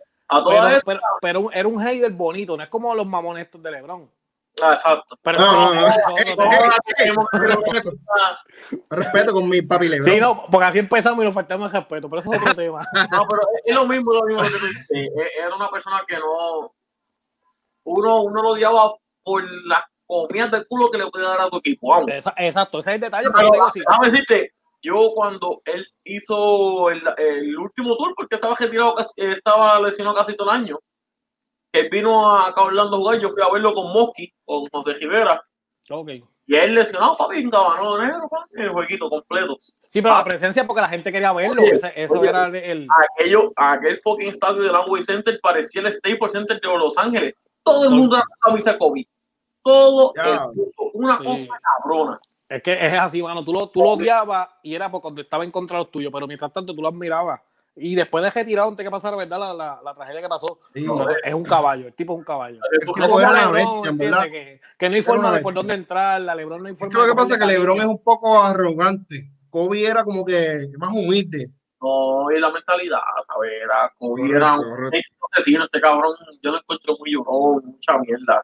Pero, 0.49 0.61
pero, 0.85 0.99
pero 1.21 1.51
era 1.51 1.67
un 1.67 1.79
hater 1.79 2.11
bonito, 2.11 2.55
no 2.57 2.63
es 2.63 2.69
como 2.69 2.93
los 2.95 3.05
mamones 3.07 3.45
estos 3.45 3.61
de 3.63 3.71
LeBron. 3.71 4.09
Ah, 4.61 4.73
exacto. 4.73 5.17
Pero 5.21 5.39
No, 5.41 5.73
no, 5.73 5.81
no. 5.81 5.87
respeto, 8.89 9.33
con 9.33 9.49
mi 9.49 9.61
papi 9.61 9.89
Lebron. 9.89 10.13
Sí, 10.13 10.19
no, 10.19 10.45
porque 10.49 10.65
así 10.67 10.79
empezamos 10.79 11.21
y 11.23 11.25
nos 11.25 11.33
faltamos 11.33 11.73
el 11.73 11.79
respeto, 11.79 12.09
pero 12.09 12.19
eso 12.19 12.31
es 12.33 12.41
otro 12.41 12.55
tema. 12.55 12.81
No, 13.11 13.23
pero 13.29 13.41
es 13.65 13.75
lo 13.75 13.85
mismo, 13.87 14.13
lo 14.13 14.23
mismo 14.25 14.43
que 14.89 15.07
Era 15.39 15.55
una 15.55 15.69
persona 15.69 16.03
que 16.07 16.17
no. 16.17 16.73
Uno, 17.85 18.21
uno 18.23 18.41
lo 18.43 18.49
odiaba 18.49 18.93
por 19.23 19.43
las 19.65 19.83
comidas 20.05 20.51
de 20.51 20.65
culo 20.65 20.89
que 20.91 20.97
le 20.99 21.07
podía 21.09 21.29
dar 21.29 21.41
a 21.41 21.49
tu 21.49 21.57
equipo. 21.57 21.89
Vamos. 21.89 22.11
Exacto, 22.37 22.79
ese 22.79 22.91
es 22.91 22.95
el 22.95 23.01
detalle, 23.01 23.23
pero 23.25 23.37
Pero, 23.37 23.49
te 23.49 23.55
digo, 23.57 23.71
sí. 23.71 23.79
déjame 23.85 24.11
decirte, 24.11 24.53
yo 24.81 25.11
cuando 25.15 25.61
él 25.65 25.85
hizo 26.03 26.89
el, 26.89 27.01
el 27.17 27.57
último 27.57 27.97
tour, 27.97 28.13
porque 28.15 28.35
estaba 28.35 28.55
retirado, 28.55 28.95
casi- 28.95 29.11
estaba 29.17 29.79
lesionado 29.81 30.15
casi 30.15 30.35
todo 30.35 30.51
el 30.51 30.57
año, 30.57 30.79
él 31.73 31.89
vino 31.91 32.35
acá 32.37 32.61
a 32.61 32.65
Orlando 32.65 32.95
a 32.95 32.99
jugar, 32.99 33.19
yo 33.19 33.29
fui 33.31 33.41
a 33.41 33.51
verlo 33.51 33.73
con 33.73 33.91
Mosky, 33.91 34.33
con 34.45 34.65
José 34.71 34.93
Rivera, 34.95 35.43
Ok. 35.89 36.09
y 36.45 36.55
él 36.55 36.75
lesionado, 36.75 37.17
papi, 37.17 37.43
ganó 37.49 37.97
negro, 37.97 38.27
papi, 38.29 38.49
el 38.61 38.69
jueguito 38.69 39.09
completo. 39.09 39.57
Sí, 39.89 40.01
pero 40.01 40.13
Ah. 40.15 40.19
la 40.19 40.23
presencia 40.25 40.65
porque 40.65 40.81
la 40.81 40.87
gente 40.89 41.11
quería 41.11 41.33
verlo. 41.33 41.61
Oye, 41.61 41.71
ese- 41.75 41.93
eso 41.95 42.19
oye. 42.19 42.29
era 42.29 42.45
el, 42.47 42.55
el- 42.55 42.87
Aquello, 43.17 43.51
aquel 43.55 43.99
fucking 44.03 44.29
estadio 44.29 44.61
del 44.61 44.75
Amway 44.75 45.03
Center 45.03 45.39
parecía 45.41 45.81
el 45.81 45.91
Staples 45.91 46.31
Center 46.31 46.59
de 46.61 46.67
Los 46.67 46.97
Ángeles. 46.97 47.33
Todo 47.63 47.85
el 47.85 47.89
mundo 47.91 48.15
era 48.17 48.25
camisa 48.41 48.77
Kobe. 48.77 49.07
Todo 49.63 50.13
Ya. 50.15 50.23
el 50.35 50.39
mundo. 50.55 50.71
Una 50.93 51.17
Sí. 51.17 51.23
cosa 51.23 51.59
cabrona. 51.81 52.19
Es 52.49 52.61
que 52.61 52.85
es 52.85 52.93
así, 52.93 53.23
mano. 53.23 53.43
Tú 53.43 53.53
lo, 53.53 53.67
tú 53.69 53.81
lo 53.81 53.91
odiabas 53.91 54.47
y 54.61 54.75
era 54.75 54.91
porque 54.91 55.01
cuando 55.03 55.21
estaba 55.21 55.43
en 55.43 55.49
contra 55.51 55.77
de 55.77 55.83
los 55.85 55.91
tuyos, 55.91 56.11
pero 56.13 56.27
mientras 56.27 56.51
tanto 56.53 56.75
tú 56.75 56.81
lo 56.81 56.89
admirabas. 56.89 57.39
Y 57.75 57.95
después 57.95 58.23
de 58.23 58.29
retirado, 58.29 58.69
antes 58.69 58.83
que 58.85 58.91
pasara, 58.91 59.17
¿verdad? 59.17 59.39
La, 59.39 59.53
la, 59.53 59.81
la 59.83 59.95
tragedia 59.95 60.21
que 60.21 60.29
pasó. 60.29 60.59
Sí. 60.73 60.85
es 61.23 61.33
un 61.33 61.43
caballo, 61.43 61.87
el 61.87 61.93
tipo 61.93 62.13
es 62.13 62.19
un 62.19 62.25
caballo. 62.25 62.59
El 62.71 62.79
tipo 62.79 63.19
era 63.19 63.31
LeBron, 63.31 63.97
bestia. 63.97 64.29
Que, 64.29 64.61
que 64.77 64.89
no 64.89 64.95
hay 64.95 65.01
forma 65.01 65.31
de 65.31 65.41
por 65.41 65.53
dónde 65.53 65.73
entrar. 65.73 66.21
La 66.21 66.35
LeBron 66.35 66.61
no 66.61 66.67
hay 66.67 66.73
Es 66.73 66.79
forma 66.79 66.91
que 66.91 66.97
lo 66.97 67.03
de 67.03 67.09
que 67.09 67.15
pasa 67.15 67.33
es 67.33 67.39
que 67.39 67.45
Lebron 67.47 67.79
es 67.79 67.85
un 67.85 68.03
poco 68.03 68.41
arrogante. 68.41 69.31
Kobe 69.49 69.85
era 69.85 70.03
como 70.03 70.23
que 70.23 70.67
más 70.77 70.91
humilde. 70.93 71.47
No, 71.81 72.31
y 72.31 72.39
la 72.39 72.51
mentalidad, 72.51 72.99
¿sabes? 73.27 73.51
Era 73.61 73.91
Kobe 73.97 74.21
Correcto, 74.21 74.37
era 74.37 74.55
un 74.55 74.91
asesino, 75.31 75.63
este 75.65 75.81
cabrón. 75.81 76.13
Yo 76.41 76.51
lo 76.51 76.57
encuentro 76.57 76.95
muy 76.99 77.11
llorón, 77.11 77.65
mucha 77.65 77.97
mierda. 77.97 78.41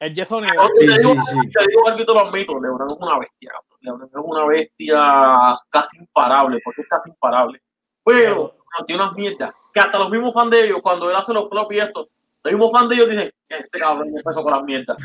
El 0.00 0.14
yeso 0.14 0.40
Yo 0.40 0.46
negro. 0.46 0.68
Sí, 0.78 0.86
te 0.86 0.98
digo, 0.98 1.14
sí, 1.14 1.36
sí. 1.42 1.50
te 1.50 1.66
digo 1.68 1.86
algo 1.86 2.00
y 2.00 2.06
te 2.06 2.12
lo 2.14 2.20
admito, 2.20 2.60
Lebron 2.60 2.90
es 2.90 2.96
una 2.98 3.18
bestia. 3.18 3.52
Lebron 3.80 4.08
es 4.08 4.20
una 4.24 4.46
bestia 4.46 5.58
casi 5.68 5.98
imparable, 5.98 6.60
porque 6.64 6.80
es 6.80 6.88
casi 6.88 7.10
imparable. 7.10 7.62
Pero 8.02 8.56
tiene 8.86 9.02
unas 9.02 9.14
mierdas 9.14 9.52
que 9.72 9.80
hasta 9.80 9.98
los 9.98 10.10
mismos 10.10 10.34
fans 10.34 10.50
de 10.50 10.64
ellos, 10.64 10.78
cuando 10.82 11.08
él 11.10 11.16
hace 11.16 11.32
los 11.32 11.48
flops 11.48 11.74
y 11.74 11.78
esto, 11.78 12.08
los 12.42 12.52
mismos 12.52 12.72
fans 12.72 12.88
de 12.88 12.94
ellos 12.96 13.10
dicen, 13.10 13.30
este 13.48 13.78
cabrón 13.78 14.08
empezó 14.08 14.42
con 14.42 14.52
las 14.52 14.62
mierdas. 14.62 14.96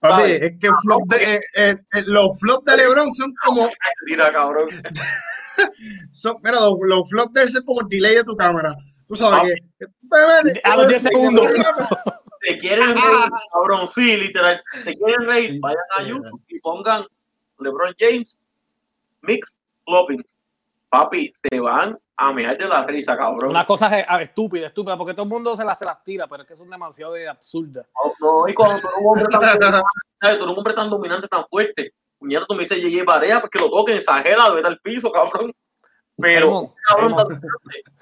Papi, 0.00 0.14
¿Sabes? 0.22 0.42
es 0.42 0.52
que 0.58 0.70
flop 0.82 1.06
de, 1.08 1.34
eh, 1.34 1.40
eh, 1.56 1.76
eh, 1.92 2.02
los 2.06 2.40
flops 2.40 2.64
de 2.64 2.76
Lebron 2.78 3.12
son 3.12 3.34
como. 3.44 3.68
Tira, 4.06 4.32
cabrón. 4.32 4.68
Son, 6.12 6.36
mira, 6.42 6.58
los, 6.60 6.74
los 6.80 7.08
flops 7.10 7.32
de 7.34 7.42
él 7.42 7.50
son 7.50 7.64
como 7.64 7.82
el 7.82 7.88
delay 7.88 8.14
de 8.14 8.24
tu 8.24 8.34
cámara. 8.34 8.74
Tú 9.06 9.16
sabes 9.16 9.40
Ah, 9.42 10.46
que. 10.52 10.60
a 10.64 10.76
los 10.76 10.88
10 10.88 11.02
segundos. 11.02 11.46
se 12.42 12.58
quieren 12.58 12.94
reír, 12.94 13.30
cabrón, 13.52 13.88
sí, 13.94 14.16
literal. 14.16 14.62
Se 14.84 14.96
quieren 14.96 15.26
reír, 15.26 15.58
vayan 15.60 15.84
a 15.98 16.02
YouTube 16.04 16.42
y 16.48 16.60
pongan 16.60 17.04
LeBron 17.58 17.94
James, 17.98 18.38
Mix, 19.20 19.58
Floppings. 19.84 20.38
Papi, 20.88 21.30
se 21.34 21.60
van 21.60 21.98
a 22.22 22.32
mirar 22.32 22.56
de 22.56 22.68
la 22.68 22.84
risa, 22.84 23.16
cabrón. 23.16 23.50
Una 23.50 23.64
cosa 23.64 23.98
es- 23.98 24.06
estúpida, 24.20 24.66
estúpida, 24.66 24.96
porque 24.96 25.14
todo 25.14 25.22
el 25.22 25.30
mundo 25.30 25.56
se 25.56 25.64
las, 25.64 25.78
se 25.78 25.86
las 25.86 26.04
tira, 26.04 26.26
pero 26.26 26.42
es 26.42 26.48
que 26.48 26.54
son 26.54 26.68
demasiado 26.68 27.14
de 27.14 27.26
absurdas. 27.26 27.86
No, 28.20 28.42
no, 28.42 28.48
y 28.48 28.52
cuando 28.52 28.78
tú 28.78 28.88
eres 28.88 28.98
un 29.00 29.06
hombre 29.08 29.28
tan 29.30 29.40
tú 30.20 30.28
eres 30.28 30.40
un 30.42 30.48
hombre 30.50 30.74
tan 30.74 30.90
dominante, 30.90 31.28
tan 31.28 31.46
fuerte, 31.48 31.94
puñeta, 32.18 32.44
tú 32.46 32.54
me 32.54 32.60
dices 32.64 32.76
Yeye 32.76 33.04
Barea, 33.04 33.40
porque 33.40 33.58
lo 33.58 33.70
toquen, 33.70 33.96
exagera, 33.96 34.50
vete 34.50 34.68
al 34.68 34.78
piso, 34.80 35.10
cabrón. 35.10 35.50
Pero, 36.18 36.46
Simón, 36.48 36.74
cabrón, 36.86 37.08
Simón, 37.08 37.40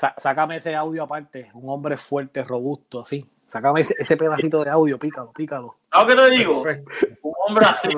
tan 0.01 0.15
sácame 0.17 0.57
ese 0.57 0.75
audio 0.75 1.05
aparte, 1.05 1.53
un 1.55 1.71
hombre 1.71 1.97
fuerte, 1.97 2.43
robusto, 2.43 3.01
así. 3.01 3.25
Sácame 3.47 3.81
ese, 3.83 3.95
ese 3.99 4.17
pedacito 4.17 4.65
de 4.65 4.71
audio, 4.71 4.99
pícalo, 4.99 5.33
pícalo. 5.33 5.77
¿sabes 5.93 6.17
qué 6.17 6.23
te 6.23 6.31
digo? 6.31 6.63
Perfecto. 6.65 7.19
Un 7.23 7.35
hombre 7.47 7.67
así. 7.67 7.89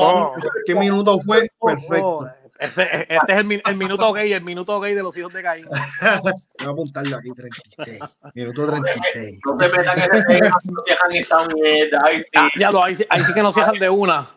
Oh. 0.00 0.34
¿Qué 0.66 0.74
minuto 0.74 1.20
fue? 1.20 1.46
Oh, 1.58 1.66
Perfecto. 1.66 2.28
Este, 2.58 3.14
este 3.14 3.32
es 3.32 3.38
el, 3.38 3.44
min- 3.46 3.62
el 3.64 3.76
minuto 3.76 4.12
gay, 4.12 4.32
el 4.32 4.42
minuto 4.44 4.78
gay 4.80 4.94
de 4.94 5.02
los 5.02 5.16
hijos 5.16 5.32
de 5.32 5.42
Caín. 5.42 5.66
Voy 5.70 6.66
a 6.66 6.70
apuntarlo 6.70 7.16
aquí, 7.16 7.30
36. 7.32 7.98
Minuto 8.34 8.66
36. 8.66 9.40
no 9.44 9.56
te 9.56 9.66
ese 9.66 10.24
tema, 10.28 10.56
no 10.64 10.82
dejan 10.86 11.10
esta 11.16 11.42
mierda, 11.52 11.98
ay, 12.04 12.22
sí. 12.22 12.28
Ah, 12.36 12.48
ya 12.58 12.70
lo, 12.70 12.84
ahí, 12.84 12.94
sí- 12.94 13.06
ahí 13.08 13.24
sí 13.24 13.34
que 13.34 13.42
nos 13.42 13.54
cierran 13.54 13.74
de 13.78 13.88
una. 13.90 14.30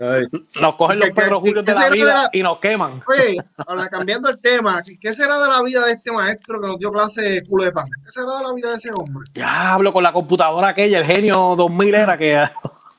Ay. 0.00 0.24
Nos 0.60 0.74
cogen 0.76 0.98
los 0.98 1.08
¿Qué- 1.10 1.14
qué- 1.14 1.20
Pedro 1.20 1.40
qué- 1.42 1.48
Julios 1.50 1.64
de 1.66 1.74
la 1.74 1.84
de 1.84 1.90
vida 1.90 2.14
la- 2.22 2.30
y 2.32 2.42
nos 2.42 2.58
queman. 2.60 3.02
Oye, 3.06 3.36
ahora 3.66 3.88
cambiando 3.90 4.30
el 4.30 4.40
tema, 4.40 4.72
¿qué- 4.84 4.98
¿qué 4.98 5.12
será 5.14 5.38
de 5.38 5.48
la 5.48 5.62
vida 5.62 5.84
de 5.84 5.92
este 5.92 6.10
maestro 6.10 6.60
que 6.60 6.66
nos 6.66 6.78
dio 6.78 6.90
clase 6.90 7.20
de 7.20 7.46
culo 7.46 7.64
de 7.64 7.72
pan? 7.72 7.86
¿Qué 8.02 8.10
será 8.10 8.38
de 8.38 8.42
la 8.42 8.52
vida 8.54 8.70
de 8.70 8.76
ese 8.76 8.90
hombre? 8.92 9.22
Ya 9.34 9.74
hablo 9.74 9.92
con 9.92 10.02
la 10.02 10.12
computadora 10.12 10.68
aquella, 10.68 10.98
el 10.98 11.04
genio 11.04 11.54
2000 11.56 11.94
era 11.94 12.16
que 12.18 12.42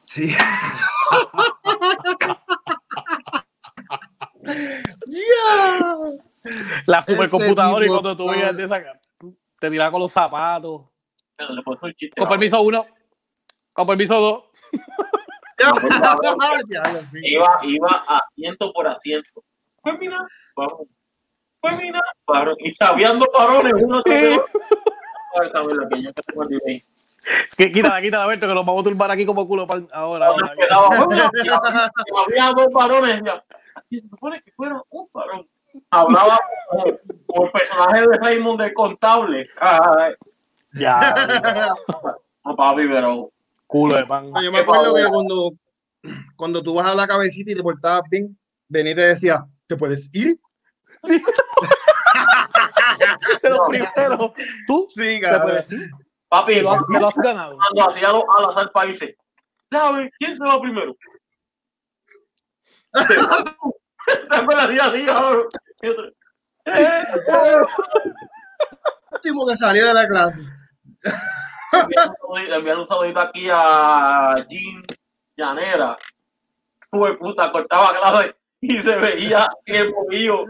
Sí. 0.01 0.33
Ya. 5.07 5.95
La 6.87 7.01
supercomputadora 7.01 7.85
y 7.85 7.89
cuando 7.89 8.15
tú 8.15 8.27
veías 8.29 8.55
de 8.55 8.63
esa, 8.65 8.81
te 9.59 9.69
tiraba 9.69 9.91
con 9.91 10.01
los 10.01 10.11
zapatos. 10.11 10.83
Pero 11.35 11.53
le 11.53 11.61
puedo 11.63 11.75
hacer 11.77 11.89
un 11.89 11.95
chiste, 11.95 12.15
Con 12.19 12.27
permiso 12.27 12.61
uno, 12.61 12.85
con 13.73 13.87
permiso 13.87 14.19
dos. 14.19 14.43
Iba, 17.23 17.57
iba 17.63 18.03
asiento 18.07 18.71
por 18.73 18.87
asiento. 18.87 19.43
Pues 19.81 19.97
mira, 19.99 20.25
varón. 20.55 20.87
Pues 21.61 21.81
mira, 21.81 22.01
varón. 22.27 22.55
Y 22.59 22.73
sabían 22.73 23.19
dos 23.19 23.29
varones, 23.33 23.73
uno 23.77 24.01
tras 24.03 24.15
que 27.57 27.71
Quítala, 27.71 28.01
quítala, 28.01 28.23
Alberto, 28.23 28.47
que 28.47 28.53
nos 28.53 28.65
vamos 28.65 28.81
a 28.81 28.83
turbar 28.83 29.11
aquí 29.11 29.25
como 29.25 29.47
culo 29.47 29.65
pan- 29.67 29.87
ahora. 29.91 30.27
Ahora. 30.27 30.53
había- 32.27 32.53
dos 32.53 32.67
varones. 32.73 33.21
se 33.89 34.01
supone 34.09 34.41
que 34.41 34.51
fuera 34.51 34.81
un 34.89 35.07
varón. 35.13 35.47
Hablaba 35.95 36.39
como, 36.69 36.85
el 37.45 37.51
personaje 37.51 38.01
de 38.07 38.17
Raymond 38.17 38.61
del 38.61 38.73
contable. 38.73 39.49
Ay, 39.59 40.13
Ya, 40.73 41.15
no, 42.43 42.55
papi, 42.55 42.87
pero 42.87 43.31
culo 43.67 43.97
de 43.97 44.05
pan. 44.05 44.29
No, 44.31 44.41
yo 44.41 44.51
me 44.51 44.59
acuerdo 44.59 44.93
que 44.93 45.05
cuando, 45.07 45.51
cuando 46.35 46.61
tú 46.61 46.75
vas 46.75 46.87
a 46.87 46.95
la 46.95 47.07
cabecita 47.07 47.51
y 47.51 47.55
te 47.55 47.63
portabas 47.63 48.03
bien, 48.09 48.37
venía 48.67 48.91
y 48.91 48.95
te 48.95 49.01
decía, 49.01 49.45
¿te 49.67 49.75
puedes 49.77 50.09
ir? 50.13 50.37
De 53.41 53.49
los 53.49 53.59
primeros, 53.67 54.31
tú 54.67 54.85
Sí, 54.89 55.19
te 55.19 55.39
puedes 55.39 55.69
decir, 55.69 55.89
papi, 56.29 56.61
lo 56.61 56.71
has, 56.71 56.81
lo 56.89 57.07
has 57.07 57.17
ganado. 57.17 57.57
cuando 57.57 57.89
hacía 57.89 58.11
los 58.11 58.23
al 58.37 58.45
azar 58.51 58.71
países. 58.71 59.15
¿Sabes 59.71 60.11
quién 60.19 60.35
se 60.37 60.43
va 60.43 60.61
primero? 60.61 60.95
Hacía 65.89 66.03
así, 66.03 66.15
cabrón. 66.19 66.65
Y 66.65 66.69
otro, 66.69 67.35
"Eh, 67.45 67.65
último 69.11 69.47
que 69.47 69.57
salió 69.57 69.87
de 69.87 69.93
la 69.93 70.07
clase. 70.07 70.41
enviar 72.53 72.77
un 72.77 72.87
saludito- 72.87 73.19
aquí 73.19 73.47
a 73.51 74.35
Jean 74.49 74.83
Llanera. 75.35 75.97
Fue 76.89 77.17
puta, 77.17 77.51
cortaba 77.51 77.91
clase 77.99 78.35
y 78.61 78.81
se 78.81 78.95
veía 78.95 79.47
el 79.65 79.89
bobillo. 79.91 80.45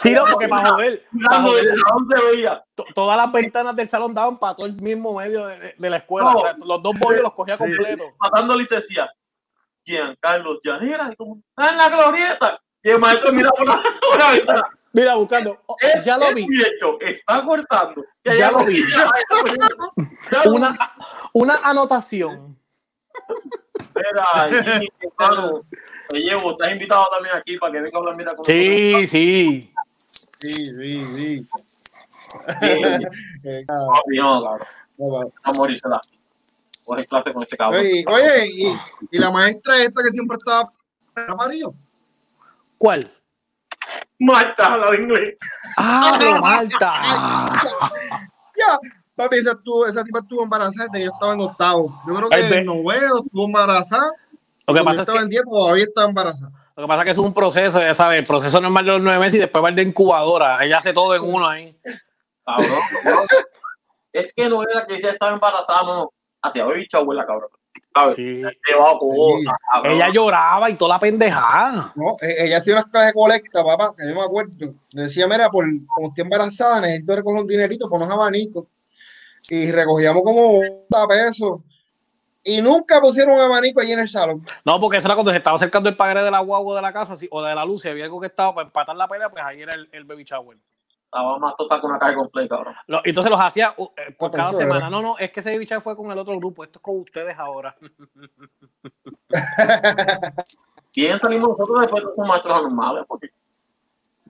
Sí, 0.00 0.12
no, 0.12 0.24
porque 0.30 0.48
para 0.48 0.70
joder, 0.70 1.04
para 1.28 1.44
se 1.46 2.26
veía. 2.30 2.64
to- 2.74 2.84
todas 2.94 3.16
las 3.16 3.32
ventanas 3.32 3.76
del 3.76 3.88
salón 3.88 4.14
daban 4.14 4.38
para 4.38 4.54
todo 4.54 4.66
el 4.66 4.74
mismo 4.80 5.14
medio 5.14 5.46
de, 5.46 5.74
la 5.78 5.96
escuela. 5.98 6.30
No. 6.30 6.38
O 6.38 6.42
sea, 6.42 6.54
los 6.58 6.82
dos 6.82 6.98
bollos 6.98 7.22
los 7.22 7.34
cogía 7.34 7.56
Sí. 7.56 7.64
completos. 7.64 8.06
Pasando 8.18 8.60
y 8.60 8.66
decía, 8.66 9.10
Giancarlo 9.84 10.60
Llanera, 10.62 11.10
y 11.12 11.16
como, 11.16 11.42
está 11.56 11.70
en 11.70 11.76
la 11.78 11.88
glorieta. 11.88 12.60
Y 12.82 12.90
el 12.90 12.98
maestro 12.98 13.32
mira 13.32 13.50
por 13.50 13.66
la, 13.66 13.82
por 14.08 14.18
la 14.18 14.30
ventana. 14.32 14.62
Mira, 14.92 15.14
buscando. 15.14 15.60
Oh, 15.66 15.76
Es- 15.80 16.04
ya 16.04 16.16
lo 16.18 16.26
es 16.30 16.34
vi. 16.34 16.46
cierto, 16.48 16.98
está 17.00 17.44
cortando. 17.44 18.04
Y 18.24 18.28
Ya 18.28 18.32
allá 18.32 18.50
lo 18.50 18.64
vi. 18.64 18.82
Ya 20.32 20.42
Una, 20.50 20.76
una 21.32 21.54
anotación. 21.62 22.58
Mira, 23.94 24.62
Jimmy, 24.62 24.88
hermano, 25.00 25.58
te 26.08 26.18
llevo, 26.20 26.52
estás 26.52 26.72
invitado 26.72 27.06
también 27.12 27.36
aquí 27.36 27.56
para 27.58 27.72
que 27.72 27.80
venga 27.80 27.98
a 27.98 28.00
hablar 28.00 28.16
mira 28.16 28.34
con 28.34 28.44
Sí, 28.44 29.06
sí. 29.06 29.70
Sí, 30.32 30.52
sí, 30.54 31.04
sí. 31.04 31.46
Sí, 31.48 32.66
Eh, 33.44 33.64
papi, 33.66 34.16
no, 34.16 34.42
cabrón. 34.42 34.58
cabrón. 34.98 35.32
A 35.42 35.52
morirse 35.52 35.88
la. 35.88 36.00
Coge 36.84 37.04
clase 37.06 37.32
con 37.32 37.42
ese 37.42 37.56
cabrón. 37.56 37.80
Oye, 37.82 38.04
oye, 38.06 38.46
y, 38.48 38.74
y 39.12 39.18
la 39.18 39.30
maestra 39.30 39.76
esta 39.78 40.02
que 40.02 40.10
siempre 40.10 40.36
estaba 40.36 40.72
era 41.16 41.32
amarillo. 41.32 41.74
¿Cuál? 42.80 43.12
Marta, 44.18 44.78
la 44.78 44.90
de 44.92 45.02
inglés. 45.02 45.36
Ah, 45.76 46.16
pero 46.18 46.40
Marta. 46.40 46.94
Ya, 48.56 48.78
papi, 49.14 49.36
esa, 49.36 49.50
estuvo, 49.50 49.86
esa 49.86 50.02
tipa 50.02 50.20
estuvo 50.20 50.42
embarazada 50.42 50.86
desde 50.86 50.98
que 50.98 51.04
yo 51.04 51.12
estaba 51.12 51.34
en 51.34 51.40
octavo. 51.40 51.90
Yo 52.08 52.14
creo 52.14 52.28
que 52.30 52.56
en 52.56 52.64
noveno 52.64 53.18
estuvo 53.22 53.44
embarazada. 53.44 54.10
Lo 54.66 54.72
que 54.72 54.82
pasa 54.82 55.02
es 55.02 55.08
estaba 55.08 55.18
que, 55.18 55.24
en 55.24 55.28
diez 55.28 55.44
todavía 55.44 55.84
estaba 55.84 56.08
embarazada. 56.08 56.52
lo 56.74 56.82
que 56.82 56.88
pasa 56.88 57.00
es 57.00 57.04
que 57.04 57.10
es 57.10 57.18
un 57.18 57.34
proceso, 57.34 57.80
ya 57.80 57.92
sabes, 57.92 58.22
el 58.22 58.26
proceso 58.26 58.58
normal 58.62 58.86
de 58.86 58.92
los 58.92 59.02
nueve 59.02 59.18
meses 59.18 59.34
y 59.34 59.40
después 59.40 59.62
va 59.62 59.68
el 59.68 59.76
de 59.76 59.82
incubadora. 59.82 60.64
Ella 60.64 60.78
hace 60.78 60.94
todo 60.94 61.14
en 61.14 61.22
uno 61.22 61.46
ahí. 61.46 61.78
Cabrón, 62.46 62.80
cabrón. 63.04 63.26
Es 64.14 64.32
que 64.34 64.48
no 64.48 64.62
era 64.62 64.86
que 64.86 64.94
ella 64.94 65.10
estaba 65.10 65.34
embarazada, 65.34 65.82
no, 65.82 65.94
no. 65.96 66.12
Hacía 66.40 66.64
bicha, 66.64 66.96
abuela, 66.96 67.26
cabrón. 67.26 67.50
¿Sabes? 67.92 68.14
Sí. 68.16 68.42
Ella 69.94 70.08
lloraba 70.12 70.70
y 70.70 70.74
toda 70.74 70.94
la 70.94 71.00
pendejada. 71.00 71.92
No, 71.96 72.16
e- 72.20 72.44
ella 72.46 72.58
hacía 72.58 72.74
unas 72.74 72.86
clases 72.86 73.08
de 73.08 73.12
colecta, 73.20 73.64
papá, 73.64 73.90
que 73.98 74.08
yo 74.08 74.14
me 74.14 74.22
acuerdo. 74.24 74.74
Le 74.92 75.02
decía, 75.02 75.26
mira, 75.26 75.50
por, 75.50 75.64
como 75.94 76.08
estoy 76.08 76.22
embarazada, 76.22 76.80
necesito 76.80 77.16
recoger 77.16 77.40
un 77.42 77.48
dinerito 77.48 77.88
por 77.88 77.98
unos 78.00 78.10
abanicos. 78.12 78.66
Y 79.48 79.72
recogíamos 79.72 80.22
como 80.22 80.58
80 80.58 81.08
pesos. 81.08 81.60
Y 82.44 82.62
nunca 82.62 83.00
pusieron 83.00 83.34
un 83.34 83.40
abanico 83.40 83.80
allí 83.80 83.92
en 83.92 83.98
el 83.98 84.08
salón. 84.08 84.46
No, 84.64 84.80
porque 84.80 84.98
eso 84.98 85.08
era 85.08 85.14
cuando 85.14 85.30
se 85.32 85.38
estaba 85.38 85.56
acercando 85.56 85.88
el 85.88 85.96
pagaré 85.96 86.22
de 86.22 86.30
la 86.30 86.40
guagua 86.40 86.76
de 86.76 86.82
la 86.82 86.92
casa 86.92 87.16
si- 87.16 87.28
o 87.30 87.42
de 87.42 87.54
la 87.54 87.64
luz. 87.64 87.82
Si 87.82 87.88
había 87.88 88.04
algo 88.04 88.20
que 88.20 88.28
estaba 88.28 88.54
para 88.54 88.66
empatar 88.68 88.96
la 88.96 89.08
pelea, 89.08 89.28
pues 89.28 89.42
ahí 89.44 89.62
era 89.62 89.72
el, 89.76 89.88
el 89.92 90.04
baby 90.04 90.24
shower. 90.24 90.56
Estaba 91.12 91.38
más 91.40 91.56
total 91.56 91.80
con 91.80 91.90
una 91.90 91.98
calle 91.98 92.14
completa. 92.14 92.62
Lo- 92.86 93.00
entonces 93.04 93.30
los 93.32 93.40
hacía 93.40 93.74
uh, 93.76 93.88
eh, 93.96 94.12
por 94.16 94.30
Ah, 94.30 94.36
cada 94.36 94.50
eso 94.50 94.58
semana. 94.60 94.78
era. 94.78 94.90
No, 94.90 95.02
no, 95.02 95.18
es 95.18 95.32
que 95.32 95.40
ese 95.40 95.58
shower 95.64 95.82
fue 95.82 95.96
con 95.96 96.08
el 96.12 96.16
otro 96.18 96.36
grupo. 96.38 96.62
Esto 96.62 96.78
es 96.78 96.82
con 96.84 97.00
ustedes 97.00 97.36
ahora. 97.36 97.76
Bien 100.94 101.18
salimos 101.18 101.48
nosotros 101.48 101.80
después 101.80 102.04
de 102.04 102.10
esos 102.12 102.26
maestros 102.26 102.58
anormales, 102.58 103.04
porque 103.08 103.28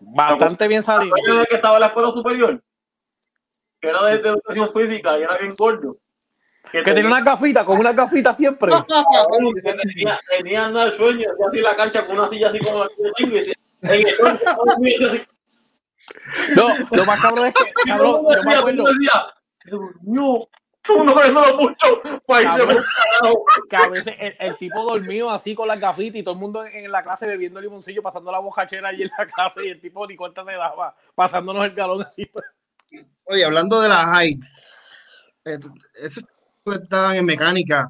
Bastante 0.03 0.67
bien 0.69 0.83
salido. 0.83 1.15
¿Sabes 1.27 1.43
el 1.43 1.47
que 1.49 1.55
estaba 1.57 1.75
en 1.77 1.81
la 1.83 1.87
escuela 1.89 2.11
superior? 2.11 2.63
Que 3.79 3.89
era 3.89 4.03
de, 4.07 4.19
de 4.19 4.29
educación 4.31 4.73
física 4.73 5.19
y 5.19 5.23
era 5.23 5.37
bien 5.37 5.53
gordo. 5.59 5.95
Que 6.73 6.83
tenía 6.83 7.07
una 7.07 7.21
gafita, 7.21 7.65
con 7.65 7.79
una 7.79 7.93
gafita 7.93 8.33
siempre. 8.33 8.73
tenía, 9.63 10.19
tenía 10.31 10.65
andar 10.65 10.97
sueño, 10.97 11.29
hacía 11.33 11.47
así 11.49 11.61
la 11.61 11.77
cancha 11.77 12.07
con 12.07 12.19
una 12.19 12.29
silla 12.29 12.49
así 12.49 12.59
como 12.61 12.85
la 12.85 12.89
que 12.89 12.95
tengo 13.17 13.37
y 13.37 13.39
decía, 13.39 13.55
en 13.83 14.09
el 14.09 14.15
sueño, 14.15 14.35
estaba 14.37 14.59
durmiendo 14.65 15.09
así. 15.11 15.23
No, 16.57 16.69
lo 16.91 17.05
más 17.05 17.21
cabrón 17.21 17.47
es 17.47 17.55
que, 17.55 17.73
cabrón, 17.87 18.23
yo 18.29 18.43
me 18.45 18.55
acuerdo 18.55 18.85
se 19.63 19.71
durmió. 19.71 20.49
Uno 20.89 21.15
viéndolo 21.15 21.59
mucho 21.59 22.01
que 23.69 23.77
a 23.77 23.89
veces 23.91 24.15
el, 24.19 24.35
el 24.41 24.57
tipo 24.57 24.83
dormido 24.83 25.31
así 25.31 25.55
con 25.55 25.69
las 25.69 25.79
gafitas 25.79 26.17
y 26.17 26.23
todo 26.23 26.35
el 26.35 26.41
mundo 26.41 26.65
en, 26.65 26.85
en 26.85 26.91
la 26.91 27.03
clase 27.03 27.27
bebiendo 27.27 27.61
limoncillo, 27.61 28.03
pasando 28.03 28.33
la 28.33 28.39
bojachera 28.39 28.89
allí 28.89 29.03
en 29.03 29.11
la 29.19 29.27
clase 29.27 29.67
y 29.67 29.69
el 29.69 29.81
tipo 29.81 30.07
ni 30.07 30.17
cuenta 30.17 30.43
se 30.43 30.53
daba, 30.53 30.97
pasándonos 31.15 31.67
el 31.67 31.75
galón 31.75 32.03
así. 32.03 32.31
Oye, 33.25 33.45
hablando 33.45 33.81
de 33.81 33.89
la 33.91 34.07
high, 34.07 34.41
eh, 35.45 35.59
esos 36.03 36.25
estaban 36.65 37.17
en 37.17 37.27
mecánica, 37.27 37.89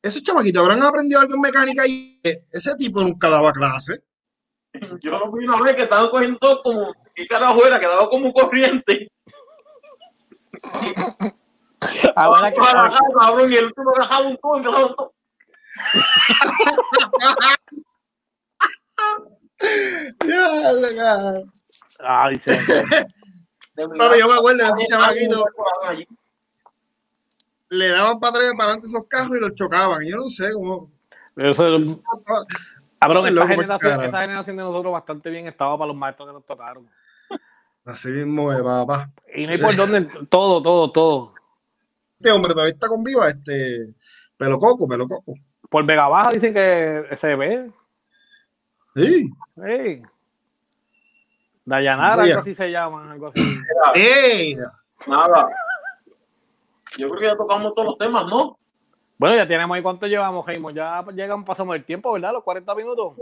esos 0.00 0.22
chamaquitos 0.22 0.62
habrán 0.62 0.82
aprendido 0.82 1.20
algo 1.20 1.34
en 1.34 1.40
mecánica 1.40 1.86
y 1.86 2.20
eh, 2.22 2.36
ese 2.52 2.74
tipo 2.76 3.02
nunca 3.02 3.28
daba 3.28 3.52
clase. 3.52 4.02
Yo 5.02 5.10
lo 5.18 5.32
vi 5.32 5.44
una 5.44 5.60
vez 5.60 5.76
que 5.76 5.82
estaban 5.82 6.10
cogiendo 6.10 6.38
todo 6.38 6.62
como, 6.62 6.94
¿qué 7.14 7.26
carajo 7.26 7.66
era? 7.66 7.78
Que 7.78 7.86
daba 7.86 8.08
como 8.08 8.32
corriente. 8.32 9.10
Ahora 12.16 12.52
que 12.52 12.60
Para 12.60 12.86
acá, 12.86 12.98
cabrón, 13.18 13.52
y 13.52 13.56
el 13.56 13.66
último 13.66 13.92
rajaba 13.92 14.28
un 14.28 14.36
tubo, 14.36 14.56
empezaba 14.56 14.86
un 14.86 15.12
ya. 20.94 21.32
Ay, 22.00 22.38
mi 23.76 23.98
Papi, 23.98 24.18
yo 24.18 24.28
me 24.28 24.34
acuerdo 24.34 24.64
de 24.64 24.70
ese 24.70 24.86
chamaquito. 24.86 25.44
Le 27.70 27.88
daban 27.88 28.20
para 28.20 28.30
atrás 28.30 28.52
y 28.52 28.56
para 28.56 28.64
adelante 28.64 28.88
esos 28.88 29.06
cajos 29.08 29.36
y 29.36 29.40
los 29.40 29.54
chocaban. 29.54 30.04
Yo 30.04 30.16
no 30.16 30.28
sé 30.28 30.52
cómo. 30.52 30.90
Eso, 31.36 31.78
cabrón, 33.02 33.26
esta 33.26 33.34
Loco, 33.34 33.48
generación, 33.48 34.00
esa 34.02 34.20
generación 34.22 34.56
de 34.56 34.62
nosotros 34.62 34.92
bastante 34.92 35.30
bien 35.30 35.46
estaba 35.46 35.76
para 35.76 35.88
los 35.88 35.96
maestros 35.96 36.28
que 36.28 36.32
nos 36.32 36.46
tocaron. 36.46 36.88
Así 37.84 38.08
mismo 38.08 38.52
es, 38.52 38.62
papá. 38.62 39.10
Y 39.34 39.44
no 39.44 39.52
hay 39.52 39.58
por 39.58 39.74
dónde, 39.74 40.02
todo, 40.28 40.62
todo, 40.62 40.92
todo. 40.92 41.34
Este 42.18 42.30
hombre 42.30 42.52
todavía 42.52 42.72
está 42.72 42.86
con 42.86 43.02
viva, 43.02 43.28
este. 43.28 43.94
Pelo 44.36 44.58
coco, 44.58 44.86
pelo 44.86 45.08
coco. 45.08 45.34
Por 45.68 45.84
Vega 45.84 46.06
Baja 46.06 46.30
dicen 46.30 46.54
que 46.54 47.08
se 47.14 47.34
ve. 47.34 47.70
Sí. 48.94 49.30
Hey. 49.56 50.02
Dayanara, 51.64 52.22
algo 52.22 52.38
así 52.38 52.54
se 52.54 52.70
llama, 52.70 53.10
algo 53.10 53.28
así. 53.28 53.58
¡Ey! 53.94 54.54
Nada. 55.06 55.48
Yo 56.98 57.08
creo 57.08 57.20
que 57.20 57.26
ya 57.26 57.36
tocamos 57.36 57.74
todos 57.74 57.88
los 57.88 57.98
temas, 57.98 58.24
¿no? 58.30 58.58
Bueno, 59.18 59.36
ya 59.36 59.42
tenemos 59.46 59.74
ahí 59.76 59.82
cuánto 59.82 60.06
llevamos, 60.06 60.44
Jaimo. 60.46 60.70
Ya 60.70 61.04
llegamos, 61.14 61.46
pasamos 61.46 61.76
el 61.76 61.84
tiempo, 61.84 62.12
¿verdad? 62.12 62.32
Los 62.32 62.42
40 62.42 62.74
minutos. 62.74 63.18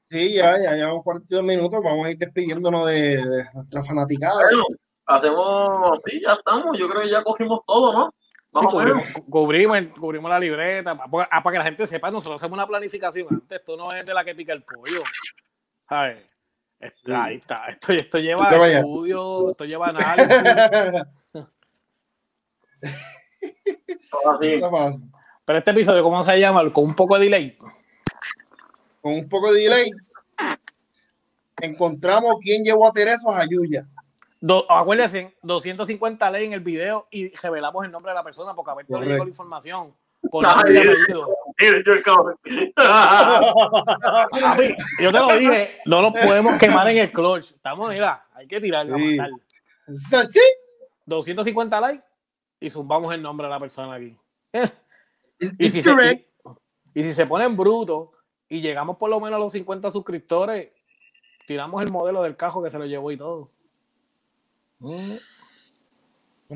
Sí, 0.00 0.34
ya, 0.34 0.52
ya 0.62 0.72
llevamos 0.74 1.04
42 1.04 1.44
minutos. 1.44 1.80
Vamos 1.84 2.06
a 2.06 2.10
ir 2.10 2.18
despidiéndonos 2.18 2.86
de, 2.86 3.16
de 3.24 3.44
nuestra 3.54 3.82
fanaticada. 3.84 4.42
Bueno, 4.42 4.64
hacemos, 5.06 5.98
sí, 6.06 6.20
ya 6.24 6.32
estamos. 6.34 6.76
Yo 6.78 6.88
creo 6.88 7.02
que 7.02 7.10
ya 7.10 7.22
cogimos 7.22 7.60
todo, 7.66 7.92
¿no? 7.92 8.12
Más 8.50 8.62
Sí, 8.64 8.68
cubrimos, 8.70 9.04
cu- 9.12 9.24
cubrimos, 9.30 9.78
cubrimos 10.00 10.30
la 10.30 10.40
libreta, 10.40 10.94
pa- 10.96 11.06
pa- 11.06 11.24
ah, 11.30 11.42
para 11.42 11.52
que 11.52 11.58
la 11.58 11.64
gente 11.64 11.86
sepa, 11.86 12.10
nosotros 12.10 12.36
hacemos 12.40 12.56
una 12.56 12.66
planificación 12.66 13.26
antes, 13.30 13.60
esto 13.60 13.76
no 13.76 13.92
es 13.92 14.06
de 14.06 14.14
la 14.14 14.24
que 14.24 14.34
pica 14.34 14.54
el 14.54 14.62
pollo. 14.62 15.02
Sí. 16.80 17.12
Ahí 17.12 17.34
está, 17.36 17.56
esto, 17.68 17.92
esto 17.92 18.20
lleva 18.22 18.48
vaya. 18.56 18.78
estudio, 18.78 19.50
esto 19.50 19.64
lleva 19.64 19.88
análisis. 19.90 21.02
Así. 24.34 24.46
Está 24.54 24.70
fácil. 24.70 25.10
Pero 25.48 25.60
este 25.60 25.70
episodio, 25.70 26.02
¿cómo 26.02 26.22
se 26.22 26.38
llama? 26.38 26.70
Con 26.70 26.84
un 26.84 26.94
poco 26.94 27.18
de 27.18 27.24
delay. 27.24 27.56
Con 29.00 29.14
un 29.14 29.26
poco 29.30 29.50
de 29.50 29.62
delay, 29.62 29.90
encontramos 31.58 32.34
quién 32.42 32.62
llevó 32.62 32.86
a 32.86 32.92
Teresa 32.92 33.30
a 33.34 33.46
Yuya. 33.48 33.86
Do- 34.42 34.70
acuérdense, 34.70 35.34
250 35.40 36.30
ley 36.32 36.44
en 36.44 36.52
el 36.52 36.60
video 36.60 37.08
y 37.10 37.34
revelamos 37.34 37.82
el 37.86 37.90
nombre 37.90 38.10
de 38.10 38.16
la 38.16 38.22
persona 38.22 38.54
porque 38.54 38.70
a 38.70 38.74
ver 38.74 38.84
todo 38.84 38.98
Correcto. 38.98 39.14
llegó 39.14 39.24
la 39.24 39.30
información. 39.30 39.94
Con 40.30 40.44
apellido. 40.44 40.92
Yo 41.08 41.28
el 41.56 41.82
yo 45.00 45.12
te 45.12 45.18
lo 45.18 45.38
dije, 45.38 45.78
no 45.86 46.02
lo 46.02 46.12
podemos 46.12 46.58
quemar 46.58 46.90
en 46.90 46.98
el 46.98 47.10
clutch. 47.10 47.52
Estamos, 47.52 47.88
mira, 47.88 48.26
hay 48.34 48.46
que 48.46 48.60
matar. 48.60 49.30
¿Sí? 50.26 50.40
250 51.06 51.80
likes 51.80 52.04
y 52.60 52.68
zumbamos 52.68 53.14
el 53.14 53.22
nombre 53.22 53.46
de 53.46 53.50
la 53.50 53.58
persona 53.58 53.94
aquí. 53.94 54.14
It's, 55.38 55.54
Y 55.58 55.70
si, 55.70 55.82
se, 55.82 55.90
correct. 55.90 56.22
y, 56.94 57.00
y 57.00 57.04
si 57.04 57.14
se 57.14 57.26
ponen 57.26 57.56
brutos 57.56 58.08
y 58.48 58.60
llegamos 58.60 58.96
por 58.96 59.10
lo 59.10 59.20
menos 59.20 59.36
a 59.36 59.40
los 59.40 59.52
50 59.52 59.90
suscriptores, 59.92 60.70
tiramos 61.46 61.82
el 61.84 61.90
modelo 61.92 62.22
del 62.22 62.36
cajo 62.36 62.62
que 62.62 62.70
se 62.70 62.78
lo 62.78 62.86
llevó 62.86 63.10
y 63.12 63.16
todo. 63.16 63.50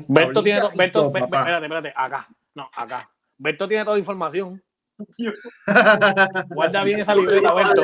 Berto 0.07 0.41
tiene, 0.43 0.61
Berto, 0.75 0.99
todo, 1.01 1.11
Be- 1.11 1.19
Be- 1.21 1.25
papá. 1.27 1.39
espérate, 1.41 1.65
espérate, 1.65 1.93
acá, 1.95 2.27
no, 2.55 2.69
acá. 2.75 3.09
Berto 3.37 3.67
tiene 3.67 3.83
toda 3.83 3.95
la 3.95 3.99
información. 3.99 4.63
Guarda 6.49 6.83
bien 6.83 6.99
esa 6.99 7.15
libreta, 7.15 7.53
Berto. 7.53 7.81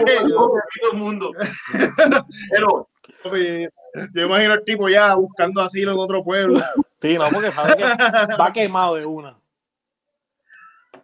Todo 0.00 0.92
el 0.92 0.98
mundo. 0.98 1.32
Pero, 2.50 2.88
Yo 4.14 4.22
imagino 4.26 4.52
al 4.54 4.64
tipo 4.64 4.88
ya 4.88 5.14
buscando 5.14 5.62
asilo 5.62 5.92
en 5.92 5.98
otro 5.98 6.22
pueblo. 6.24 6.60
Sí, 7.00 7.14
no, 7.16 7.24
porque 7.32 7.50
sabe 7.50 7.76
que 7.76 7.84
va 8.36 8.52
quemado 8.52 8.96
de 8.96 9.06
una. 9.06 9.38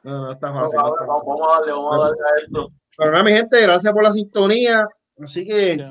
No, 0.06 0.20
no 0.22 0.32
está 0.32 0.50
vamos, 0.50 0.62
fácil. 0.74 0.78
no 0.80 0.86
está 0.88 1.06
vamos 1.06 1.26
fácil. 1.26 1.42
a 1.44 1.52
darle, 1.58 1.72
vamos 1.72 1.94
a 1.94 1.98
darle 2.04 2.18
a 2.22 2.44
esto. 2.44 2.72
Pero 2.96 3.10
nada, 3.12 3.24
mi 3.24 3.32
gente, 3.32 3.60
gracias 3.60 3.92
por 3.92 4.02
la 4.02 4.12
sintonía. 4.12 4.86
Así 5.22 5.44
que, 5.46 5.86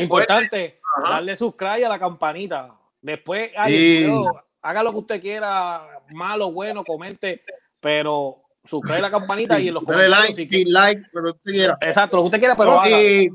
Importante, 0.00 0.80
Ajá. 1.02 1.14
darle 1.14 1.34
subscribe 1.34 1.84
a 1.84 1.88
la 1.88 1.98
campanita. 1.98 2.70
Después, 3.02 3.50
ay, 3.56 3.72
Sí. 3.72 3.96
el 3.96 4.04
video, 4.04 4.44
haga 4.62 4.82
lo 4.82 4.92
que 4.92 4.98
usted 4.98 5.20
quiera, 5.20 5.82
malo, 6.14 6.52
bueno, 6.52 6.84
comente, 6.84 7.42
pero 7.80 8.36
suscribe 8.64 8.98
a 8.98 9.02
la 9.02 9.10
campanita 9.10 9.58
y 9.58 9.68
en 9.68 9.74
los 9.74 9.84
dale 9.84 10.04
comentarios. 10.04 10.36
like, 10.38 10.48
si 10.56 10.64
like, 10.66 11.02
lo 11.12 11.22
que 11.22 11.30
usted 11.30 11.52
quiera. 11.52 11.78
Exacto, 11.84 12.16
lo 12.18 12.22
que 12.22 12.26
usted 12.26 12.38
quiera, 12.38 12.56
pero 12.56 12.76
No, 12.76 12.88
y 12.88 13.30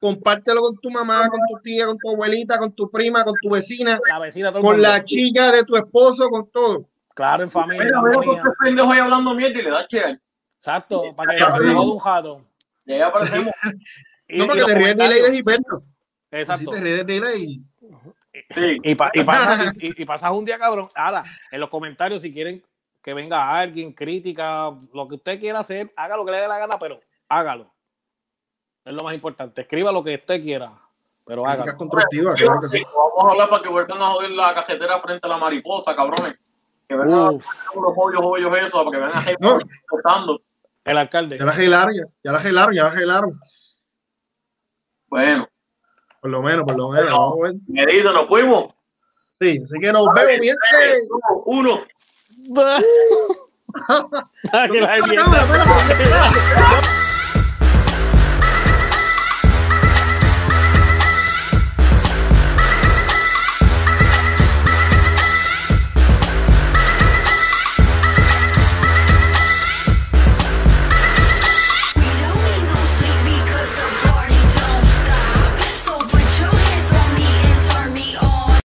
compártelo 0.00 0.62
con 0.62 0.76
tu 0.78 0.90
mamá, 0.90 1.28
con 1.28 1.38
tu 1.48 1.60
tía, 1.62 1.86
con 1.86 1.96
tu 1.98 2.10
abuelita, 2.10 2.58
con 2.58 2.72
tu 2.72 2.90
prima, 2.90 3.22
con 3.24 3.34
tu 3.40 3.50
vecina, 3.50 4.00
La 4.08 4.18
vecina, 4.18 4.50
todo 4.50 4.62
con 4.62 4.80
la 4.82 5.04
chica 5.04 5.52
de 5.52 5.62
tu 5.64 5.76
esposo, 5.76 6.28
con 6.28 6.50
todo. 6.50 6.88
Claro, 7.14 7.42
en 7.42 7.50
familia. 7.50 7.84
Mira, 7.84 8.00
mira, 8.02 8.10
armonía. 8.18 8.38
estos 8.38 8.52
pendejos 8.62 8.92
ahí 8.92 8.98
hablando 9.00 9.34
mierda 9.34 9.58
y 9.58 9.62
le 9.62 9.70
da 9.70 9.86
share. 9.88 10.20
Exacto, 10.58 11.02
para 11.16 11.32
que 11.34 11.40
Ya, 11.40 11.56
se 11.56 11.74
joda 11.74 11.80
un 11.92 11.98
jato. 11.98 12.44
Y 12.86 12.92
ahí 12.92 13.00
aparecemos. 13.00 13.52
Y, 14.28 14.38
no, 14.38 14.44
y 14.44 14.46
para 14.48 14.54
que 14.54 14.60
los 14.60 14.68
te 14.70 14.74
ríes 14.76 14.88
de 14.88 14.94
delay 14.94 15.08
comentarios. 15.20 15.26
de 15.28 15.36
Gilberto. 15.36 15.76
Así 15.76 16.40
Exacto. 16.40 16.70
te 16.70 16.80
ríes 16.80 16.96
de 16.98 17.04
delay. 17.04 17.60
Sí. 18.54 18.78
Y, 18.82 18.94
pa- 18.94 19.10
y, 19.12 19.24
pasas, 19.24 19.74
y, 19.76 20.02
y 20.02 20.04
pasas 20.06 20.30
un 20.30 20.44
día, 20.46 20.56
cabrón. 20.56 20.86
Ahora, 20.96 21.22
en 21.50 21.60
los 21.60 21.68
comentarios, 21.68 22.22
si 22.22 22.32
quieren 22.32 22.64
que 23.02 23.12
venga 23.12 23.50
alguien, 23.58 23.92
crítica, 23.92 24.70
lo 24.94 25.06
que 25.06 25.16
usted 25.16 25.38
quiera 25.38 25.58
hacer, 25.58 25.92
haga 25.96 26.16
lo 26.16 26.24
que 26.24 26.30
le 26.30 26.38
dé 26.38 26.48
la 26.48 26.56
gana, 26.58 26.78
pero 26.78 26.98
hágalo. 27.28 27.70
Es 28.86 28.94
lo 28.94 29.02
más 29.02 29.12
importante. 29.14 29.60
Escriba 29.62 29.92
lo 29.92 30.02
que 30.02 30.14
usted 30.14 30.40
quiera, 30.42 30.72
pero 31.26 31.42
Críticas 31.42 31.62
hágalo. 31.64 31.78
constructivas, 31.78 32.36
claro 32.36 32.60
que 32.62 32.68
sí. 32.68 32.82
Vamos 32.84 33.24
a 33.28 33.32
hablar 33.32 33.50
para 33.50 33.62
que 33.62 33.68
vuelvan 33.68 34.00
a 34.00 34.06
joder 34.12 34.30
la 34.30 34.54
cajetera 34.54 34.98
frente 35.00 35.26
a 35.26 35.28
la 35.28 35.36
mariposa, 35.36 35.94
cabrones. 35.94 36.36
Que 36.92 36.98
vengan 36.98 37.18
a 37.18 37.30
Uf, 37.30 37.46
hacer 37.46 37.82
los 37.82 37.92
hoyos, 37.96 38.20
hoyos, 38.22 38.58
eso, 38.58 38.84
para 38.84 38.90
que 38.90 38.98
vengan 39.04 39.28
a 39.28 39.32
No. 39.40 39.58
cortando. 39.88 40.42
el 40.84 40.98
alcalde. 40.98 41.38
Ya 41.38 41.44
la 41.46 41.52
gelaron, 41.52 41.94
ya, 41.94 42.02
ya 42.22 42.32
la 42.32 42.38
gelaron, 42.40 42.74
ya 42.74 42.84
la 42.84 42.90
gelaron. 42.90 43.40
Bueno, 45.06 45.48
Por 46.20 46.30
lo 46.30 46.42
menos, 46.42 46.64
por 46.66 46.76
lo 46.76 46.90
menos. 46.90 47.10
vamos 47.10 47.38
a 47.38 47.42
ver. 47.48 47.54
me 47.68 47.86
dice, 47.86 48.04
nos 48.12 48.26
fuimos. 48.28 48.74
Sí, 49.40 49.58
así 49.64 49.78
que 49.80 49.92
nos 49.92 50.06
vemos. 50.14 50.46
Tres, 50.70 51.08
dos, 51.08 51.42
Uno. 51.46 51.78